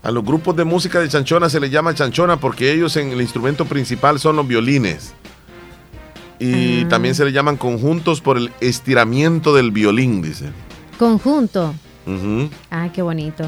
[0.03, 3.21] A los grupos de música de chanchona se les llama chanchona porque ellos en el
[3.21, 5.13] instrumento principal son los violines.
[6.39, 6.89] Y Ah.
[6.89, 10.47] también se le llaman conjuntos por el estiramiento del violín, dice.
[10.99, 11.75] Conjunto.
[12.07, 12.49] Ujú.
[12.71, 13.45] Ah, qué bonito.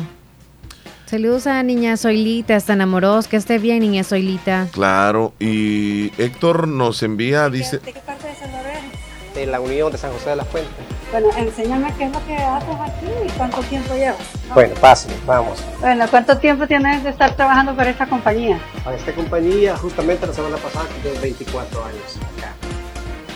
[1.06, 3.26] Saludos a niña Zoilita, están amorosos.
[3.28, 4.68] Que esté bien, niña Zoilita.
[4.72, 9.34] Claro, y Héctor nos envía, dice, qué parte de Salvador eres?
[9.34, 10.72] de la Unión de San José de las Fuentes.
[11.10, 14.18] Bueno, enséñame qué es lo que haces aquí y cuánto tiempo llevas.
[14.54, 15.58] Bueno, pasen, vamos.
[15.80, 18.60] Bueno, ¿cuánto tiempo tienes de estar trabajando para esta compañía?
[18.84, 22.52] A esta compañía, justamente la semana pasada, cumplí 24 años acá.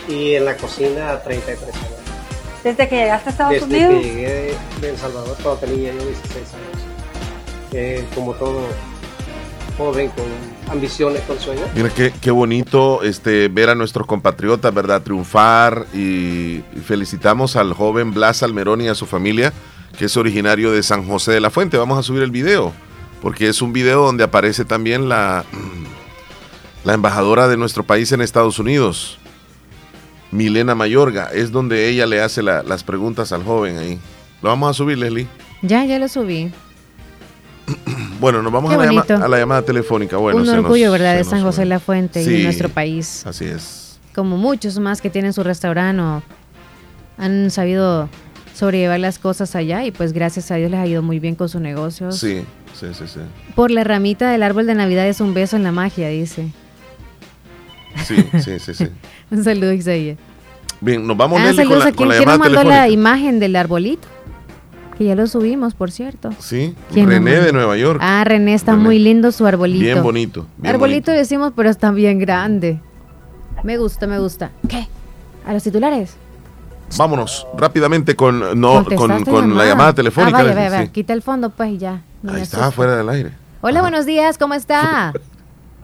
[0.07, 1.89] Y en la cocina, 33 años.
[2.63, 3.93] Desde que llegaste a Estados Desde Unidos.
[3.93, 6.87] que llegué de El Salvador, cuando tenía yo 16 años.
[7.73, 8.61] Eh, como todo
[9.77, 10.25] joven con
[10.71, 11.67] ambiciones, con sueños.
[11.75, 15.01] mira qué, qué bonito este, ver a nuestros compatriotas, ¿verdad?
[15.01, 19.53] Triunfar y, y felicitamos al joven Blas Almerón y a su familia,
[19.97, 21.77] que es originario de San José de la Fuente.
[21.77, 22.71] Vamos a subir el video,
[23.21, 25.43] porque es un video donde aparece también la,
[26.83, 29.17] la embajadora de nuestro país en Estados Unidos,
[30.31, 31.29] Milena Mayorga.
[31.33, 33.99] Es donde ella le hace la- las preguntas al joven ahí.
[34.41, 35.27] Lo vamos a subir, Leslie.
[35.61, 36.51] Ya, ya lo subí.
[38.19, 39.25] Bueno, nos vamos a la, llama- bonito.
[39.25, 40.17] a la llamada telefónica.
[40.17, 41.15] Bueno, Un se nos- orgullo, ¿verdad?
[41.17, 41.65] De San José fue.
[41.65, 43.25] La Fuente y de nuestro país.
[43.25, 43.99] Así es.
[44.15, 46.23] Como muchos más que tienen su restaurante o
[47.17, 48.09] han sabido
[48.53, 51.49] sobrellevar las cosas allá y pues gracias a Dios les ha ido muy bien con
[51.49, 52.17] sus negocios.
[52.17, 52.43] Sí,
[52.73, 53.19] sí, sí, sí.
[53.53, 56.47] Por la ramita del árbol de Navidad es un beso en la magia, dice.
[58.05, 58.87] Sí, sí, sí, sí.
[59.31, 60.17] Un saludo, Isaías.
[60.81, 62.75] Bien, nos vamos Ah, Leslie, con la, a con la ¿quién nos llamada mandó la
[62.83, 62.89] telefónica.
[62.93, 64.07] imagen del arbolito.
[64.97, 66.29] Que ya lo subimos, por cierto.
[66.39, 67.99] Sí, ¿Quién nos René de Nueva York.
[68.01, 68.83] Ah, René, está René.
[68.83, 69.83] muy lindo su arbolito.
[69.83, 70.45] Bien bonito.
[70.57, 72.79] bien arbolito decimos, pero está bien grande.
[73.63, 74.51] Me gusta, me gusta.
[74.69, 74.87] ¿Qué?
[75.45, 76.15] ¿A los titulares?
[76.97, 80.37] Vámonos rápidamente con, no, con, ¿Contestaste con la llamada telefónica.
[80.37, 80.85] Ah, vaya, vaya, vaya.
[80.85, 80.91] sí.
[80.91, 82.01] Quita el fondo, pues, y ya.
[82.27, 83.31] Ahí está, fuera del aire.
[83.61, 85.11] Hola, buenos días, ¿cómo está?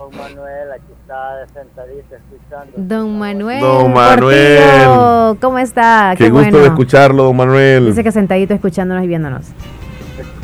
[0.01, 2.73] Don Manuel, aquí está sentadito escuchando.
[2.75, 3.61] Don Manuel.
[3.61, 4.57] Don Manuel.
[4.57, 6.15] Portillo, ¿Cómo está?
[6.17, 6.57] Qué, gusto bueno.
[6.57, 7.85] de escucharlo, don Manuel.
[7.85, 9.45] Dice que sentadito escuchándonos y viéndonos.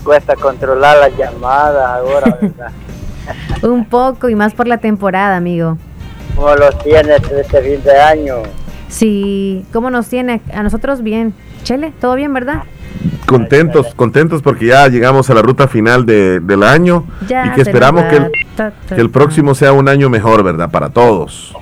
[0.03, 2.71] Cuesta controlar las llamadas ahora, ¿verdad?
[3.63, 5.79] Un poco y más por la temporada, amigo.
[6.35, 8.35] ¿Cómo los tienes este fin de año?
[8.89, 10.39] Sí, ¿cómo nos tiene?
[10.53, 11.34] A nosotros bien.
[11.63, 12.61] Chele, ¿todo bien, verdad?
[13.26, 17.61] Contentos, contentos porque ya llegamos a la ruta final de- del año Ya y que
[17.61, 18.32] esperamos que el,
[18.88, 20.69] que el próximo sea un año mejor, ¿verdad?
[20.72, 21.53] Para todos.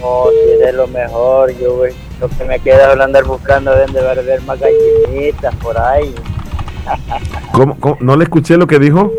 [0.00, 4.00] Oh, si es lo mejor, yo güey, lo que me queda es andar buscando dónde
[4.00, 6.14] va a haber más gallinitas por ahí.
[7.52, 7.96] ¿Cómo, cómo?
[8.00, 9.12] no le escuché lo que dijo?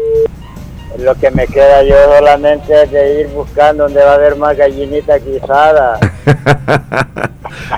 [0.99, 4.55] Lo que me queda yo solamente es de ir buscando donde va a haber más
[4.57, 5.99] gallinitas guisadas.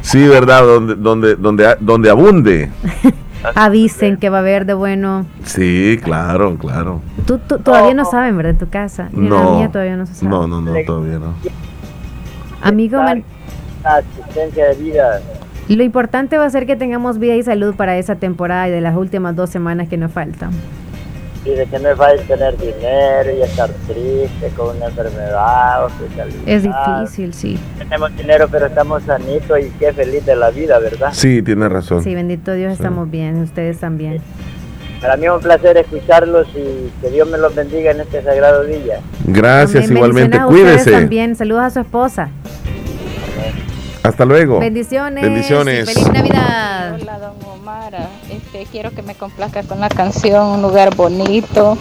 [0.01, 0.63] Sí, ¿verdad?
[0.63, 2.69] Donde, donde, donde, donde abunde.
[3.55, 5.26] Avisen que va a haber de bueno.
[5.45, 7.01] Sí, claro, claro.
[7.26, 8.51] Tú, tú- todavía no saben, ¿verdad?
[8.51, 9.09] En tu casa.
[9.11, 10.30] Ni en la No, mía todavía no se sabe.
[10.30, 11.34] no, no, no, todavía no.
[12.61, 13.23] Amigo, Man-
[13.84, 15.22] La asistencia de vida.
[15.68, 18.81] lo importante va a ser que tengamos vida y salud para esa temporada y de
[18.81, 20.51] las últimas dos semanas que nos faltan.
[21.43, 26.41] Y de que no es fácil tener dinero y estar triste con una enfermedad, hospitalidad.
[26.45, 27.59] Es difícil, sí.
[27.80, 31.09] Tenemos dinero, pero estamos sanitos y qué feliz de la vida, ¿verdad?
[31.13, 32.03] Sí, tiene razón.
[32.03, 33.41] Sí, bendito Dios, estamos bien.
[33.41, 34.22] Ustedes también.
[35.01, 38.63] Para mí es un placer escucharlos y que Dios me los bendiga en este sagrado
[38.63, 38.99] día.
[39.26, 39.97] Gracias, Amén.
[39.97, 40.39] igualmente.
[40.47, 40.91] Cuídese.
[40.91, 41.35] también.
[41.35, 42.30] Saludos a su esposa.
[44.03, 44.59] Hasta luego.
[44.59, 45.23] Bendiciones.
[45.23, 45.89] Bendiciones.
[45.89, 46.97] y Feliz Navidad.
[47.01, 47.93] Hola, don Omar.
[48.53, 51.77] Este, quiero que me complazca con la canción Un lugar bonito.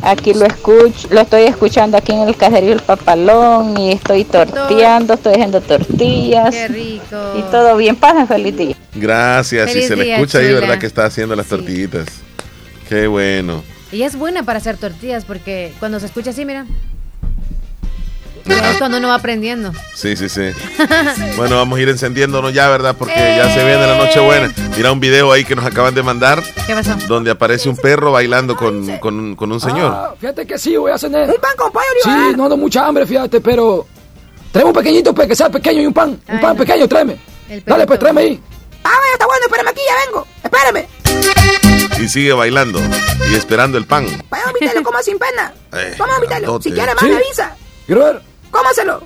[0.00, 5.14] Aquí lo escucho, lo estoy escuchando aquí en el caserío El Papalón y estoy torteando,
[5.14, 6.54] estoy haciendo tortillas.
[6.54, 7.16] Qué rico.
[7.36, 8.76] Y todo bien, pasen feliz día.
[8.94, 9.68] Gracias.
[9.70, 10.60] Feliz y se le escucha ahí, chula.
[10.60, 10.78] ¿verdad?
[10.78, 12.06] Que está haciendo las tortillitas.
[12.88, 13.64] Qué bueno.
[13.90, 16.66] Y es buena para hacer tortillas porque cuando se escucha así, mira.
[18.48, 19.72] Es cuando uno va aprendiendo.
[19.94, 20.50] Sí, sí, sí.
[21.36, 22.94] Bueno, vamos a ir encendiéndonos ya, ¿verdad?
[22.98, 24.52] Porque ya se viene la noche buena.
[24.76, 26.94] Mira un video ahí que nos acaban de mandar ¿Qué pasó?
[27.08, 29.92] donde aparece un perro bailando con, con un- con un señor.
[29.94, 31.28] Ah, fíjate que sí, voy a cenar.
[31.28, 33.86] ¿Un pan con pollo, Sí, no ando mucha hambre, fíjate, pero...
[34.52, 36.18] Tráeme un pequeñito, pues, que sea pequeño y un pan.
[36.28, 37.18] Un pan pequeño, tráeme.
[37.66, 38.40] Dale, pues, tráeme ahí.
[38.84, 40.26] Ah, vaya, está bueno, espérame aquí, ya vengo.
[40.42, 42.02] Espérame.
[42.02, 42.80] Y sigue bailando
[43.30, 44.06] y esperando el pan.
[44.30, 45.52] Vaya, Vitelo, coma sin pena.
[45.72, 46.28] Eh, Vamos, Vitelo.
[46.40, 46.68] grandote.
[46.68, 47.08] Si quiere más, Sí.
[47.10, 47.56] me avisa.
[47.86, 48.22] Quiero ver.
[48.50, 49.02] Cómaselo.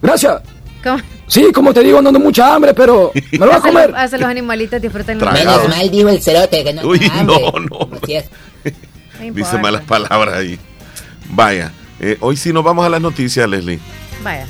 [0.00, 0.42] Gracias.
[0.82, 1.00] ¿Cómo?
[1.26, 3.90] Sí, como te digo, no ando mucha hambre, pero me lo voy a comer.
[3.90, 5.18] los, hasta los animalitos disfrutan.
[5.18, 7.36] Menos mal dijo el cerote que no Uy, hambre.
[7.52, 7.88] no, no.
[9.32, 10.58] Dice malas palabras ahí.
[11.30, 13.78] Vaya, eh, hoy sí nos vamos a las noticias, Leslie.
[14.22, 14.46] Vaya.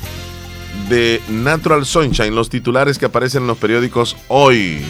[0.88, 4.82] De Natural Sunshine, los titulares que aparecen en los periódicos hoy.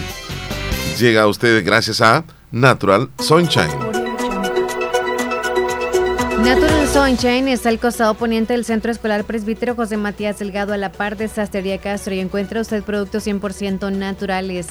[0.99, 3.92] Llega a ustedes gracias a Natural Sunshine.
[6.45, 10.91] Natural Sunshine está al costado poniente del Centro Escolar Presbítero José Matías Delgado a la
[10.91, 14.67] par de Sastrería Castro y encuentra usted productos 100% naturales.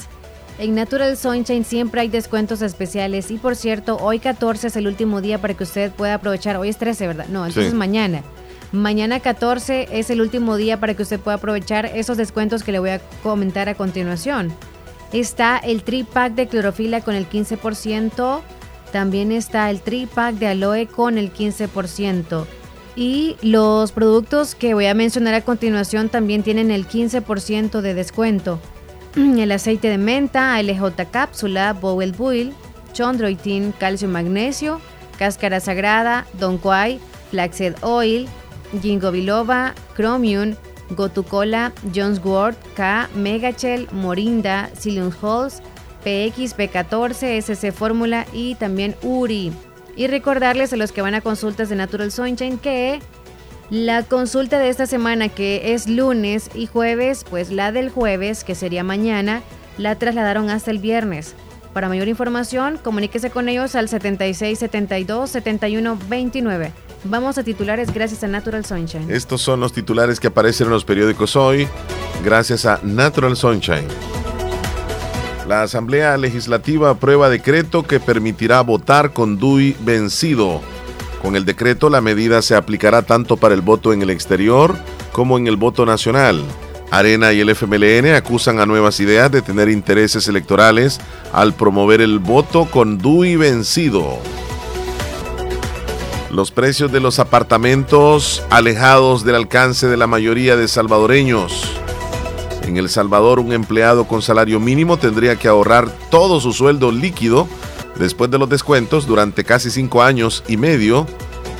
[0.58, 5.22] En Natural Sunshine siempre hay descuentos especiales y por cierto, hoy 14 es el último
[5.22, 6.56] día para que usted pueda aprovechar.
[6.56, 7.26] Hoy es 13, ¿verdad?
[7.28, 7.76] No, entonces Sí.
[7.76, 8.22] mañana.
[8.70, 12.80] Mañana 14 es el último día para que usted pueda aprovechar esos descuentos que le
[12.80, 14.52] voy a comentar a continuación.
[15.12, 18.42] Está el tri-pack de clorofila con el 15%.
[18.92, 22.46] También está el tri-pack de aloe con el 15%.
[22.94, 28.60] Y los productos que voy a mencionar a continuación también tienen el 15% de descuento.
[29.16, 32.52] El aceite de menta, LJ cápsula, Bowel Buil,
[32.92, 34.80] chondroitin, calcio magnesio,
[35.18, 37.00] cáscara sagrada, Don Quai,
[37.30, 38.28] flaxseed oil,
[38.82, 40.54] ginkgo biloba, chromium,
[40.90, 45.62] gotucola, Jones Wort, K, Megachel, Morinda, Psyllium Halls,
[46.02, 49.52] PX, P14, SC Fórmula y también URI.
[49.96, 53.00] Y recordarles a los que van a consultas de Natural Sunshine que
[53.70, 58.54] la consulta de esta semana, que es lunes y jueves, pues la del jueves, que
[58.54, 59.42] sería mañana,
[59.78, 61.34] la trasladaron hasta el viernes.
[61.72, 66.72] Para mayor información, comuníquese con ellos al 76 72 71 29.
[67.04, 69.10] Vamos a titulares gracias a Natural Sunshine.
[69.10, 71.66] Estos son los titulares que aparecen en los periódicos hoy,
[72.22, 73.88] gracias a Natural Sunshine.
[75.52, 80.62] La Asamblea Legislativa aprueba decreto que permitirá votar con DUI vencido.
[81.20, 84.74] Con el decreto, la medida se aplicará tanto para el voto en el exterior
[85.12, 86.42] como en el voto nacional.
[86.90, 91.00] Arena y el FMLN acusan a Nuevas Ideas de tener intereses electorales
[91.34, 94.20] al promover el voto con DUI vencido.
[96.30, 101.81] Los precios de los apartamentos alejados del alcance de la mayoría de salvadoreños.
[102.64, 107.48] En El Salvador, un empleado con salario mínimo tendría que ahorrar todo su sueldo líquido
[107.96, 111.06] después de los descuentos durante casi cinco años y medio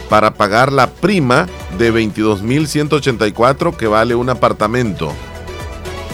[0.08, 1.46] para pagar la prima
[1.78, 5.12] de 22.184 que vale un apartamento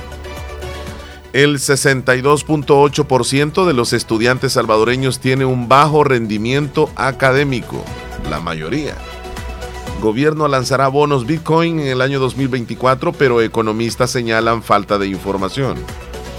[1.31, 7.81] El 62.8% de los estudiantes salvadoreños tiene un bajo rendimiento académico,
[8.29, 8.95] la mayoría.
[10.01, 15.77] Gobierno lanzará bonos Bitcoin en el año 2024, pero economistas señalan falta de información.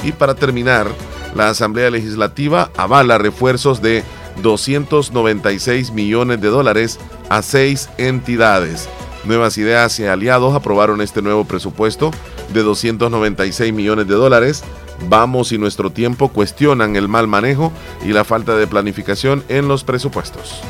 [0.04, 0.86] Y para terminar,
[1.34, 4.04] la Asamblea Legislativa avala refuerzos de
[4.42, 6.98] 296 millones de dólares
[7.28, 8.88] a seis entidades.
[9.24, 12.10] Nuevas Ideas y aliados aprobaron este nuevo presupuesto
[12.52, 14.64] de 296 millones de dólares.
[15.08, 17.72] Vamos y nuestro tiempo cuestionan el mal manejo
[18.04, 20.60] y la falta de planificación en los presupuestos.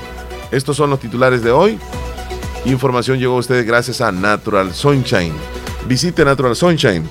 [0.51, 1.79] Estos son los titulares de hoy.
[2.65, 5.35] Información llegó a ustedes gracias a Natural Sunshine.
[5.87, 7.09] Visite Natural Sunshine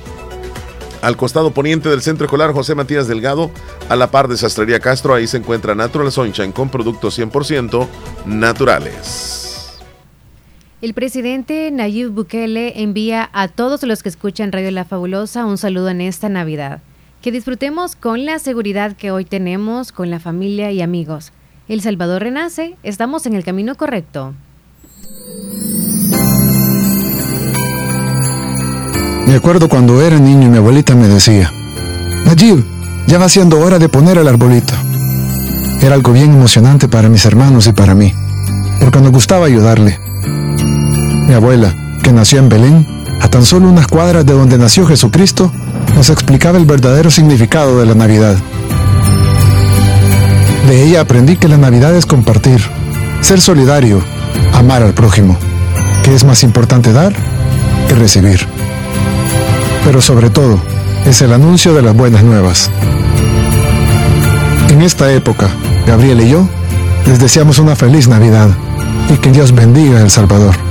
[1.02, 3.52] al costado poniente del Centro Escolar José Matías Delgado,
[3.90, 7.88] a la par de Sastrería Castro, ahí se encuentra Natural Sunshine con productos 100%
[8.26, 9.48] naturales.
[10.80, 15.90] El presidente Nayib Bukele envía a todos los que escuchan Radio La Fabulosa un saludo
[15.90, 16.82] en esta Navidad.
[17.22, 21.32] Que disfrutemos con la seguridad que hoy tenemos con la familia y amigos.
[21.68, 24.36] El Salvador renace, estamos en el camino correcto.
[29.28, 31.52] Me acuerdo cuando era niño y mi abuelita me decía,
[32.26, 32.64] Najib,
[33.08, 34.74] ya va siendo hora de poner el arbolito.
[35.82, 38.14] Era algo bien emocionante para mis hermanos y para mí,
[38.80, 40.00] porque nos gustaba ayudarle.
[41.28, 42.88] Mi abuela, que nació en Belén,
[43.20, 45.52] a tan solo unas cuadras de donde nació Jesucristo,
[45.94, 48.38] nos explicaba el verdadero significado de la Navidad.
[50.70, 52.62] De ella aprendí que la Navidad es compartir,
[53.20, 54.02] ser solidario,
[54.54, 55.38] amar al prójimo,
[56.02, 57.14] que es más importante dar
[57.90, 58.57] que recibir
[59.98, 60.60] pero sobre todo
[61.08, 62.70] es el anuncio de las buenas nuevas.
[64.70, 65.50] En esta época,
[65.88, 66.48] Gabriel y yo
[67.08, 68.52] les deseamos una feliz Navidad
[69.10, 70.67] y que Dios bendiga a El Salvador.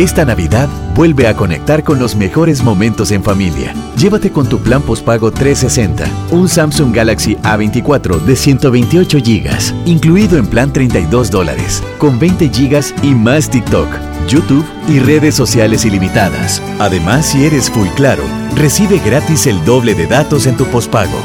[0.00, 3.74] Esta Navidad vuelve a conectar con los mejores momentos en familia.
[3.98, 10.46] Llévate con tu plan postpago 360 un Samsung Galaxy A24 de 128 GB, incluido en
[10.46, 13.88] plan 32 dólares, con 20 GB y más TikTok,
[14.26, 16.62] YouTube y redes sociales ilimitadas.
[16.78, 18.24] Además, si eres Full Claro,
[18.56, 21.18] recibe gratis el doble de datos en tu postpago.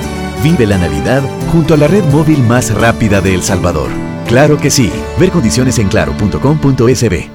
[0.43, 3.89] Vive la Navidad junto a la red móvil más rápida de El Salvador.
[4.27, 4.91] Claro que sí.
[5.18, 7.34] Ver condiciones en claro.com.sb.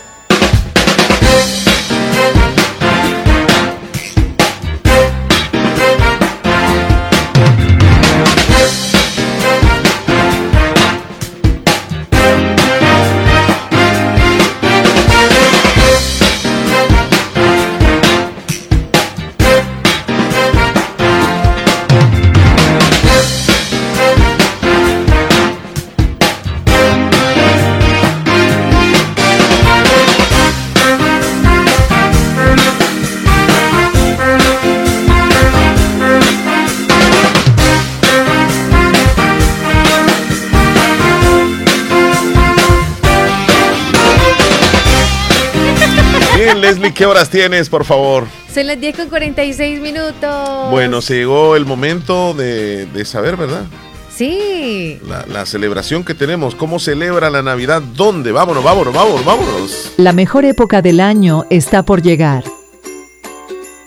[46.99, 48.27] ¿Qué horas tienes, por favor?
[48.53, 50.71] Son las 10 con 46 minutos.
[50.73, 53.67] Bueno, se llegó el momento de, de saber, ¿verdad?
[54.13, 54.99] Sí.
[55.07, 59.93] La, la celebración que tenemos, cómo celebra la Navidad, dónde, vámonos, vámonos, vámonos, vámonos.
[59.97, 62.43] La mejor época del año está por llegar.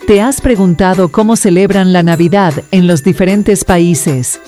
[0.08, 4.40] ¿Te has preguntado cómo celebran la Navidad en los diferentes países?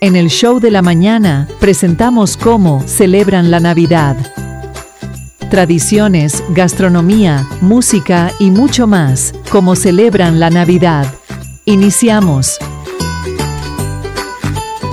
[0.00, 4.16] En el show de la mañana presentamos cómo celebran la Navidad.
[5.50, 11.12] Tradiciones, gastronomía, música y mucho más, cómo celebran la Navidad.
[11.66, 12.58] Iniciamos.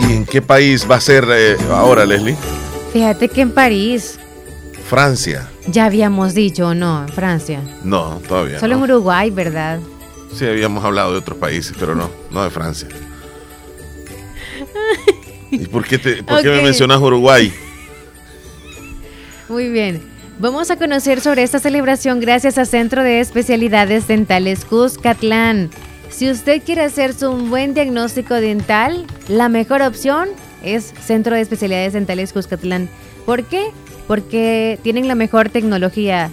[0.01, 2.35] ¿Y en qué país va a ser eh, ahora, Leslie?
[2.91, 4.19] Fíjate que en París,
[4.89, 5.49] Francia.
[5.67, 7.03] ya habíamos dicho, ¿no?
[7.03, 7.61] En Francia.
[7.83, 8.59] No, todavía.
[8.59, 8.85] Solo no.
[8.85, 9.79] en Uruguay, ¿verdad?
[10.33, 12.87] Sí, habíamos hablado de otros países, pero no, no de Francia.
[15.51, 17.53] ¿Y por qué, te, por qué me mencionas Uruguay?
[19.47, 20.08] Muy bien.
[20.39, 25.69] Vamos a conocer sobre esta celebración gracias a Centro de Especialidades Dentales Cuscatlán.
[26.09, 30.29] Si usted quiere hacerse un buen diagnóstico dental, la mejor opción
[30.63, 32.87] es Centro de Especialidades Dentales Cuscatlán.
[33.25, 33.65] ¿Por qué?
[34.07, 36.31] Porque tienen la mejor tecnología.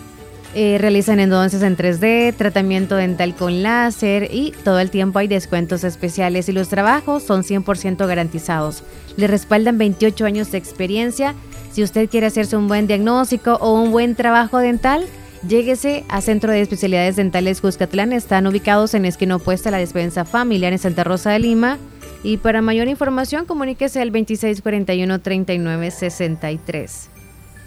[0.55, 5.83] Eh, realizan endodoncias en 3D, tratamiento dental con láser y todo el tiempo hay descuentos
[5.83, 8.85] especiales y los trabajos son 100% garantizados.
[9.17, 11.35] Le respaldan 28 años de experiencia.
[11.77, 15.05] Si usted quiere hacerse un buen diagnóstico o un buen trabajo dental,
[15.47, 18.15] lléguese a Centro de Especialidades Dentales Cuscatlán.
[18.15, 21.77] Están ubicados en esquina opuesta a la despensa familiar en Santa Rosa de Lima.
[22.23, 27.09] Y para mayor información, comuníquese al 2641-3963.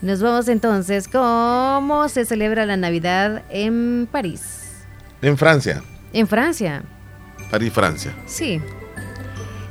[0.01, 1.07] Nos vamos entonces.
[1.07, 4.71] ¿Cómo se celebra la Navidad en París?
[5.21, 5.83] En Francia.
[6.13, 6.81] En Francia.
[7.51, 8.11] París, Francia.
[8.25, 8.59] Sí.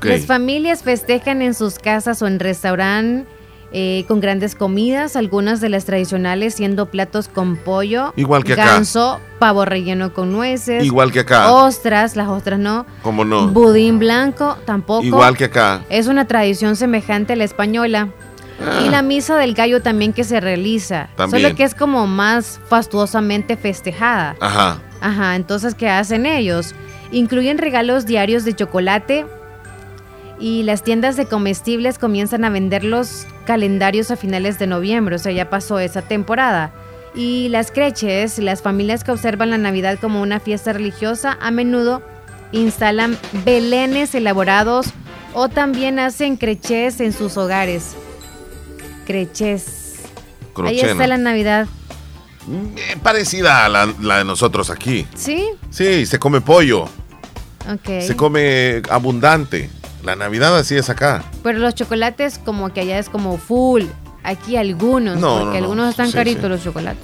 [0.00, 3.37] Las familias festejan en sus casas o en restaurante
[3.72, 8.64] eh, con grandes comidas, algunas de las tradicionales siendo platos con pollo, Igual que acá.
[8.64, 11.52] ganso, pavo relleno con nueces, Igual que acá.
[11.52, 13.48] ostras, las ostras no, ¿Cómo no?
[13.48, 15.04] budín blanco tampoco.
[15.04, 15.82] Igual que acá.
[15.90, 18.08] Es una tradición semejante a la española.
[18.84, 21.44] Y la misa del gallo también que se realiza, También.
[21.44, 24.34] solo que es como más fastuosamente festejada.
[24.40, 24.78] Ajá.
[25.00, 26.74] Ajá, entonces, ¿qué hacen ellos?
[27.12, 29.26] Incluyen regalos diarios de chocolate
[30.40, 35.18] y las tiendas de comestibles comienzan a vender los calendarios a finales de noviembre, o
[35.18, 36.72] sea, ya pasó esa temporada.
[37.14, 42.02] Y las creches, las familias que observan la Navidad como una fiesta religiosa, a menudo
[42.52, 44.86] instalan belenes elaborados
[45.34, 47.96] o también hacen creches en sus hogares.
[49.06, 49.96] Creches.
[50.04, 50.92] Ahí Crochena.
[50.92, 51.66] está la Navidad.
[52.76, 55.06] Eh, parecida a la, la de nosotros aquí.
[55.14, 55.46] ¿Sí?
[55.70, 56.86] Sí, se come pollo,
[57.86, 59.70] se come abundante.
[60.04, 61.24] La Navidad así es acá.
[61.42, 63.84] Pero los chocolates como que allá es como full.
[64.22, 65.56] Aquí algunos, No, porque no, no.
[65.58, 66.48] algunos están Sí, caritos sí.
[66.48, 67.02] los chocolates.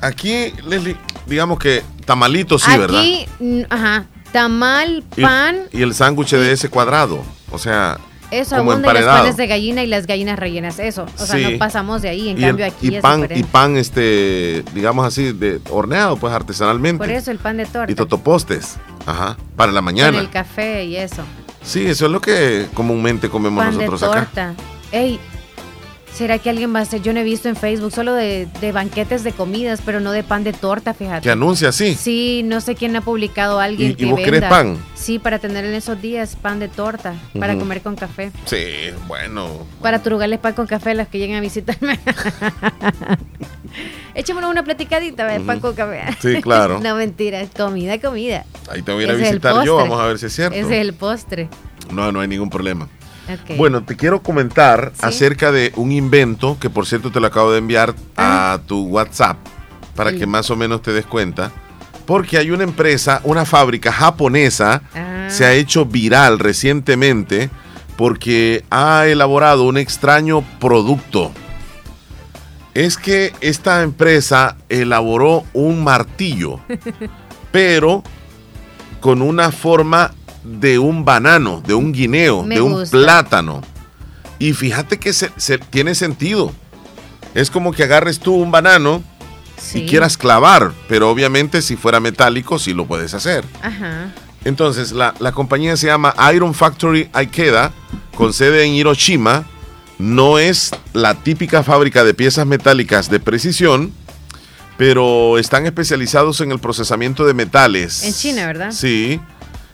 [0.00, 0.96] Aquí, Leslie,
[1.26, 3.00] digamos que tamalito sí, ¿verdad?
[3.00, 3.26] Aquí,
[3.68, 7.22] ajá, tamal, pan, Y, el sándwich de ese cuadrado.
[7.52, 7.98] O sea,
[8.30, 9.18] eso como abunda y los emparedado.
[9.24, 11.04] panes de gallina y las gallinas rellenas, eso.
[11.18, 11.52] O sea, Sí.
[11.52, 14.64] no pasamos de ahí, en y, el- cambio aquí y es pan, y pan, este,
[14.72, 16.98] digamos así, de horneado, pues artesanalmente.
[17.04, 17.92] Por eso el pan de torta.
[17.92, 18.76] y totopostes.
[19.04, 19.36] Ajá.
[19.56, 20.18] Para la Con mañana.
[20.18, 21.22] el café y eso.
[21.62, 24.54] Sí, eso es lo que comúnmente comemos pan de nosotros acá.
[24.92, 25.20] Ey,
[26.14, 27.02] ¿será que alguien va a hacer?
[27.02, 30.22] Yo no he visto en Facebook solo de, de banquetes de comidas, pero no de
[30.22, 31.22] pan de torta, fíjate.
[31.22, 31.94] Que anuncia así.
[31.94, 34.76] Sí, no sé quién ha publicado alguien ¿Y- y que vos querés pan?
[34.94, 38.30] Sí, para tener en esos días pan de torta, para comer con café.
[38.44, 38.64] Sí,
[39.08, 39.48] bueno.
[39.80, 41.98] Para turugarles pan con café a los que lleguen a visitarme.
[44.14, 45.68] Echémonos una platicadita de pan Ujú.
[45.68, 46.02] con café.
[46.20, 46.80] Sí, claro.
[46.82, 48.44] no, mentira, comida, comida.
[48.68, 50.56] Ahí te voy a ir a visitar yo, vamos a ver si es cierto.
[50.56, 51.48] Ese es el postre.
[51.90, 52.88] No, no hay ningún problema.
[53.56, 55.00] Bueno, te quiero comentar Sí.
[55.02, 59.36] acerca de un invento que por cierto te lo acabo de enviar a tu WhatsApp
[59.94, 60.18] para Sí.
[60.18, 61.50] que más o menos te des cuenta.
[62.06, 65.28] Porque hay una empresa, una fábrica japonesa, Ah.
[65.28, 67.50] se ha hecho viral recientemente
[67.96, 71.30] porque ha elaborado un extraño producto.
[72.74, 76.60] Es que esta empresa elaboró un martillo,
[77.52, 78.02] pero
[79.00, 80.12] con una forma
[80.44, 82.96] de un banano, de un guineo, Me de un gusta.
[82.96, 83.60] plátano.
[84.38, 86.52] Y fíjate que se, se- tiene sentido.
[87.34, 89.02] Es como que agarres tú un banano
[89.56, 89.80] Sí.
[89.80, 93.44] y quieras clavar, pero obviamente si fuera metálico sí lo puedes hacer.
[93.62, 94.12] Ajá.
[94.46, 97.72] Entonces, la, la compañía se llama Iron Factory Ikeda,
[98.16, 99.44] con sede en Hiroshima.
[99.98, 103.92] No es la típica fábrica de piezas metálicas de precisión,
[104.78, 108.02] pero están especializados en el procesamiento de metales.
[108.02, 108.70] En China, ¿verdad?
[108.72, 109.20] Sí.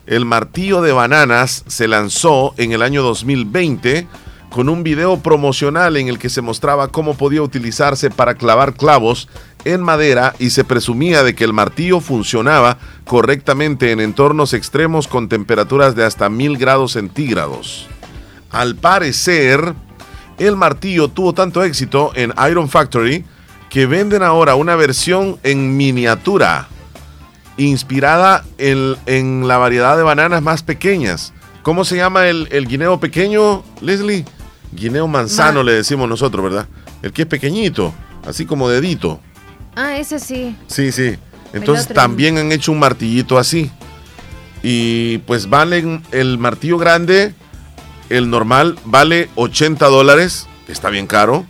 [0.06, 4.06] El martillo de bananas se lanzó en el año 2020
[4.50, 9.28] con un video promocional en el que se mostraba cómo podía utilizarse para clavar clavos
[9.64, 15.28] en madera y se presumía de que el martillo funcionaba correctamente en entornos extremos con
[15.28, 17.88] temperaturas de hasta 1000 grados centígrados.
[18.52, 19.74] Al parecer,
[20.38, 23.24] el martillo tuvo tanto éxito en Iron Factory
[23.68, 26.68] que venden ahora una versión en miniatura
[27.56, 31.32] inspirada en, en la variedad de bananas más pequeñas.
[31.62, 34.24] ¿Cómo se llama el, el guineo pequeño, Leslie?
[34.72, 36.68] Guineo manzano Ma- le decimos nosotros, ¿verdad?
[37.02, 37.92] El que es pequeñito,
[38.26, 39.20] así como dedito.
[39.74, 40.56] Ah, ese sí.
[40.66, 41.16] Sí, sí.
[41.52, 43.70] Entonces también han hecho un martillito así.
[44.62, 47.34] Y pues valen el martillo grande,
[48.10, 51.44] el normal vale 80 dólares, está bien caro.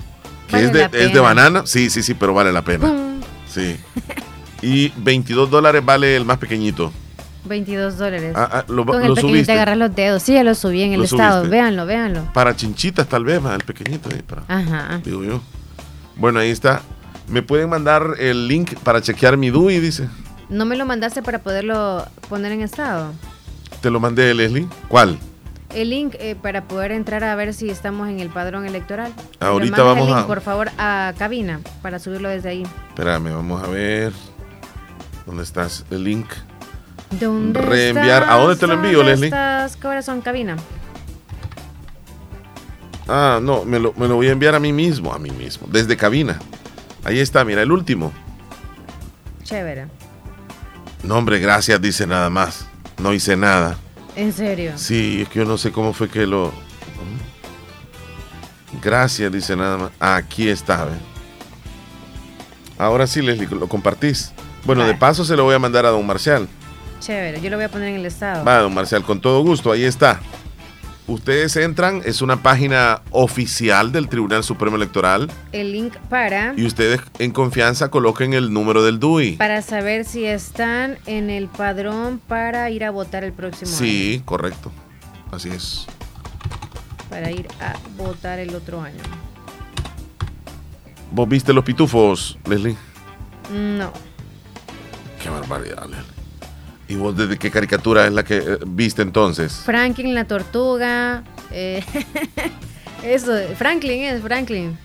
[0.48, 1.62] Que Vale es, de, es de banana.
[1.66, 2.86] Sí, sí, sí, pero vale la pena.
[2.86, 3.20] Pum.
[3.52, 3.76] Sí.
[4.62, 6.92] Y 22 dólares vale el más pequeñito.
[7.44, 8.32] 22 dólares.
[8.34, 9.46] Ah, ah, lo, Con lo el pequeño subiste.
[9.46, 10.22] te agarras los dedos.
[10.22, 11.40] Sí, ya lo subí en el Lo estado.
[11.42, 11.56] subiste.
[11.56, 12.32] Véanlo, véanlo.
[12.32, 14.08] Para chinchitas tal vez, más el pequeñito.
[14.12, 15.00] ahí, para, Ajá.
[15.04, 15.40] digo yo.
[16.16, 16.82] Bueno, ahí está.
[17.28, 19.78] ¿Me pueden mandar el link para chequear mi DUI?
[19.78, 20.08] Dice.
[20.48, 23.12] ¿No me lo mandaste para poderlo poner en estado?
[23.80, 24.66] Te lo mandé, Leslie.
[24.88, 25.18] ¿Cuál?
[25.74, 29.12] El link eh, para poder entrar a ver si estamos en el padrón electoral.
[29.40, 32.62] Lo Ahorita mandas el vamos link, a- por favor, a cabina para subirlo desde ahí.
[32.88, 34.12] Espérame, vamos a ver.
[35.26, 35.84] ¿Dónde estás?
[35.90, 36.26] El link.
[37.10, 38.24] ¿Dónde Reenviar.
[38.24, 39.26] ¿A dónde te lo envío, ¿Dónde Leslie?
[39.28, 39.76] estás?
[39.76, 40.56] Corazón, cabina.
[43.08, 45.68] Ah, no, me lo, me lo voy a enviar a mí mismo, a mí mismo,
[45.70, 46.38] desde cabina.
[47.04, 48.12] Ahí está, mira, el último.
[49.44, 49.86] Chévere.
[51.04, 52.66] No, hombre, gracias, dice nada más.
[52.98, 53.76] No hice nada.
[54.16, 54.72] ¿En serio?
[54.76, 56.52] Sí, es que yo no sé cómo fue que lo...
[58.82, 59.90] Gracias, dice nada más.
[60.00, 60.92] Aquí está, ¿ve?
[62.78, 64.32] Ahora sí, Leslie, lo compartís.
[64.66, 66.48] Bueno, de paso se lo voy a mandar a don Marcial.
[67.00, 68.44] Chévere, yo lo voy a poner en el estado.
[68.44, 70.20] Va, don Marcial, con todo gusto, ahí está.
[71.06, 76.52] Ustedes entran, es una página oficial del Tribunal Supremo Electoral El link para...
[76.56, 79.36] y ustedes en confianza coloquen el número del DUI.
[79.36, 83.78] Para saber si están en el padrón para ir a votar el próximo año.
[83.78, 84.72] Sí, correcto.
[85.30, 85.86] Así es.
[87.08, 88.98] Para ir a votar el otro año.
[91.12, 92.76] ¿Vos viste los pitufos, Leslie?
[93.52, 93.92] No.
[95.26, 95.88] Qué barbaridad.
[96.86, 99.62] ¿Y vos desde qué caricatura es la que eh, viste entonces?
[99.64, 101.24] Franklin la tortuga.
[101.50, 101.82] eh,
[103.02, 104.78] eso, Franklin es Franklin.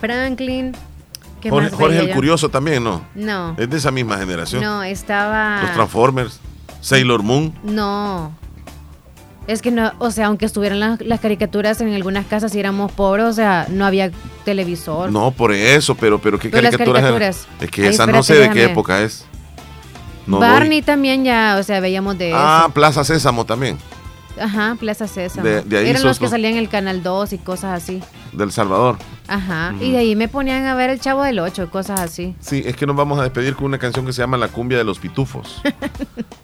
[0.00, 0.72] Franklin.
[1.40, 2.14] ¿Qué Jorge, más Jorge el yo?
[2.14, 3.04] Curioso también, ¿no?
[3.16, 3.56] No.
[3.58, 4.62] Es de esa misma generación.
[4.62, 5.62] No, estaba.
[5.62, 6.38] Los Transformers,
[6.80, 7.52] Sailor Moon.
[7.64, 8.32] No.
[9.48, 12.92] Es que no, o sea, aunque estuvieran las, las caricaturas en algunas casas y éramos
[12.92, 14.12] pobres, o sea, no había
[14.44, 15.10] televisor.
[15.10, 17.18] No, por eso, pero, pero ¿qué caricaturas eran?
[17.18, 17.46] caricaturas.
[17.60, 19.24] Es que Ay, esa no sé de qué época es.
[20.26, 22.32] No Barney también ya, o sea, veíamos de.
[22.34, 22.74] Ah, eso.
[22.74, 23.78] Plaza Sésamo también,
[24.40, 25.46] Ajá, Plaza Sésamo.
[25.46, 28.02] De- de ahí Eran los que salían en el Canal 2 y cosas así.
[28.32, 28.96] del Salvador.
[29.28, 29.74] Ajá.
[29.80, 32.34] Y de ahí me ponían a ver el Chavo del 8, cosas así.
[32.38, 34.76] Sí, es que nos vamos a despedir con una canción que se llama La cumbia
[34.78, 35.62] de los pitufos.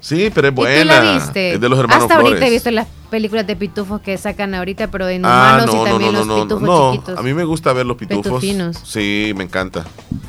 [0.00, 0.78] Sí, pero es buena.
[0.80, 1.52] ¿Y tú la viste?
[1.54, 4.88] Es de los hermanos Hasta ahorita he visto las películas de pitufos que sacan ahorita,
[4.88, 6.92] pero en Ah, humanos no, y también no, los no, pitufos no.
[6.92, 7.18] chiquitos.
[7.18, 8.24] A mí me gusta ver los pitufos.
[8.24, 8.80] Petufinos.
[8.84, 9.84] Sí, me encanta.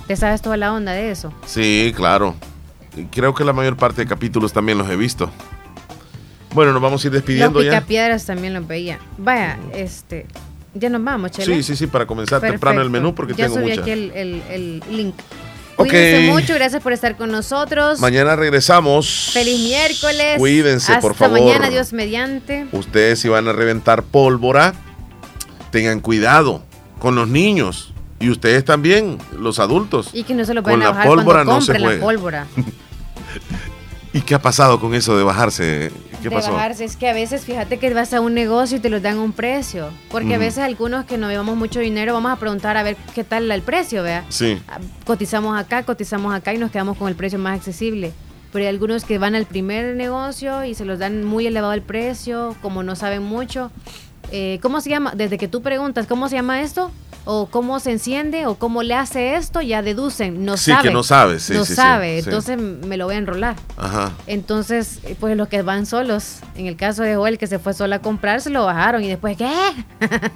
[0.06, 1.34] ¿Te sabes toda la onda de eso?
[1.48, 2.36] Sí, claro.
[3.12, 5.30] Creo que la mayor parte de capítulos también los he visto.
[6.54, 7.80] Bueno, nos vamos a ir despidiendo los ya.
[7.80, 9.00] picapiedras también los veía.
[9.18, 10.28] Vaya, este...
[10.76, 11.56] Ya nos vamos, Chele.
[11.58, 13.04] Sí, sí, sí, para comenzar temprano el Perfecto.
[13.04, 15.14] menú porque ya tengo subí aquí el, el- el link.
[15.76, 15.88] Ok.
[15.90, 18.00] Cuídense mucho, gracias por estar con nosotros.
[18.00, 19.30] Mañana regresamos.
[19.34, 20.38] Feliz miércoles.
[20.40, 21.40] Cuídense, por Hasta favor.
[21.42, 22.66] mañana, Dios mediante.
[22.72, 24.74] Ustedes si van a reventar pólvora,
[25.72, 26.64] tengan cuidado
[27.00, 27.94] con los niños.
[28.20, 30.10] Y ustedes también, los adultos.
[30.14, 32.04] Y que no se lo Con vayan a la pólvora cuando no se compren la
[32.06, 32.48] pólvora.
[34.14, 35.92] ¿Y qué ha pasado con eso de bajarse?
[36.22, 36.54] ¿Qué de pasó?
[36.54, 36.86] bajarse.
[36.86, 39.22] Es que a veces, fíjate que vas a un negocio y te los dan a
[39.22, 39.90] un precio.
[40.12, 43.24] Porque a veces algunos que no llevamos mucho dinero vamos a preguntar a ver qué
[43.24, 44.24] tal el precio, vea.
[44.30, 44.62] Sí.
[45.06, 48.14] Cotizamos acá, cotizamos acá y nos quedamos con el precio más accesible.
[48.52, 51.82] Pero hay algunos que van al primer negocio y se los dan muy elevado el
[51.82, 53.72] precio, como no saben mucho.
[54.32, 55.14] Eh, ¿Cómo se llama?
[55.16, 56.92] Desde que tú preguntas, ¿cómo se llama esto?
[57.26, 60.44] O cómo se enciende, o cómo le hace esto, ya deducen.
[60.44, 60.90] No Sí, sabe.
[60.90, 62.22] que no sabe, sí, no sí, sabe.
[62.22, 62.28] sí.
[62.30, 63.56] Entonces me lo voy a enrolar.
[63.78, 64.12] Ajá.
[64.28, 67.96] Entonces, pues los que van solos, en el caso de Joel que se fue solo
[67.96, 69.50] a comprar, se lo bajaron y después, ¿qué?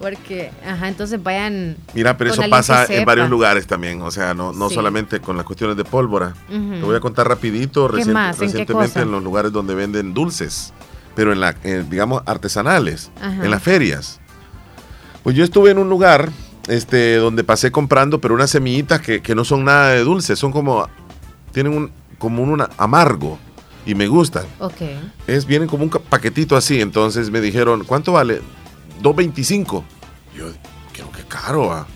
[0.00, 1.76] Porque, ajá, entonces vayan.
[1.94, 5.46] Mira, pero eso pasa en varios lugares también, o sea, no, no solamente con las
[5.46, 6.34] cuestiones de pólvora.
[6.48, 7.86] Te voy a contar rapidito.
[7.96, 10.72] ¿En recientemente en los lugares donde venden dulces,
[11.14, 13.44] pero en la, eh, digamos, artesanales, Ajá.
[13.44, 14.18] en las ferias.
[15.22, 16.30] Pues yo estuve en un lugar
[16.68, 20.52] este, donde pasé comprando, pero unas semillitas que, que no son nada de dulces, son
[20.52, 20.88] como,
[21.52, 23.38] tienen un, como un amargo
[23.86, 24.44] y me gustan.
[24.58, 24.80] Ok.
[25.26, 28.40] Es, vienen como un paquetito así, entonces me dijeron, ¿cuánto vale?
[29.02, 29.82] 2.25.
[30.36, 30.46] Yo,
[30.92, 31.86] creo que caro, va.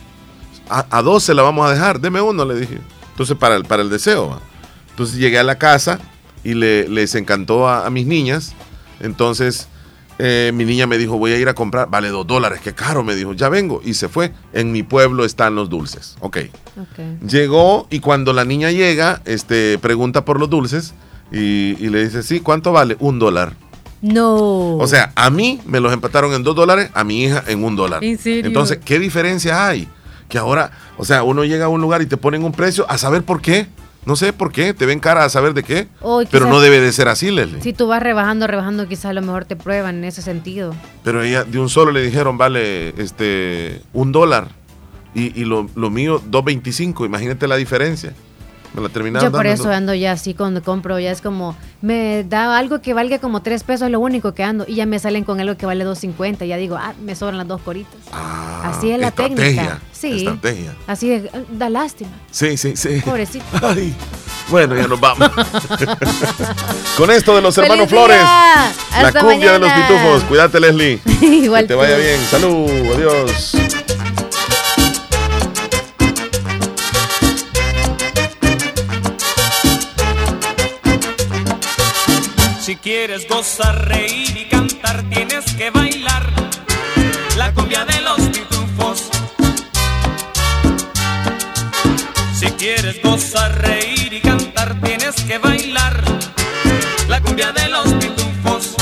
[0.68, 2.78] A, a dos se la vamos a dejar, deme uno, le dije.
[3.12, 4.28] Entonces, para el, para el deseo.
[4.30, 4.40] va.
[4.90, 6.00] Entonces llegué a la casa
[6.42, 8.52] y le- les encantó a, a mis niñas.
[9.00, 9.68] Entonces,
[10.18, 13.04] eh, mi niña me dijo, voy a ir a comprar, vale dos dólares, qué caro,
[13.04, 13.80] me dijo, ya vengo.
[13.84, 14.32] Y se fue.
[14.52, 16.16] En mi pueblo están los dulces.
[16.20, 16.38] Ok.
[16.80, 17.26] Ok.
[17.28, 20.94] Llegó y cuando la niña llega, este, pregunta por los dulces
[21.32, 22.96] y, y le dice, sí, ¿cuánto vale?
[23.00, 23.54] Un dólar.
[24.02, 24.76] No.
[24.76, 27.76] O sea, a mí me los empataron en dos dólares, a mi hija en un
[27.76, 28.04] dólar.
[28.04, 28.46] ¿En serio?
[28.46, 29.88] Entonces, ¿qué diferencia hay?
[30.28, 32.98] Que ahora, o sea, uno llega a un lugar y te ponen un precio a
[32.98, 33.66] saber por qué.
[34.06, 35.88] No sé por qué, te ven cara a saber de qué.
[36.30, 37.60] Pero no debe de ser así, Leslie.
[37.60, 40.74] Si tú vas rebajando, rebajando, quizás a lo mejor te prueban en ese sentido.
[41.02, 44.48] Pero ella de un solo le dijeron, vale, este, un dólar.
[45.12, 47.04] Y, y lo, lo mío, 2.25.
[47.04, 48.14] Imagínate la diferencia.
[48.76, 51.56] Me la terminaron Yo por dando eso ando ya así cuando compro, ya es como,
[51.80, 54.86] me da algo que valga como tres pesos, es lo único que ando, y ya
[54.86, 57.96] me salen con algo que vale 2.50, ya digo, ah, me sobran las dos coritas.
[58.62, 59.80] así es la Ah, técnica.
[59.92, 60.18] Sí.
[60.18, 60.74] estrategia.
[60.86, 61.22] Así es,
[61.52, 62.10] da lástima.
[62.30, 63.00] Sí, sí, sí.
[63.04, 63.44] Pobrecito.
[63.62, 63.94] Ay,
[64.50, 65.30] bueno, ya nos vamos.
[66.98, 68.18] Con esto de los hermanos ¡Feliz Flores.
[68.18, 68.72] día!
[69.00, 69.88] La Hasta cumbia de los mañana.
[69.88, 70.22] pitufos.
[70.24, 71.00] Cuídate, Leslie.
[71.22, 72.20] Igual que te vaya bien.
[72.30, 72.68] Salud.
[72.94, 73.56] Adiós.
[82.66, 86.26] Si quieres gozar, reír y cantar, tienes que bailar
[87.36, 89.08] la cumbia de los pitufos.
[92.34, 96.02] Si quieres gozar, reír y cantar, tienes que bailar
[97.06, 98.74] la cumbia de los pitufos.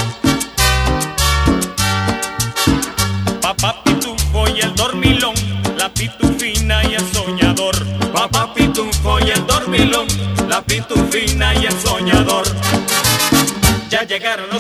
[3.43, 5.35] Papá pitufo y el dormilón,
[5.77, 7.77] la pitufina y el soñador.
[8.15, 10.07] Papá pitufo y el dormilón,
[10.49, 12.64] la pitufina y el soñador.
[14.07, 14.51] Llegaron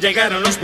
[0.00, 0.60] llegaron los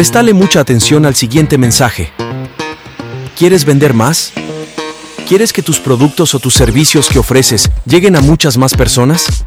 [0.00, 2.10] Prestale mucha atención al siguiente mensaje.
[3.36, 4.32] ¿Quieres vender más?
[5.28, 9.44] ¿Quieres que tus productos o tus servicios que ofreces lleguen a muchas más personas?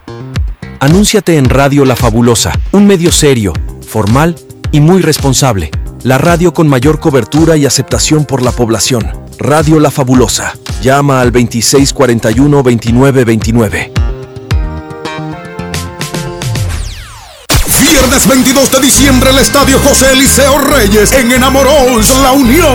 [0.80, 4.35] Anúnciate en Radio La Fabulosa, un medio serio, formal
[4.71, 5.71] y muy responsable.
[6.03, 9.11] La radio con mayor cobertura y aceptación por la población.
[9.39, 10.53] Radio La Fabulosa.
[10.84, 13.73] Llama al 2641-2929.
[13.73, 13.93] Viernes
[18.34, 22.65] 22 de diciembre, el Estadio José Eliseo Reyes en Enamoros, La Unión.